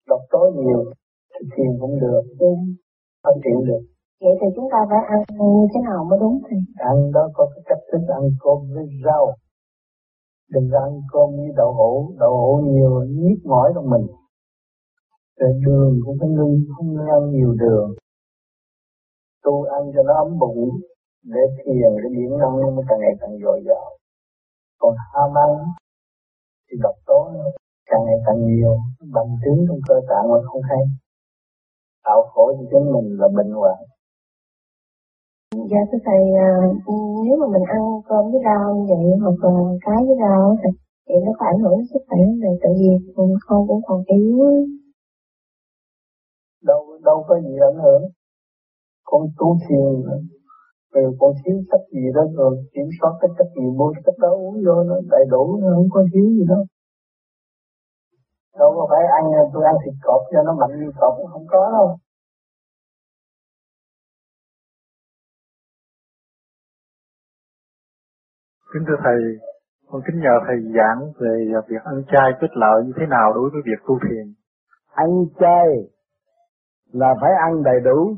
Độc 0.07 0.21
tố 0.31 0.41
nhiều, 0.55 0.81
thì 1.31 1.47
thiền 1.53 1.71
cũng 1.79 1.99
được, 1.99 2.21
phát 3.23 3.35
triển 3.43 3.57
được. 3.67 3.81
Vậy 4.21 4.33
thì 4.41 4.47
chúng 4.55 4.67
ta 4.71 4.77
phải 4.89 4.99
ăn 5.07 5.19
như 5.29 5.67
thế 5.73 5.79
nào 5.89 6.03
mới 6.09 6.19
đúng 6.19 6.41
thầy? 6.45 6.59
Ăn 6.75 7.11
đó 7.15 7.29
có 7.33 7.43
cái 7.51 7.61
cách 7.65 7.83
thức 7.91 8.03
ăn 8.17 8.23
cơm 8.39 8.57
với 8.73 8.85
rau. 9.05 9.25
Đừng 10.53 10.69
ăn 10.71 10.91
cơm 11.11 11.29
với 11.37 11.49
đậu 11.55 11.73
hũ, 11.73 12.13
đậu 12.19 12.33
hũ 12.41 12.61
nhiều 12.73 13.03
nhức 13.09 13.39
mỏi 13.45 13.71
trong 13.75 13.89
mình. 13.89 14.07
Rồi 15.39 15.51
đường 15.65 15.99
cũng 16.05 16.17
phải 16.19 16.29
ngưng, 16.29 16.55
không 16.77 16.97
nên 16.97 17.07
ăn 17.07 17.31
nhiều 17.31 17.51
đường. 17.53 17.89
Tu 19.43 19.63
ăn 19.63 19.81
cho 19.93 20.03
nó 20.03 20.13
ấm 20.13 20.39
bụng, 20.39 20.69
để 21.23 21.41
thiền, 21.57 21.89
để 22.03 22.09
điển 22.15 22.29
năng 22.39 22.55
nó 22.75 22.81
càng 22.89 22.99
ngày 22.99 23.15
càng 23.19 23.37
dồi 23.43 23.63
dào. 23.67 23.87
Còn 24.79 24.93
ham 25.13 25.37
ăn 25.45 25.51
thì 26.75 26.79
độc 26.81 26.95
tố 27.05 27.19
càng 27.89 28.01
ngày 28.05 28.19
càng 28.25 28.39
nhiều, 28.45 28.77
bằng 29.13 29.29
chứng 29.45 29.65
trong 29.67 29.79
cơ 29.87 29.95
tạng 30.09 30.29
mà 30.31 30.37
không 30.47 30.61
hay. 30.61 30.81
Tạo 32.03 32.21
khổ 32.33 32.53
cho 32.57 32.65
chúng 32.71 32.93
mình 32.93 33.17
là 33.19 33.27
bệnh 33.35 33.51
hoạn. 33.51 33.77
Dạ 35.71 35.81
thưa 35.91 35.97
thầy, 36.05 36.23
à, 36.39 36.49
nếu 37.25 37.35
mà 37.41 37.47
mình 37.53 37.65
ăn 37.67 37.81
cơm 38.09 38.31
với 38.31 38.41
rau 38.45 38.75
như 38.75 38.83
vậy 38.89 39.05
hoặc 39.21 39.37
là 39.43 39.51
cái 39.85 40.05
với 40.07 40.15
rau 40.19 40.57
thì, 40.63 40.69
thì 41.07 41.15
nó 41.25 41.31
có 41.37 41.45
ảnh 41.45 41.59
hưởng 41.63 41.77
đến 41.77 41.87
sức 41.93 41.99
khỏe 42.07 42.19
này 42.43 42.53
tại 42.61 42.71
vì 42.79 43.13
con 43.47 43.67
cũng 43.67 43.81
còn 43.87 44.03
yếu. 44.07 44.39
Đâu 46.63 46.81
đâu 47.03 47.25
có 47.27 47.39
gì 47.39 47.53
ảnh 47.71 47.79
hưởng. 47.83 48.03
Con 49.03 49.21
tu 49.37 49.57
thiền 49.69 49.93
rồi 50.93 51.15
con 51.19 51.31
thiếu 51.41 51.57
chất 51.71 51.81
gì 51.91 52.05
đó 52.15 52.23
rồi 52.37 52.51
kiểm 52.73 52.87
soát 52.97 53.13
cái 53.21 53.29
chất 53.37 53.47
gì 53.55 53.65
mua 53.77 53.93
chất 54.05 54.15
đó 54.19 54.29
uống 54.29 54.55
vô 54.65 54.83
nó 54.89 54.95
đầy 55.09 55.25
đủ 55.29 55.59
nó 55.61 55.67
không 55.75 55.89
có 55.91 56.01
thiếu 56.13 56.25
gì 56.37 56.45
đâu. 56.49 56.63
Đâu 58.59 58.69
có 58.75 58.87
phải 58.91 59.03
ăn 59.17 59.23
tôi 59.53 59.63
ăn 59.65 59.75
thịt 59.85 59.93
cọp 60.03 60.21
cho 60.31 60.43
nó 60.43 60.53
mạnh 60.59 60.79
như 60.79 60.91
cọp 60.99 61.13
không 61.31 61.45
có 61.47 61.71
đâu. 61.71 61.97
Kính 68.73 68.83
thưa 68.87 68.99
Thầy, 69.03 69.19
con 69.87 70.01
kính 70.07 70.19
nhờ 70.21 70.35
Thầy 70.47 70.57
giảng 70.75 71.11
về 71.19 71.33
việc 71.69 71.81
ăn 71.83 72.03
chay 72.11 72.31
kết 72.41 72.51
lợi 72.53 72.83
như 72.85 72.93
thế 72.99 73.05
nào 73.09 73.33
đối 73.33 73.49
với 73.49 73.61
việc 73.65 73.79
tu 73.87 73.99
thiền. 74.03 74.33
Ăn 74.87 75.09
chay 75.39 75.67
là 76.91 77.15
phải 77.21 77.31
ăn 77.45 77.63
đầy 77.63 77.79
đủ. 77.83 78.15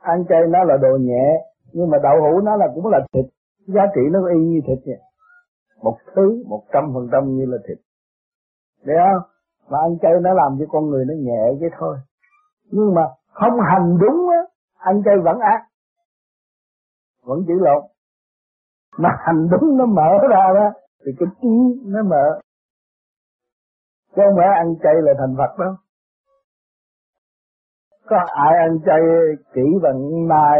Ăn 0.00 0.24
chay 0.28 0.40
nó 0.48 0.64
là 0.64 0.76
đồ 0.76 0.96
nhẹ, 1.00 1.26
nhưng 1.72 1.90
mà 1.90 1.98
đậu 2.02 2.16
hũ 2.20 2.40
nó 2.40 2.56
là 2.56 2.66
cũng 2.74 2.86
là 2.86 2.98
thịt. 3.12 3.24
Giá 3.66 3.82
trị 3.94 4.00
nó 4.10 4.28
y 4.28 4.38
như 4.38 4.60
thịt 4.66 4.78
vậy. 4.86 5.00
Một 5.82 5.96
thứ, 6.14 6.44
một 6.48 6.62
trăm 6.72 6.90
phần 6.94 7.08
trăm 7.12 7.36
như 7.36 7.44
là 7.46 7.58
thịt. 7.68 7.78
để 8.84 8.94
không? 8.98 9.22
Mà 9.70 9.78
ăn 9.78 9.98
chay 10.02 10.12
nó 10.22 10.34
làm 10.34 10.56
cho 10.58 10.64
con 10.68 10.90
người 10.90 11.04
nó 11.04 11.14
nhẹ 11.18 11.42
vậy 11.60 11.70
thôi. 11.78 11.96
Nhưng 12.70 12.94
mà 12.94 13.02
không 13.32 13.52
hành 13.70 13.98
đúng 14.00 14.28
á, 14.30 14.40
ăn 14.78 15.02
chay 15.04 15.14
vẫn 15.24 15.38
ác. 15.38 15.60
Vẫn 17.24 17.38
chữ 17.46 17.54
lộn 17.60 17.82
mà 18.98 19.08
hành 19.18 19.48
đúng 19.50 19.76
nó 19.76 19.86
mở 19.86 20.28
ra 20.30 20.52
đó 20.54 20.70
thì 21.06 21.12
cái 21.18 21.28
trí 21.42 21.48
nó 21.84 22.02
mở 22.02 22.40
chứ 24.16 24.22
không 24.26 24.36
phải 24.36 24.46
ăn 24.46 24.74
chay 24.82 24.94
là 25.02 25.12
thành 25.18 25.34
Phật 25.38 25.58
đâu 25.58 25.74
có 28.06 28.16
ai 28.16 28.58
ăn 28.58 28.78
chay 28.86 29.00
chỉ 29.54 29.62
bằng 29.82 30.28
mai 30.28 30.58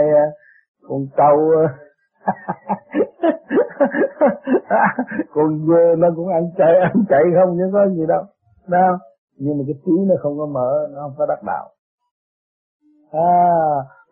con 0.89 1.07
trâu 1.17 1.37
con 5.35 5.67
dê 5.69 5.97
nó 5.99 6.09
cũng 6.17 6.29
ăn 6.29 6.43
chạy 6.59 6.75
ăn 6.81 6.93
chạy 7.09 7.23
không 7.35 7.57
chứ 7.59 7.71
có 7.73 7.89
gì 7.89 8.07
đâu. 8.09 8.23
Đâu 8.69 8.97
nhưng 9.39 9.59
mà 9.59 9.65
cái 9.67 9.75
trí 9.85 9.93
nó 10.09 10.15
không 10.23 10.39
có 10.39 10.47
mở 10.47 10.89
nó 10.91 11.03
không 11.03 11.15
có 11.19 11.27
đắc 11.27 11.43
đạo. 11.47 11.69
À 13.13 13.49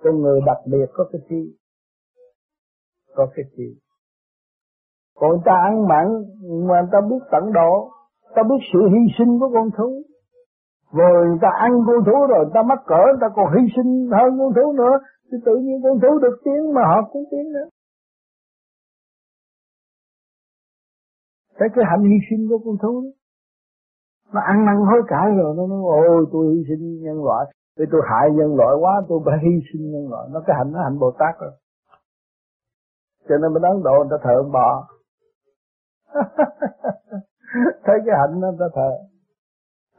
con 0.04 0.20
người 0.20 0.40
đặc 0.46 0.58
biệt 0.66 0.86
có 0.92 1.04
cái 1.12 1.20
trí. 1.28 1.56
Có 3.14 3.26
cái 3.34 3.44
trí. 3.56 3.80
Còn 5.16 5.30
người 5.30 5.40
ta 5.44 5.52
ăn 5.64 5.88
mặn 5.88 6.06
mà 6.68 6.80
người 6.80 6.90
ta 6.92 7.00
biết 7.00 7.22
tận 7.30 7.52
độ, 7.52 7.90
ta 8.34 8.42
biết 8.42 8.64
sự 8.72 8.78
hy 8.88 9.00
sinh 9.18 9.38
của 9.40 9.50
con 9.54 9.70
thú. 9.78 10.02
Rồi 10.92 11.26
người 11.26 11.38
ta 11.42 11.48
ăn 11.58 11.72
con 11.86 12.04
thú 12.06 12.26
rồi 12.26 12.44
người 12.44 12.52
ta 12.54 12.62
mắc 12.62 12.78
cỡ, 12.86 13.02
người 13.06 13.20
ta 13.20 13.28
còn 13.36 13.46
hy 13.54 13.66
sinh 13.76 14.08
hơn 14.12 14.38
con 14.38 14.52
thú 14.54 14.72
nữa. 14.72 14.98
Thì 15.28 15.38
tự 15.46 15.56
nhiên 15.56 15.82
con 15.82 16.00
thú 16.00 16.18
được 16.18 16.36
tiếng 16.44 16.74
mà 16.74 16.82
họ 16.90 17.08
cũng 17.12 17.24
tiếng 17.30 17.52
nữa. 17.52 17.68
Thế 21.58 21.66
cái 21.74 21.84
hạnh 21.90 22.02
hy 22.10 22.18
sinh 22.30 22.48
của 22.48 22.58
con 22.64 22.76
thú 22.82 22.92
đó. 23.04 23.10
Nó 24.32 24.40
ăn 24.40 24.64
năn 24.66 24.76
hối 24.76 25.02
cải 25.08 25.26
rồi, 25.38 25.54
nó 25.56 25.66
nói, 25.66 25.80
ôi, 25.82 26.26
tôi 26.32 26.54
hy 26.54 26.62
sinh 26.68 27.02
nhân 27.04 27.24
loại. 27.24 27.44
Vì 27.76 27.84
tôi 27.92 28.00
hại 28.10 28.30
nhân 28.30 28.56
loại 28.56 28.74
quá, 28.80 29.02
tôi 29.08 29.18
phải 29.24 29.38
hy 29.44 29.54
sinh 29.72 29.92
nhân 29.92 30.10
loại. 30.10 30.28
Nó 30.32 30.40
cái 30.46 30.56
hạnh, 30.58 30.72
nó 30.72 30.78
hạnh 30.84 30.98
Bồ 30.98 31.10
Tát 31.18 31.34
rồi. 31.40 31.52
Cho 33.28 33.34
nên 33.40 33.54
bên 33.54 33.62
Ấn 33.62 33.82
Độ, 33.82 33.96
người 33.98 34.10
ta 34.10 34.16
thờ 34.24 34.34
ông 34.42 34.52
bò 34.52 34.88
thấy 37.84 37.96
cái 38.06 38.14
hạnh 38.20 38.40
nó 38.40 38.48
ta 38.58 38.66
thờ 38.74 38.90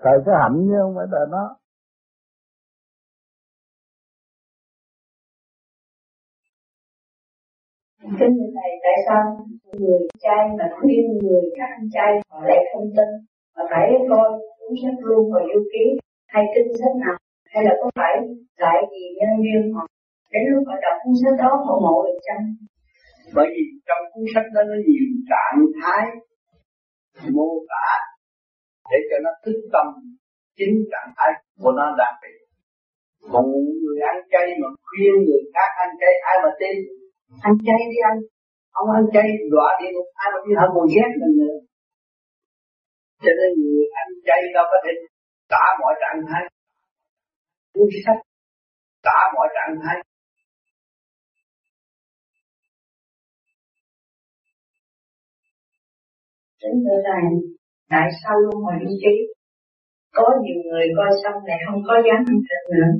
thờ 0.03 0.11
cái 0.25 0.35
hạnh 0.41 0.57
chứ 0.67 0.77
không 0.81 0.95
phải 0.95 1.05
thờ 1.11 1.25
nó 1.29 1.55
Xin 8.07 8.31
thầy 8.55 8.71
tại 8.83 8.97
sao 9.07 9.23
người 9.79 9.99
chay 10.23 10.43
mà 10.57 10.65
khuyên 10.75 11.05
người 11.21 11.43
khác 11.57 11.69
ăn 11.77 11.85
chay 11.95 12.11
họ 12.29 12.39
lại 12.47 12.61
không 12.73 12.87
tin? 12.97 13.09
Mà 13.55 13.63
phải 13.71 13.87
coi 14.09 14.29
cuốn 14.57 14.73
sách 14.83 14.99
luôn 15.07 15.31
và 15.33 15.39
du 15.49 15.61
ký 15.73 15.85
hay 16.27 16.43
kinh 16.55 16.71
sách 16.79 16.95
nào? 17.03 17.17
Hay 17.53 17.63
là 17.63 17.73
có 17.81 17.89
phải 17.95 18.13
lại 18.57 18.79
vì 18.91 19.03
nhân 19.17 19.33
duyên 19.43 19.73
họ? 19.73 19.83
Đến 20.31 20.43
lúc 20.51 20.63
họ 20.67 20.75
đọc 20.85 20.95
cuốn 21.03 21.13
sách 21.21 21.37
đó, 21.43 21.51
họ 21.65 21.73
ngộ 21.83 22.03
được 22.05 22.19
chăng 22.27 22.43
bởi 23.35 23.47
vì 23.55 23.63
trong 23.87 24.03
cuốn 24.11 24.23
sách 24.33 24.47
đó 24.55 24.61
nó 24.69 24.75
nhiều 24.87 25.07
trạng 25.29 25.59
thái 25.81 26.03
mô 27.35 27.49
tả 27.69 27.87
để 28.91 28.97
cho 29.09 29.17
nó 29.23 29.31
thức 29.45 29.57
tâm. 29.73 29.87
Chính 30.57 30.75
trạng 30.91 31.09
thái 31.17 31.31
của 31.61 31.71
nó 31.71 31.95
đang 31.99 32.15
bị. 32.23 32.33
Còn 33.31 33.45
người 33.81 33.99
ăn 34.11 34.17
chay 34.31 34.45
mà 34.61 34.67
khuyên 34.85 35.13
người 35.25 35.43
khác 35.53 35.69
ăn 35.83 35.89
chay, 35.99 36.13
ai 36.29 36.37
mà 36.43 36.51
tin? 36.59 36.75
Ăn 37.47 37.53
chay 37.65 37.81
đi 37.91 37.99
ăn 38.09 38.17
không 38.75 38.89
ăn 38.99 39.03
chay 39.13 39.27
đọa 39.53 39.69
đi. 39.79 39.87
Ngục 39.95 40.09
ai 40.21 40.27
mà 40.33 40.39
đi 40.45 40.51
hận 40.59 40.69
còn 40.75 40.85
ghét 40.95 41.09
mình 41.21 41.35
nữa 41.41 41.57
cho 43.23 43.31
nên 43.39 43.51
người 43.61 43.85
ăn 44.01 44.07
chay 44.27 44.41
đâu 44.55 44.65
có 44.71 44.77
thể 44.83 44.91
tả 45.51 45.65
mọi 45.81 45.93
trạng 46.01 46.19
thái. 46.27 46.43
Cuốn 47.73 47.89
sách? 48.05 48.19
Tả 49.03 49.19
mọi 49.35 49.47
trạng 49.55 49.75
thái. 49.83 49.97
Chính 56.61 56.77
thưa 56.83 56.99
Thầy, 57.07 57.23
tại 57.89 58.07
sao 58.23 58.35
luôn 58.39 58.63
hồi 58.63 58.73
ý 58.89 58.93
trí? 59.01 59.15
Có 60.13 60.25
nhiều 60.43 60.59
người 60.65 60.87
coi 60.97 61.09
xong 61.23 61.45
lại 61.45 61.57
không 61.67 61.81
có 61.87 61.93
dám 62.05 62.19
ăn 62.31 62.37
thịt 62.47 62.61
nữa. 62.73 62.91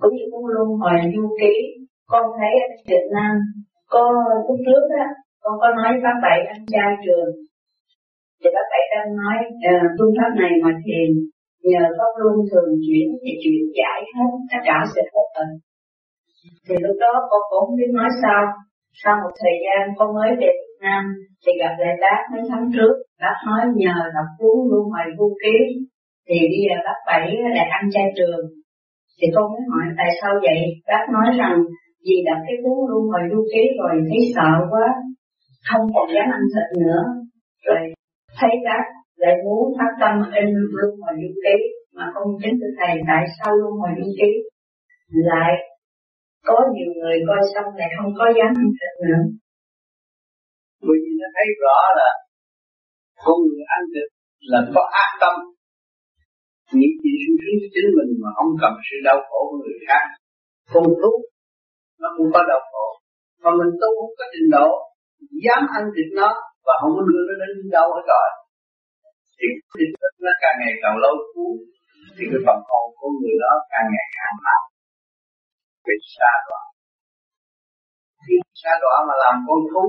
Cũng 0.00 0.14
như 0.16 0.24
cũng 0.32 0.46
luôn 0.54 0.68
hồi 0.82 0.98
du 1.14 1.24
ký, 1.40 1.54
con 2.12 2.24
thấy 2.38 2.52
ở 2.64 2.68
Việt 2.88 3.06
Nam, 3.16 3.34
có 3.92 4.02
lúc 4.46 4.58
trước 4.66 4.84
á, 5.04 5.06
con 5.42 5.54
có 5.60 5.68
nói 5.78 5.92
bác 6.04 6.16
Bảy 6.22 6.38
ăn 6.54 6.60
trai 6.72 6.90
trường. 7.04 7.32
Thì 8.40 8.48
bác 8.54 8.66
Bảy 8.72 8.84
đang 8.92 9.10
nói 9.20 9.36
uh, 9.70 9.88
phương 9.96 10.14
pháp 10.18 10.30
này 10.42 10.52
mà 10.64 10.72
thiền, 10.84 11.10
nhờ 11.70 11.84
pháp 11.98 12.12
luân 12.20 12.36
thường 12.50 12.70
chuyển 12.84 13.06
thì 13.22 13.30
chuyển 13.42 13.62
giải 13.78 14.00
hết 14.14 14.30
tất 14.50 14.60
cả 14.68 14.76
sự 14.94 15.02
bất 15.14 15.28
tận. 15.36 15.48
Thì 16.66 16.74
lúc 16.84 16.96
đó 17.04 17.12
con 17.30 17.40
cũng 17.50 17.60
không 17.66 17.76
biết 17.78 17.90
nói 17.98 18.10
sao, 18.22 18.42
sau 19.02 19.14
một 19.22 19.32
thời 19.40 19.56
gian 19.64 19.82
con 19.98 20.08
mới 20.14 20.30
về 20.40 20.50
Việt 20.56 20.78
Nam 20.80 21.02
thì 21.42 21.52
gặp 21.60 21.74
lại 21.78 21.94
bác 22.00 22.20
mấy 22.32 22.42
tháng 22.48 22.70
trước, 22.74 22.94
bác 23.20 23.36
nói 23.46 23.62
nhờ 23.80 23.96
đọc 24.14 24.28
cuốn 24.38 24.56
luân 24.70 24.84
hồi 24.94 25.06
vô 25.18 25.28
ký 25.42 25.56
thì 26.28 26.38
bây 26.52 26.60
giờ 26.66 26.76
bác 26.86 26.98
bảy 27.06 27.26
lại 27.56 27.68
ăn 27.78 27.84
chay 27.94 28.06
trường. 28.16 28.44
Thì 29.18 29.26
con 29.34 29.46
mới 29.52 29.64
hỏi 29.70 29.84
tại 29.98 30.10
sao 30.20 30.32
vậy? 30.46 30.60
Bác 30.88 31.04
nói 31.14 31.28
rằng 31.40 31.56
vì 32.04 32.16
đặt 32.28 32.38
cái 32.46 32.56
cuốn 32.62 32.78
luôn 32.90 33.04
hồi 33.12 33.24
du 33.30 33.40
ký 33.52 33.62
rồi 33.80 33.92
thấy 34.08 34.20
sợ 34.34 34.50
quá, 34.70 34.86
không 35.68 35.84
còn 35.94 36.06
dám 36.14 36.28
ăn 36.36 36.42
thịt 36.52 36.68
nữa. 36.84 37.02
Rồi 37.66 37.80
thấy 38.38 38.52
bác 38.66 38.84
lại 39.22 39.34
muốn 39.44 39.64
phát 39.78 39.92
tâm 40.00 40.14
in 40.40 40.48
luân 40.76 40.90
hồi 41.02 41.14
du 41.22 41.32
ký 41.44 41.56
mà 41.96 42.04
không 42.14 42.30
chính 42.40 42.56
từ 42.60 42.68
thầy 42.78 42.92
tại 43.08 43.22
sao 43.36 43.50
luân 43.60 43.74
hồi 43.80 43.92
du 43.98 44.08
ký 44.20 44.30
lại 45.30 45.52
có 46.48 46.56
nhiều 46.74 46.90
người 46.98 47.16
coi 47.28 47.40
xong 47.54 47.68
lại 47.78 47.90
không 47.96 48.12
có 48.18 48.24
dám 48.36 48.50
ăn 48.62 48.68
thịt 48.78 48.92
nữa 49.06 49.22
bởi 50.86 50.98
vì 51.02 51.12
nó 51.20 51.28
thấy 51.36 51.46
rõ 51.62 51.78
là 51.98 52.10
con 53.24 53.38
người 53.46 53.64
ăn 53.76 53.82
thịt 53.92 54.08
là 54.52 54.60
có 54.74 54.82
ác 55.02 55.10
tâm 55.20 55.34
nghĩ 56.76 56.88
chỉ 57.02 57.10
suy 57.22 57.32
sướng 57.40 57.58
chính 57.74 57.88
mình 57.96 58.10
mà 58.22 58.30
không 58.36 58.52
cần 58.62 58.72
sự 58.86 58.96
đau 59.08 59.18
khổ 59.28 59.40
của 59.48 59.58
người 59.62 59.78
khác. 59.88 60.04
Con 60.72 60.84
thú 61.00 61.12
nó 62.00 62.08
cũng 62.16 62.28
có 62.34 62.40
đau 62.50 62.60
khổ. 62.70 62.86
Mà 63.42 63.50
mình 63.58 63.72
tu 63.80 63.90
không 63.98 64.14
có 64.18 64.24
trình 64.32 64.48
độ, 64.56 64.68
dám 65.44 65.62
ăn 65.76 65.84
thịt 65.94 66.08
nó 66.20 66.28
và 66.66 66.74
không 66.80 66.92
có 66.96 67.02
đưa 67.08 67.22
nó 67.28 67.34
đến 67.40 67.70
đâu 67.76 67.88
hết 67.96 68.04
rồi. 68.12 68.28
Thì 69.38 69.48
thịt 69.74 69.90
nó 70.24 70.32
càng 70.42 70.56
ngày 70.60 70.74
càng 70.82 70.96
lâu 71.04 71.14
cuốn 71.32 71.52
thì 72.14 72.24
cái 72.30 72.40
phần 72.46 72.58
hồn 72.68 72.86
của 72.98 73.10
người 73.18 73.36
đó 73.44 73.52
càng 73.72 73.86
ngày 73.94 74.08
càng 74.16 74.34
mạnh 74.46 74.64
bị 75.86 75.96
xa 76.14 76.32
đọa. 76.48 76.62
Khi 78.24 78.34
xa 78.62 78.72
đọa 78.82 78.96
mà 79.08 79.14
làm 79.22 79.34
con 79.46 79.60
thú, 79.70 79.84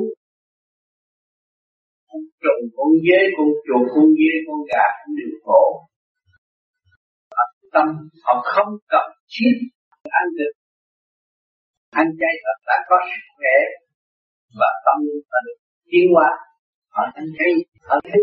con 2.07 2.21
trùng, 2.41 2.63
con 2.75 2.89
dế, 3.05 3.19
con 3.35 3.47
chuột, 3.65 3.83
con 3.93 4.07
dế, 4.19 4.33
con 4.47 4.59
gà 4.69 4.85
cũng 4.99 5.13
đều 5.19 5.33
khổ 5.45 5.63
tâm, 7.73 7.87
họ 8.23 8.33
không 8.53 8.71
cần 8.87 9.07
chiếc 9.33 9.55
ăn 10.03 10.25
được. 10.37 10.53
Ăn 12.01 12.07
chay 12.19 12.33
họ 12.43 12.53
đã 12.67 12.77
có 12.89 12.97
sức 13.09 13.23
khỏe 13.37 13.57
và 14.59 14.69
tâm 14.85 14.97
và 15.31 15.39
được 15.45 15.59
tiến 15.89 16.05
hóa. 16.13 16.29
Họ 16.95 17.03
ăn 17.13 17.25
chay 17.37 17.51
họ 17.87 17.95
thấy 18.03 18.21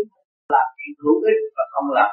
làm 0.53 0.67
chuyện 0.77 0.93
hữu 1.03 1.17
ích 1.31 1.41
và 1.57 1.63
không 1.71 1.87
làm 1.97 2.11